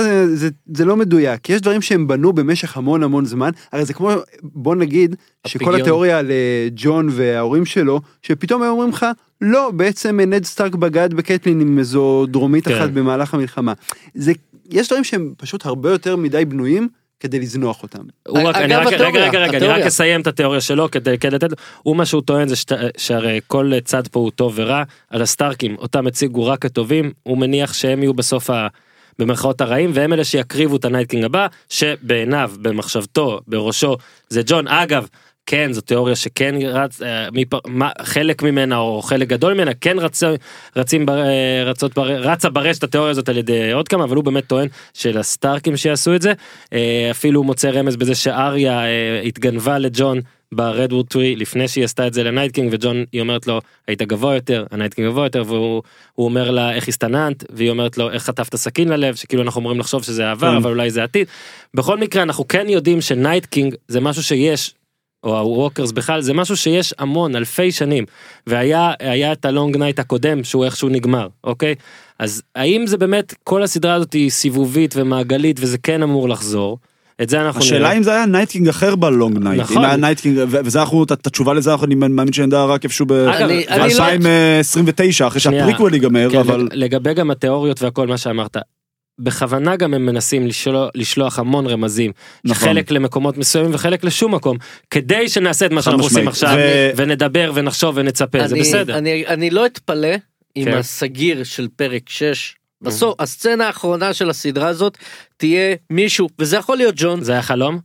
[0.84, 4.10] לא מדויק, יש דברים שהם בנו במשך המון המון זמן, הרי זה כמו,
[4.42, 5.74] בוא נגיד, שכל.
[5.80, 6.36] התיאוריה על אה,
[6.76, 9.06] ג'ון וההורים שלו, שפתאום הם אומרים לך,
[9.40, 12.74] לא, בעצם נד סטארק בגד בקטלין עם איזו דרומית כן.
[12.74, 13.72] אחת במהלך המלחמה.
[14.14, 14.32] זה,
[14.70, 16.88] יש דברים שהם פשוט הרבה יותר מדי בנויים,
[17.20, 18.02] כדי לזנוח אותם.
[18.28, 19.78] הוא רק, אני אגב, רק, רגע, התיאוריה, רגע, רגע, אני התיאוריה.
[19.78, 21.48] רק אסיים את התיאוריה שלו כדי, כדי לתת,
[21.82, 25.76] הוא מה שהוא טוען זה שת, שהרי כל צד פה הוא טוב ורע, על הסטארקים,
[25.78, 28.66] אותם הציגו רק כטובים, הוא מניח שהם יהיו בסוף ה...
[29.18, 33.96] במרכאות הרעים והם אלה שיקריבו את ה Night King הבא שבעיניו במחשבתו בראשו
[34.28, 35.08] זה ג'ון אגב
[35.46, 37.48] כן זו תיאוריה שכן רץ אה, מפ...
[37.66, 40.22] מה, חלק ממנה או חלק גדול ממנה כן רצ...
[40.76, 41.18] רצים בר...
[41.18, 42.06] אה, רצות בר...
[42.06, 46.14] רצה ברשת התיאוריה הזאת על ידי עוד כמה אבל הוא באמת טוען של הסטארקים שיעשו
[46.14, 46.32] את זה
[46.72, 48.82] אה, אפילו הוא מוצא רמז בזה שאריה
[49.24, 50.20] התגנבה לג'ון
[50.52, 53.60] ב weirwood tree לפני שהיא עשתה את זה ל Night King וג'ון היא אומרת לו
[53.88, 55.82] היית גבוה יותר ה Night King גבוה יותר והוא
[56.14, 59.80] הוא אומר לה איך הסתננת והיא אומרת לו איך חטפת סכין ללב שכאילו אנחנו אמורים
[59.80, 60.56] לחשוב שזה העבר כן.
[60.56, 61.26] אבל אולי זה עתיד.
[61.74, 64.75] בכל מקרה אנחנו כן יודעים ש Night King זה משהו שיש.
[65.26, 68.04] או ה Walkers בכלל זה משהו שיש המון אלפי שנים
[68.46, 71.74] והיה היה את ה Long Night הקודם שהוא איכשהו נגמר אוקיי
[72.18, 76.78] אז האם זה באמת כל הסדרה הזאת היא סיבובית ומעגלית וזה כן אמור לחזור.
[77.22, 79.76] את זה אנחנו השאלה אם זה היה Night King אחר ב Long Night, נכון.
[79.78, 83.06] אם היה Night King, וזה אנחנו, את התשובה לזה אנחנו, אני מאמין שנדע רק איפשהו
[83.06, 85.40] אגב, אני- אני לא- ב-2029, אחרי.
[85.40, 86.60] שהפריקוול ייגמר, כן, אבל...
[86.60, 88.56] לג- לגבי גם התיאוריות והכל מה שאמרת.
[89.18, 92.12] בכוונה גם הם מנסים לשלוח, לשלוח המון רמזים,
[92.44, 92.68] נכון.
[92.68, 94.56] חלק למקומות מסוימים וחלק לשום מקום,
[94.90, 96.28] כדי שנעשה את מה שאנחנו עושים.
[96.28, 98.98] עכשיו, ו- ונדבר ונחשוב ונצפה, זה אני- בסדר.
[98.98, 100.08] אני, אני לא אתפלא
[100.56, 100.74] אם כן.
[100.76, 104.98] הסגיר של פרק 6, בסוף, הסצנה האחרונה של הסדרה הזאת,
[105.36, 107.78] תהיה מישהו, וזה יכול להיות ג'ון, זה היה חלום?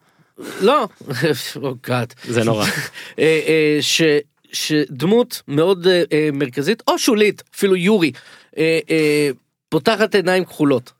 [0.62, 0.88] לא,
[1.88, 2.66] גאד, זה נורא.
[3.20, 4.02] אה, אה, ש,
[4.54, 8.12] שדמות מאוד אה, מרכזית, או שולית, אפילו יורי,
[9.70, 10.92] פותחת עיניים כחולות.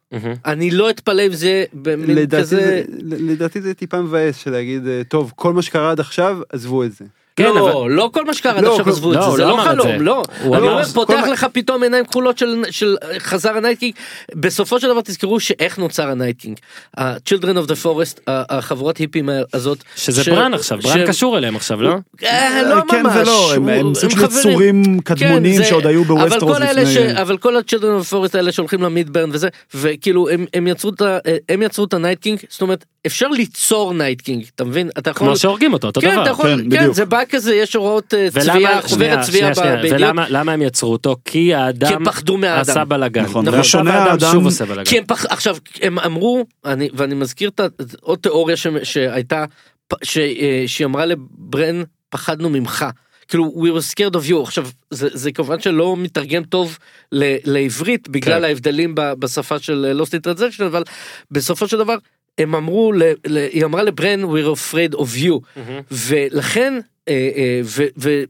[0.46, 2.60] אני לא אתפלא אם זה במין כזה...
[2.60, 2.84] זה-
[3.20, 6.92] לדעתי זה טיפה מבאס של להגיד, אה, טוב, כל מה שקרה עד עכשיו, עזבו את
[6.94, 7.06] זה.
[7.44, 9.38] כן, לא, לא כל מה שקרה עד לא, עכשיו כל- עזבו את לא, זה, הוא
[9.38, 9.84] זה לא לא את זה.
[9.84, 10.24] חלום, לא.
[10.44, 13.77] הוא אני אומר, כל פותח מה- לך פתאום עיניים כחולות של- של חזר ה Night
[13.77, 13.94] King.
[14.36, 16.58] בסופו של דבר תזכרו שאיך נוצר ה Night King.
[16.98, 19.78] ה-Children of the Forest, החבורת היפים הזאת.
[19.96, 21.96] שזה ש- ברן עכשיו, ברן שהם- קשור אליהם עכשיו, לא?
[22.24, 23.16] אה, לא כן ממש.
[23.22, 24.40] ולא, הם- הם סוג של חברים.
[24.40, 26.86] יצורים כן, קדמונים זה- שעוד היו אבל בווסטרוס כל לפני...
[26.94, 26.98] ש...
[26.98, 31.02] אבל כל ה-Children of the Forest האלה שהולכים למידברן וזה, וכאילו הם, הם יצרו את
[31.02, 31.18] ה...
[31.50, 34.90] הם יצרו את ה Night King, זאת אומרת, אפשר ליצור Night King, אתה מבין?
[34.98, 35.28] אתה יכול...
[35.28, 36.30] כמו שהורגים אותו, אותו כן, אתה דבר.
[36.32, 36.96] יכול, כן, כן, בדיוק.
[36.96, 39.52] זה בא כזה, יש הוראות אה, צביעה, חוברת צביעה.
[39.92, 41.16] ולמה למה הם יצרו אותו?
[41.26, 42.62] כי כי האדם הם פחדו מהאדם.
[42.62, 43.24] עשה בלאגן.
[43.24, 43.88] נכון, נכון.
[43.88, 44.84] האדם האדם- שוב עושה בלאגן.
[44.84, 45.26] כי הם פח...
[45.26, 47.62] עכשיו הם אמרו אני ואני מזכיר את
[48.02, 48.68] עוד תיאוריה ש...
[48.84, 49.46] שהייתה
[50.04, 50.18] ש...
[50.18, 52.86] אה, שהיא אמרה לברן פחדנו ממך.
[53.28, 56.78] כאילו we were scared of you עכשיו זה, זה כמובן שלא מתרגם טוב
[57.12, 57.36] ל...
[57.44, 58.44] לעברית בגלל כן.
[58.44, 59.02] ההבדלים ב...
[59.14, 60.84] בשפה של אה, lost in translation אבל
[61.32, 61.96] בסופו של דבר
[62.38, 63.04] הם אמרו ל...
[63.28, 63.38] ל...
[63.38, 65.82] היא אמרה לברן we're afraid of you מהמם.
[65.92, 66.80] ולכן
[67.64, 67.84] ו...
[67.98, 68.24] ו...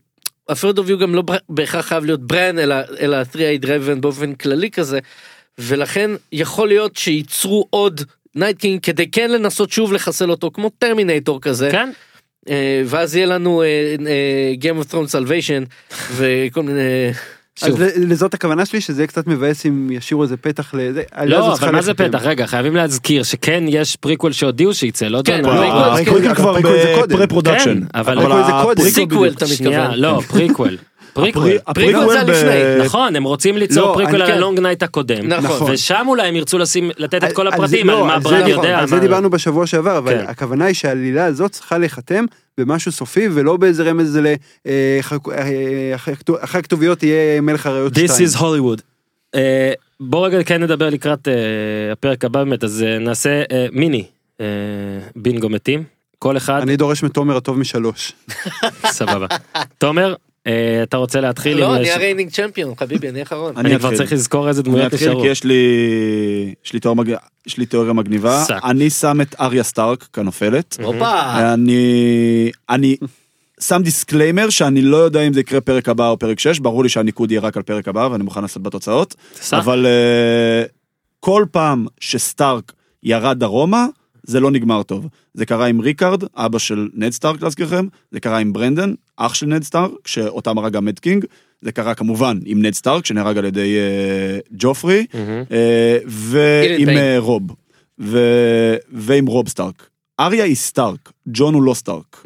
[0.52, 4.72] afraid of you גם לא בהכרח חייב להיות ברן אלא אלא three-eyed raven באופן כללי
[4.72, 5.00] כזה
[5.58, 8.02] ולכן יכול להיות שייצרו עוד
[8.36, 11.90] Night King כדי כן לנסות שוב לחסל אותו כמו טרמינייטור כזה כן?
[12.50, 17.12] אה, ואז יהיה לנו אה, אה, Game of Thrones Salvation וכל מיני
[17.60, 17.82] שוב.
[17.82, 21.04] ל- לזאת הכוונה שלי, שזה יהיה קצת מבאס אם ישאירו איזה פתח לזה.
[21.26, 21.94] לא, צריכה אבל מה זה.
[21.94, 22.22] פתח?
[22.24, 25.48] רגע, חייבים להזכיר שכן יש פריקוול שהודיעו שייצא, לא כן, יודע.
[25.56, 27.10] לא, הפריקוול- הפריקוול כן, כבר קודם.
[27.10, 27.80] ב pre-production.
[27.80, 28.84] כן, אבל- הפריקוול זה קודם.
[28.90, 30.00] סיקוול אתה מתכוון.
[30.00, 30.78] לא, פריקוול.
[31.14, 31.58] פריקוול.
[31.74, 32.86] פריקוול זה ב- לפני.
[32.86, 34.34] נכון, הם רוצים ליצור לא, פריקוול על כן.
[34.34, 35.72] ה Long Night הקודם, נכון.
[35.72, 36.58] ושם אולי הם ירצו
[36.98, 38.80] לתת את כל הפרטים על לא, מה על ברן נכון, יודע.
[38.80, 40.26] על זה מה- דיברנו בשבוע שעבר, אבל כן.
[40.28, 42.26] הכוונה היא שהעלילה הזאת צריכה להיחתם
[42.58, 44.28] במשהו סופי, ולא באיזה רמז ל...
[44.68, 48.08] אה, חק- אה, אחרי הכתוב- אחרי הכתוביות יהיה מלך אריות 2.
[48.08, 48.82] This is Hollywood.
[49.36, 51.34] אה, בוא רגע כן נדבר לקראת אה,
[51.92, 54.06] הפרק הבא באמת, אז אה, נעשה אה, מיני
[54.42, 54.46] אה,
[55.16, 55.84] בינגו מתים.
[56.20, 58.14] כל אחד, אני דורש מתומר הטוב משלוש.
[58.88, 59.26] סבבה.
[59.78, 60.16] תומר, אה,
[60.84, 61.58] אתה רוצה להתחיל?
[61.58, 63.58] לא אני ה reigning champion חביבי אני האחרון.
[63.58, 63.98] אני אני כבר אתחיל.
[63.98, 65.22] צריך לזכור איזה אני דמויות אתחיל נשארו.
[65.22, 65.56] כי יש לי
[66.66, 66.80] יש לי
[67.48, 68.46] יש לי תיאוריה מגניבה.
[68.64, 70.78] אני שם את אריה סטארק כנופלת.
[71.54, 72.96] אני אני
[73.60, 76.90] שם disclaimer שאני לא יודע אם זה יקרה פרק הבא או פרק 6 ברור לי
[76.90, 79.16] שהניקוד יהיה רק על פרק הבא ואני מוכן לשאת בתוצאות.
[79.54, 80.64] אבל אה,
[81.20, 82.74] כל פעם שסטארק
[83.04, 83.88] ירד דרומה
[84.24, 88.38] זה לא נגמר טוב זה קרה עם ריקארד אבא של נד סטארק להזכירכם זה קרה
[88.38, 88.94] עם ברנדן
[89.26, 91.26] אח של נד סטארק שאותם הרג גם Mad King
[91.62, 95.06] זה קרה כמובן עם נד סטארק שנהרג על ידי אה, ג'ופרי.
[95.52, 96.90] אה, ועם.
[96.90, 97.44] אה, רוב
[98.00, 99.88] ו- ועם רוב סטארק.
[100.20, 102.24] אריה היא סטארק, ג'ון הוא לא סטארק.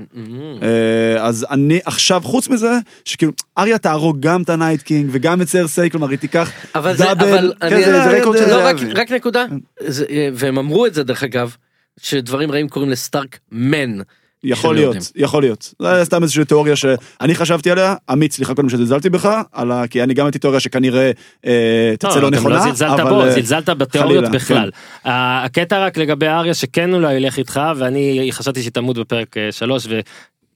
[1.19, 2.71] אז אני עכשיו חוץ מזה
[3.05, 6.93] שכאילו אריה תהרוג גם את ה Night King וגם את סרסי כלומר היא תיקח double.
[7.09, 8.93] אבל כן, אני- זה- זה רקורד של לא רק זהבי.
[8.93, 9.45] רק נקודה
[9.87, 11.55] זה- והם אמרו את זה דרך אגב
[12.01, 13.97] שדברים רעים קורים לסטארק מן
[14.43, 15.11] יכול להיות, יודעים.
[15.15, 15.73] יכול להיות.
[15.81, 20.13] זה סתם איזושהי תיאוריה שאני חשבתי עליה, עמית, סליחה קודם שזלזלתי בך, ה- כי אני
[20.13, 21.11] גם הייתי תיאוריה שכנראה
[21.45, 23.09] אה, תצא לא אתם נכונה, לא זלזלת אבל...
[23.09, 24.71] בו, אה, זלזלת בתיאוריות חלילה, בכלל.
[25.05, 29.87] ה- הקטע רק לגבי אריה שכן אולי ילך איתך ואני חשבתי שהיא תמות בפרק 3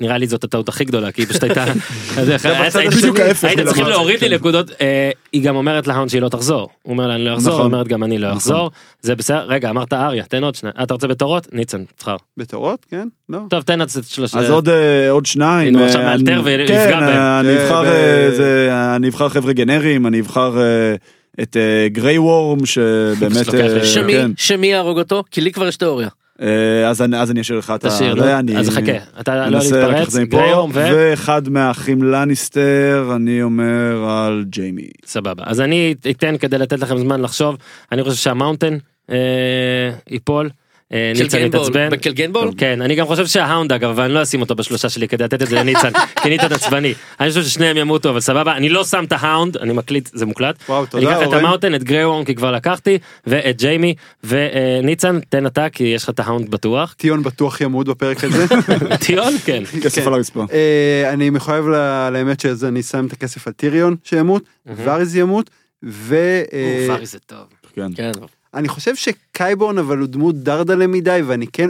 [0.02, 1.66] ונראה לי זאת הטעות הכי גדולה כי היא פשוט הייתה.
[2.18, 3.86] בדיוק צריכים-.
[3.88, 6.70] להוריד לי נקודות אה, היא גם אומרת להאונד שהיא לא תחזור.
[6.82, 7.62] הוא אומר לה אני לא אחזור, נכון.
[7.66, 8.38] היא אומרת גם אני לא נכון.
[8.38, 8.72] אחזור.
[9.02, 12.16] זה בסדר רגע אמרת אריה תן עוד שניים אתה רוצה בתורות ניצן תבחר.
[12.38, 12.86] בתורות?
[12.92, 13.08] כן?
[13.30, 13.40] לא.
[13.50, 14.40] טוב תן עוד שלושה.
[14.40, 15.78] אז עוד אה, עוד שניים.
[15.80, 17.04] אה, עכשיו מאלתר אני- ויפגע כן, בהם.
[17.04, 17.64] אה, אני אה,
[19.10, 20.96] אבחר אה, חבר'ה גנריים, אני אבחר אה,
[21.42, 21.58] את
[21.88, 24.32] גריי וורם שבאמת, אה, כן.
[24.38, 25.24] שמי יהרוג אותו?
[25.32, 26.08] כי לי כבר יש תיאוריה.
[26.42, 26.48] אה,
[26.90, 27.90] אז אני אז אני אשאיר לך את ה...
[27.90, 28.40] תשאיר זה, לו.
[28.40, 30.18] אני- אז חכה אתה לא להתפרץ.
[30.18, 30.90] גריום ו...
[30.96, 34.88] ואחד מהאחים לניסטר, אני אומר על ג'יימי.
[35.06, 37.56] סבבה אז אני אתן כדי לתת לכם זמן לחשוב
[37.92, 38.78] אני חושב שה Mountain
[39.12, 39.16] אה,
[40.10, 40.50] ייפול.
[40.94, 41.90] אה, ניצן Cleganebowl, יתעצבן.
[41.90, 42.52] ב Cleganebowl?
[42.58, 45.24] כן אני גם חושב שה Hound אגב אבל אני לא אשים אותו בשלושה שלי כדי
[45.24, 45.92] לתת את זה לניצן
[46.24, 49.58] כי ניצן עצבני אני חושב ששניהם ימותו אבל סבבה אני לא שם את ה Hound
[49.58, 50.56] אני מקליט זה מוקלט.
[50.70, 51.38] וואו, אני תודה אקח את אורן.
[51.38, 52.98] ה Mountain את גריי וורם כי כבר לקחתי
[53.28, 56.94] ואת ג'יימי וניצן תן אתה כי יש לך את ה Hound בטוח.
[56.98, 58.46] טיריון בטוח ימות בפרק הזה.
[59.06, 59.64] טיריון כן.
[59.84, 60.46] כסף על הרצפה.
[60.52, 61.66] אה, אני מחויב
[62.12, 65.50] לאמת שזה אני שם את הכסף על טיריון שימות, ואריז ימות,
[65.84, 67.46] ואני ווארי זה טוב.
[67.96, 68.12] כן.
[68.56, 68.68] כן.
[68.68, 71.68] חושב שקייבורן אבל הוא דמות דרדלה מדי ואני כן,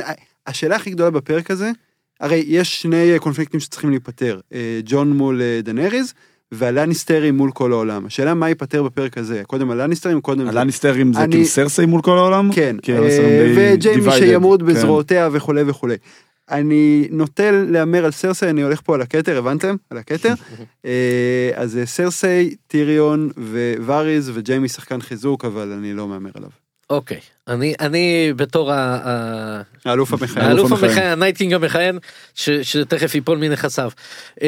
[0.48, 1.72] השאלה הכי גדולה בפרק הזה,
[2.20, 6.14] הרי יש שני אה, קונפליקטים שצריכים להיפתר, אה, ג'ון מול אה, דנריז.
[6.52, 8.06] והלניסטרים מול כל העולם.
[8.06, 10.48] השאלה מה ייפתר בפרק הזה, קודם הלניסטרים, קודם...
[10.48, 12.50] הלניסטרים זה אני- כאילו סרסי מול כל העולם?
[12.54, 12.76] כן,
[13.56, 14.66] וג'יימי שימות כן.
[14.66, 15.96] בזרועותיה וכולי וכולי.
[16.52, 19.76] אני נוטה להמר על סרסי, אני הולך פה על הכתר, הבנתם?
[19.90, 20.34] על הכתר.
[21.56, 26.50] אז סרסי, טיריון ווואריז וג'יימי שחקן חיזוק, אבל אני לא מהמר עליו.
[26.90, 27.20] אוקיי.
[27.48, 30.46] אני, אני בתור ה- האלוף המכהן.
[30.46, 31.12] האלוף המכהן.
[31.12, 31.98] ה Night King המכהן,
[32.36, 33.92] ש- שתכף ייפול מנכסיו.
[34.42, 34.48] אמ,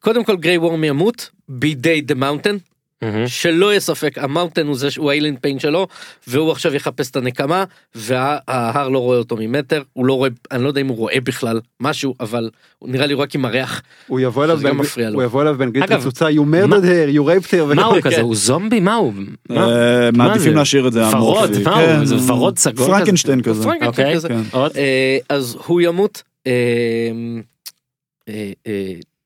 [0.00, 2.56] קודם כל גריי וורם ימות בידי the Mountain,
[3.02, 3.26] מהמם.
[3.28, 5.86] שלא יהיה ספק, ה Mountain הוא זה שהוא האילין פיין שלו,
[6.26, 7.64] והוא עכשיו יחפש את הנקמה,
[7.94, 11.60] וההר לא רואה אותו ממטר, הוא לא רואה, אני לא יודע אם הוא רואה בכלל
[11.80, 13.82] משהו, אבל הוא נראה לי רק עם הריח.
[14.06, 15.14] הוא יבוא אליו באנגלית- מפריע לו.
[15.14, 17.74] הוא יבוא אליו באנגלית אגב, רצוצה, you murdered her, you raped her.
[17.74, 18.02] מה הוא וכו'.
[18.10, 19.12] כזה הוא זומבי מה הוא?
[19.48, 19.68] מה?
[19.68, 20.56] אה, מעדיפים זה?
[20.56, 21.50] להשאיר את זה ורוד.
[21.64, 22.04] מה כן, הוא?
[22.06, 22.86] זה ורוד סגול?
[22.86, 23.68] פרנקנשטיין כזה.
[23.86, 24.20] אוקיי.
[24.20, 24.40] כן.
[24.76, 26.52] אה, אז הוא ימות, אה,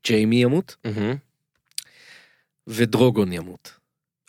[0.06, 1.14] ג'יימי ימות, מהמם.
[2.68, 3.72] ודרוגון ימות.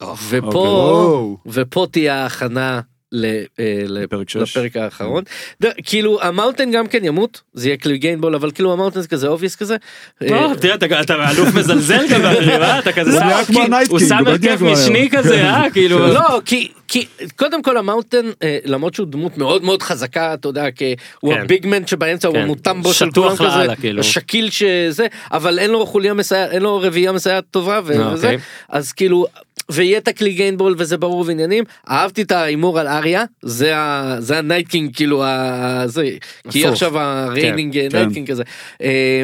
[0.02, 0.40] אוקיי.
[0.40, 1.38] ופה, וואו.
[1.46, 2.82] ופה תהיה ההכנה
[3.12, 4.58] לפרק שש.
[4.58, 5.24] לפרק האחרון.
[5.64, 9.08] ד- כאילו ה Mountain גם כן ימות, זה יהיה כאילו Cleganebowl, אבל כאילו המאונטן זה
[9.08, 9.76] כזה obvious כזה.
[10.22, 12.80] אה, לא, תראה אתה אתה אלוף מזלזל גם באחרים, אה?
[12.80, 16.42] אתה כזה הוא שם- כמו כי- הוא שם הוא הרכב משני כזה אה כאילו לא
[16.46, 17.06] כי כי
[17.36, 21.34] קודם כל ה Mountain אה, למרות שהוא דמות מאוד מאוד חזקה אתה יודע כי הוא
[21.34, 21.42] כן.
[21.42, 22.42] ה big man שבאמצע הוא כן.
[22.42, 24.04] המוטומבו של שטוח כולם כזה כאילו.
[24.04, 28.38] שקיל שזה אבל אין לו חוליה מסייעת אין לו רביעייה מסייעת טובה אה, וזה אוקיי.
[28.70, 29.26] אז כאילו
[29.72, 34.38] ויהיה את ה Cleganebowl וזה ברור ועניינים אהבתי את ההימור על אריה זה ה- זה
[34.38, 36.04] ה Night King כאילו ה- זה
[36.52, 36.68] כי היא.
[36.68, 37.98] עכשיו ה reigning כן.
[37.98, 38.44] Night King כזה
[38.82, 39.24] אה,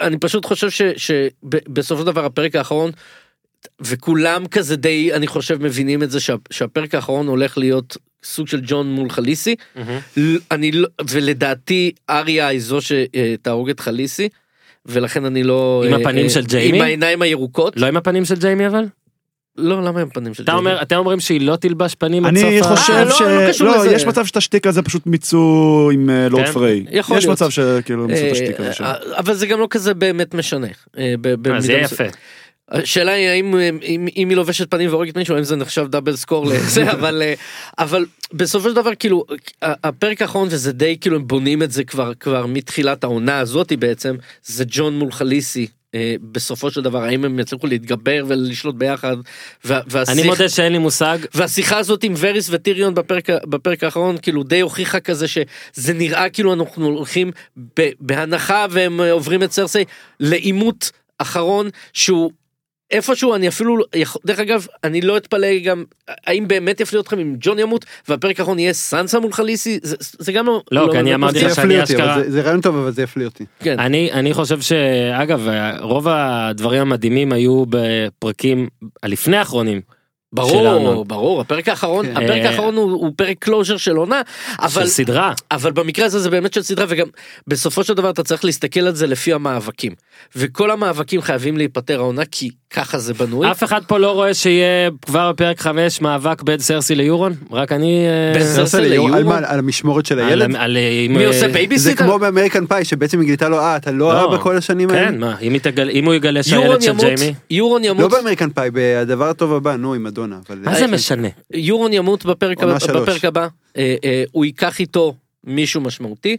[0.00, 2.90] אני פשוט חושב שבסופו של דבר הפרק האחרון
[3.80, 8.60] וכולם כזה די אני חושב מבינים את זה שה, שהפרק האחרון הולך להיות סוג של
[8.66, 9.54] ג'ון מול חליסי.
[10.16, 14.28] ל- אני לא ולדעתי אריה היא זו שתהרוג את חליסי
[14.86, 16.76] ולכן אני לא עם אה, הפנים אה, של ג'יימי?
[16.78, 18.84] עם העיניים הירוקות לא עם הפנים של ג'יימי אבל?
[19.56, 22.72] לא למה עם הפנים של אומר אתם אומרים שהיא לא תלבש פנים עד אני סוף
[22.72, 23.10] ה- חושב אה, לא,
[23.52, 23.60] ש...
[23.60, 23.94] לא לא, לזה.
[23.94, 26.52] יש מצב שאת השטיק הזה פשוט מיצו עם אה, לורד כן?
[26.52, 26.84] פריי.
[26.90, 27.36] יכול יש להיות.
[27.42, 28.84] מצב שכאילו מיצו את השטיק הזה שם.
[28.84, 30.66] אה, אבל זה גם לא כזה באמת משנה.
[31.58, 31.72] זה.
[31.72, 32.04] יפה.
[32.68, 36.46] השאלה היא האם אם, אם היא לובשת פנים והורגת מישהו האם זה נחשב דאבל סקור
[36.46, 37.22] לזה אבל
[37.78, 39.24] אבל בסופו של דבר כאילו
[39.62, 44.16] הפרק האחרון וזה די כאילו הם בונים את זה כבר כבר מתחילת העונה הזאתי בעצם
[44.44, 45.66] זה ג'ון מול חליסי.
[45.94, 49.16] אה, בסופו של דבר האם הם יצליחו להתגבר ולשלוט ביחד.
[49.64, 51.18] וה- והשיח- אני מודה שאין לי מושג.
[51.34, 56.52] והשיחה הזאת עם וריס וטיריון בפרק, בפרק האחרון כאילו די הוכיחה כזה שזה נראה כאילו
[56.52, 57.30] אנחנו הולכים
[58.00, 59.84] בהנחה והם עוברים את סרסי
[60.20, 62.30] לעימות אחרון שהוא
[62.94, 65.84] איפשהו אני אפילו יכול- דרך אגב אני לא אתפלא גם
[66.26, 70.32] האם באמת יפליא אתכם אם ג'ון ימות והפרק האחרון יהיה סנסה מול חליסי זה, זה
[70.32, 72.92] גם לא לא, כי אני אמרתי זה לך שאני אשכרה- זה- זה רעיון טוב, אבל
[72.92, 73.44] זה יפליא אותי.
[73.60, 73.78] כן.
[73.80, 75.48] אני אני חושב שאגב
[75.80, 78.68] רוב הדברים המדהימים היו בפרקים
[79.02, 79.80] הלפני האחרונים.
[80.34, 82.16] ברור ברור הפרק האחרון כן.
[82.16, 84.20] הפרק אה, האחרון הוא הוא פרק closure של עונה
[84.58, 85.32] אבל של סדרה.
[85.50, 87.06] אבל במקרה הזה זה באמת של סדרה וגם
[87.46, 89.92] בסופו של דבר אתה צריך להסתכל על זה לפי המאבקים
[90.36, 93.50] וכל המאבקים חייבים להיפתר העונה כי ככה זה בנוי.
[93.50, 97.32] אף אחד פה לא רואה שיהיה כבר בפרק 5 מאבק בין סרסי ליורון?
[97.52, 98.06] רק אני...
[98.06, 99.40] אה, בין סרסי סרסי ליור- על ליורון?
[99.42, 99.48] מה?
[99.48, 100.56] על המשמורת של על- הילד?
[100.56, 102.04] על- עם, מי אה, עושה זה בייביסיטר?
[102.04, 104.24] כמו באמריקן פאי שבעצם היא גילתה לו אה אתה לא לא.
[104.24, 105.08] אבא כל השנים האלה?
[105.08, 107.34] כן, מה, אם היא תגל- אם הוא יגלה יורון שהילד של ימות ג'יימי?
[107.50, 110.23] יורון לא ימות באמריקן פאי, בדבר הטוב הבא, נו, עם מדונה.
[110.32, 111.28] אבל- מה זה משנה?
[111.54, 112.58] יורון ימות בפרק
[113.24, 115.14] הבא- אה, אה, הוא ייקח איתו
[115.44, 116.36] מישהו משמעותי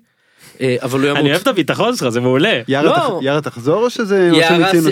[0.82, 1.20] אבל הוא ימות.
[1.20, 2.62] אני אוהב את הביטחון שלך, זה מעולה.
[2.68, 2.96] יארה לא.
[2.96, 4.30] תח- יארה תחזור או שזה...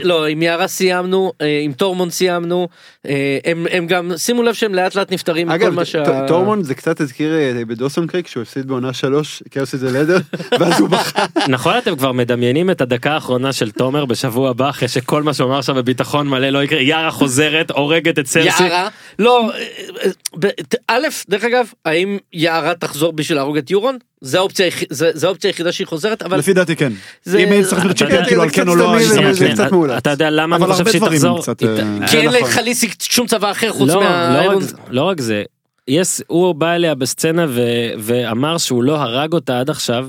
[0.03, 2.67] לא, עם יארה סיימנו, אה, עם טורמונד סיימנו,
[3.07, 3.37] אה,
[3.71, 6.27] הם, גם, שימו לב שהם לאט לאט נפטרים מכל אגב, מה שה...
[6.27, 10.17] טורמון זה קצת הזכיר אה, בדוסון קריק שהוא הפסיד בעונה שלוש, כאוס איזה לדר,
[10.59, 11.25] ואז הוא בכה.
[11.47, 15.47] נכון אתם כבר מדמיינים את הדקה האחרונה של תומר בשבוע הבא אחרי שכל מה שהוא
[15.49, 18.63] אמר עכשיו בביטחון מלא לא יקרה יארה חוזרת הורגת את סרסי.
[18.63, 18.87] יערה,
[19.19, 20.09] לא, אה,
[20.43, 20.49] אה,
[20.87, 23.97] א', דרך אגב, האם יערה תחזור בשביל להרוג את יורון?
[24.25, 26.93] זה האופציה זה- זה האופציה היחידה שהיא חוזרת, אבל לפי דעתי כן.
[27.23, 29.53] זה- אם צריך אתה לצ'קר כאילו על כן או לא, זה כן.
[29.53, 29.97] קצת מאולץ.
[29.97, 31.41] אתה יודע למה אני חושב שהיא תחזור?
[31.41, 32.41] קצת, היא- אה, כי אין נכון.
[32.41, 34.63] לחליסי שום צבא אחר חוץ לא, לא, מהאיירון.
[34.63, 35.43] רק, לא רק זה,
[35.87, 37.61] יש, הוא בא אליה בסצנה ו,
[37.99, 40.07] ואמר שהוא לא הרג אותה עד עכשיו,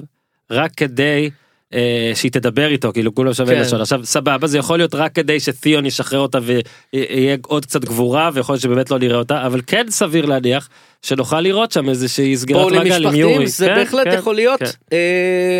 [0.50, 1.30] רק כדי
[1.74, 3.60] אה, שהיא תדבר איתו, כאילו כולם שווה כן.
[3.60, 3.80] לשון.
[3.80, 8.52] עכשיו סבבה, זה יכול להיות רק כדי שתיאון ישחרר אותה ויהיה עוד קצת גבורה, ויכול
[8.52, 10.68] להיות שבאמת לא נראה אותה, אבל כן סביר להניח
[11.02, 13.46] שנוכל לראות שם איזושהי סגירת בואו מעגל עם יורי.
[13.46, 14.60] זה כן, בהחלט כן, יכול להיות.
[14.60, 14.96] כן.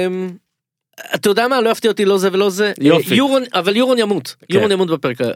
[0.07, 0.44] אמ,
[1.15, 2.73] אתה יודע מה, לא יפתיע אותי לא זה ולא זה.
[2.81, 3.15] יופי.
[3.15, 4.35] יורון, אבל יורון ימות.
[4.49, 4.55] כן.
[4.55, 5.27] יורון ימות בפרק, אה,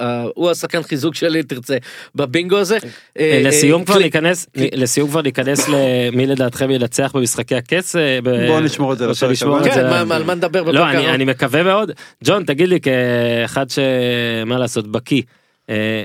[0.00, 1.76] אה, הוא השחקן חיזוק שלי, תרצה,
[2.14, 2.78] בבינגו הזה.
[3.18, 7.96] אה, לסיום אה, כבר קלי- ניכנס, לסיום כבר ניכנס למי לדעתכם ינצח במשחקי הקץ.
[7.96, 9.58] אה, ב- בואו נשמור את זה לפרק הבא.
[9.58, 11.14] את זה כן, על מה נדבר בפרק לא, אני, הבא?
[11.14, 11.90] אני מקווה מאוד.
[12.24, 15.22] ג'ון, תגיד לי כאחד שמה לעשות, בקיא,
[15.70, 16.04] אה,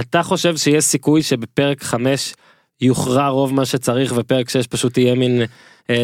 [0.00, 2.34] אתה חושב שיש סיכוי שבפרק 5
[2.80, 5.46] יוכרע רוב מה שצריך ופרק 6 פשוט יהיה מין אה,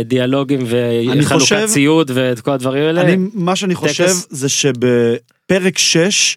[0.04, 3.00] דיאלוגים וחלוקת חושב- ציוד ואת כל הדברים האלה?
[3.00, 4.26] אני, מה שאני חושב טקס.
[4.30, 6.36] זה שבפרק 6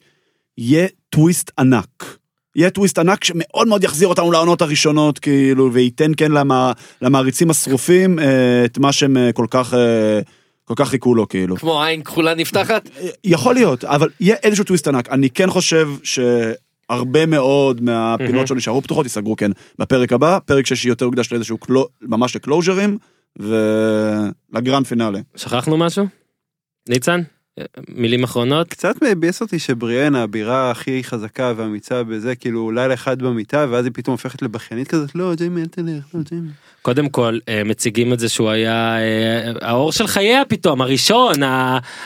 [0.58, 2.18] יהיה טוויסט ענק.
[2.56, 8.20] יהיה טוויסט ענק שמאוד מאוד יחזיר אותנו לעונות הראשונות כאילו וייתן כן למע, למעריצים השרופים
[8.20, 10.20] אה, את מה שהם אה, כל כך אה,
[10.66, 11.56] כל כך חיכו לו כאילו.
[11.58, 12.90] כמו עין כחולה נפתחת.
[13.24, 18.82] יכול להיות אבל יהיה איזשהו טוויסט ענק אני כן חושב שהרבה מאוד מהפינות שלו נשארו
[18.82, 22.98] פתוחות ייסגרו כן בפרק הבא פרק 6 יהיה יותר הוקדש לאיזשהו קלו, ממש לקלוז'רים
[23.40, 25.20] ולגרנד פינאלה.
[25.36, 26.06] שכחנו משהו?
[26.90, 27.22] ניצן?
[27.90, 28.68] מילים אחרונות?
[28.68, 33.92] קצת ביאס אותי שבריאן הבירה הכי חזקה ואמיצה בזה, כאילו לילה אחד במיטה, ואז היא
[33.96, 36.50] פתאום הופכת לבכיינית כזאת, לא, ג'יימי, אל תלך, לא, ג'יימי.
[36.86, 41.34] קודם כל אה, מציגים את זה שהוא היה אה, האור של חייה פתאום הראשון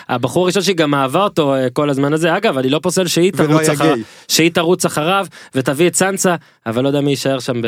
[0.10, 3.32] הבחור הראשון שהיא גם אהבה אותו אה, כל הזמן הזה אגב אני לא פוסל שהיא
[3.32, 4.04] תרוץ גיי.
[4.28, 5.26] שהיא תרוץ אחריו
[5.56, 6.36] ותביא את סנסה
[6.70, 7.68] אבל לא יודע מי יישאר שם ב...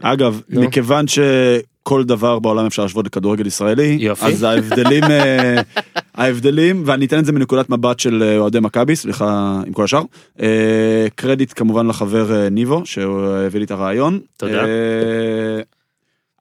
[0.00, 0.60] אגב, נו.
[0.60, 4.26] מכיוון שכל דבר בעולם אפשר להשוות לכדורגל ישראלי, יופי.
[4.26, 5.60] אז ההבדלים, אה,
[6.14, 10.02] ההבדלים, ואני אתן את זה מנקודת מבט של אה, אוהדי מכבי, סליחה עם כל השאר.
[10.40, 14.20] אה, קרדיט כמובן לחבר אה, ניבו, שהוא הביא לי את הרעיון.
[14.36, 14.64] תודה.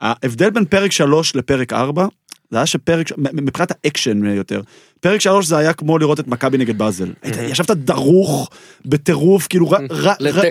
[0.01, 2.07] ההבדל בין פרק 3 לפרק 4,
[2.51, 4.61] זה היה שפרק, מבחינת האקשן יותר,
[5.05, 7.09] פרק 3 זה היה כמו לראות את מכבי נגד באזל.
[7.41, 8.49] ישבת דרוך,
[8.85, 9.81] בטירוף, כאילו רק-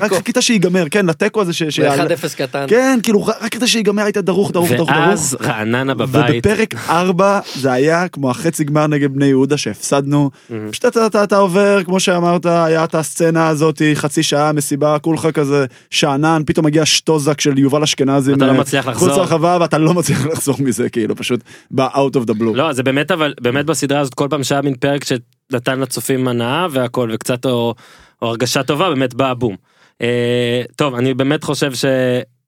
[0.09, 1.63] חיכית שיגמר, כן, לתיקו הזה ש...
[1.63, 2.67] ש- ב-1-0 קטן.
[2.69, 4.91] כן, כאילו, רק כדי שיגמר היית דרוך, דרוך, דרוך.
[4.91, 10.31] ואז רעננה בבית ובפרק 4 זה היה כמו החצי גמר נגד בני יהודה שהפסדנו.
[10.71, 15.27] פשוט אתה, אתה, אתה עובר, כמו שאמרת, היה את הסצנה הזאת, חצי שעה, מסיבה, כולך
[15.35, 18.33] כזה שאנן, פתאום מגיע שטוזק של יובל אשכנזי.
[18.33, 19.09] אתה לא מצליח לחזור.
[19.09, 21.41] לרחבה ואתה לא מצליח לחזור מזה, כאילו, פשוט
[21.71, 22.55] בא out of the blue.
[22.55, 26.67] לא זה באמת אבל באמת בסדרה הזאת כל פעם שהיה מין פרק שנתן לצופים הנאה
[26.71, 27.75] והכל וקצת או,
[28.23, 29.57] או הרגשה טובה באמת בא הבום.
[30.03, 31.73] אה, טוב אני באמת חושב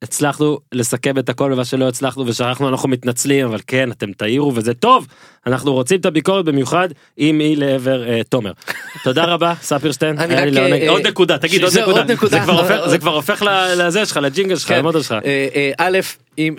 [0.05, 4.75] שהצלחנו לסכם את הכל ומה שלא הצלחנו ושכחנו אנחנו מתנצלים אבל כן אתם תעירו וזה
[4.75, 5.07] טוב
[5.47, 8.53] אנחנו רוצים את הביקורת במיוחד אם היא לעבר אה, תומר.
[9.05, 10.19] תודה רבה ספירשטיין.
[10.19, 11.73] אה, עוד נקודה תגיד עוד
[12.11, 12.39] נקודה.
[12.39, 14.79] זה כבר הופך- כבר הופך ל- לזה שלך לג'ינגל שלך כן.
[14.79, 15.13] למודל שלך.
[15.13, 15.99] אה, אה, א',
[16.37, 16.57] עם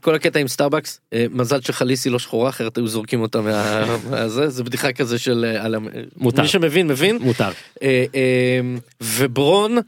[0.00, 4.64] כל הקטע עם סטארבקס, מזל שחאליסי לא שחורה אחרת היו זורקים אותה מה- מהזה, זה
[4.64, 5.56] בדיחה כזה של...
[6.16, 6.42] מותר.
[6.42, 7.18] מי שמבין מבין.
[7.20, 7.50] מותר.
[9.00, 9.78] וברון,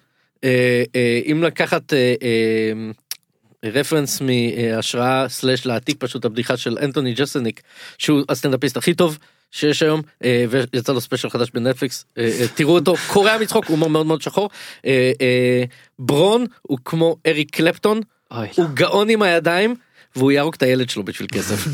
[1.33, 7.61] אם לקחת אה, אה, רפרנס מהשראה סלאש להעתיק פשוט הבדיחה של אנתוני ג'סלניק,
[7.99, 9.19] שהוא הסטנדאפיסט הכי טוב.
[9.51, 13.91] שיש היום אה, ויצא לו ספיישל חדש בנטפליקס אה, אה, תראו אותו קורע מצחוק הומור
[13.91, 14.51] מאוד מאוד שחור
[14.87, 15.65] אה, אה,
[15.99, 18.01] ברון הוא כמו אריק קלפטון
[18.31, 19.75] אוי, הוא גאון עם הידיים
[20.19, 21.69] והוא יהרוג את הילד שלו בשביל כסף.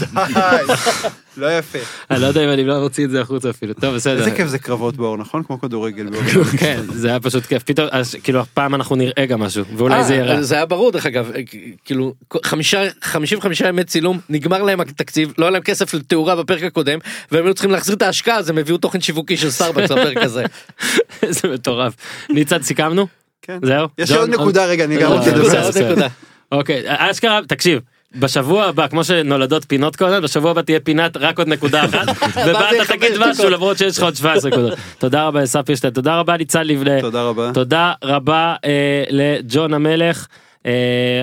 [1.37, 1.79] לא יפה.
[2.11, 3.75] אני לא יודע אם אני לא מוציא את זה החוצה אפילו.
[3.75, 4.19] טוב בסדר.
[4.19, 5.43] איזה כיף זה קרבות באור, נכון?
[5.43, 6.45] כמו כדורגל באור.
[6.59, 7.89] כן זה היה פשוט כיף פתאום
[8.23, 10.43] כאילו הפעם אנחנו נראה גם משהו ואולי זה אה, יראה.
[10.43, 11.41] זה היה ברור דרך אגב אה,
[11.85, 12.15] כאילו
[12.45, 16.99] חמישה 55 ימי צילום נגמר להם התקציב לא היה להם כסף לתאורה בפרק הקודם
[17.33, 20.45] והם היו צריכים להחזיר את ההשקעה אז הם הביאו תוכן שיווקי של סטארבקס בפרק הזה.
[21.29, 21.95] זה מטורף.
[22.31, 23.07] ניצן סיכמנו?
[23.43, 23.59] כן.
[23.63, 23.89] זהו?
[23.99, 24.11] יש?
[24.11, 26.07] עוד נקודה רגע, אני גם עוד רוצה נקודה, לדבר.
[26.53, 27.81] אוקיי אשכרה תקשיב.
[28.15, 32.09] בשבוע הבא כמו שנולדות פינות כל הזמן בשבוע הבא תהיה פינת רק עוד נקודה אחת
[32.47, 33.51] ובה זה אתה תגיד משהו.
[33.51, 34.79] למרות שיש לך עוד 17 נקודות.
[34.99, 37.01] תודה רבה לסף פירשטיין תודה רבה ניצן לבנה.
[37.01, 37.51] תודה רבה.
[37.55, 40.27] תודה רבה אה, לג'ון המלך.
[40.67, 41.23] אה,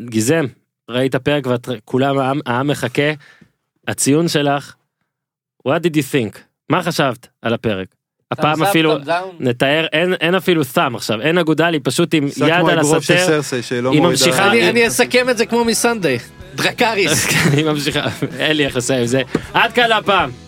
[0.00, 0.46] גיזם,
[0.90, 3.12] ראית פרק וכולם העם, העם מחכה.
[3.88, 4.74] הציון שלך,
[5.68, 6.38] what did you think?
[6.68, 7.95] מה חשבת על הפרק?
[8.32, 8.96] הפעם אפילו
[9.40, 13.90] נתאר אין אין אפילו סתם עכשיו אין אגודל היא פשוט עם יד על הסטר שלא
[13.90, 14.00] היא.
[14.00, 16.18] ממשיכה- אני אני אסכם את זה כמו מסנדיי.
[16.54, 17.26] דרקריס.
[17.56, 18.06] היא ממשיכה
[18.38, 19.22] אין לי איך לסיים זה
[19.54, 19.82] עד כאן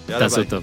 [0.08, 0.44] יאללה, תעשו.
[0.44, 0.62] טוב.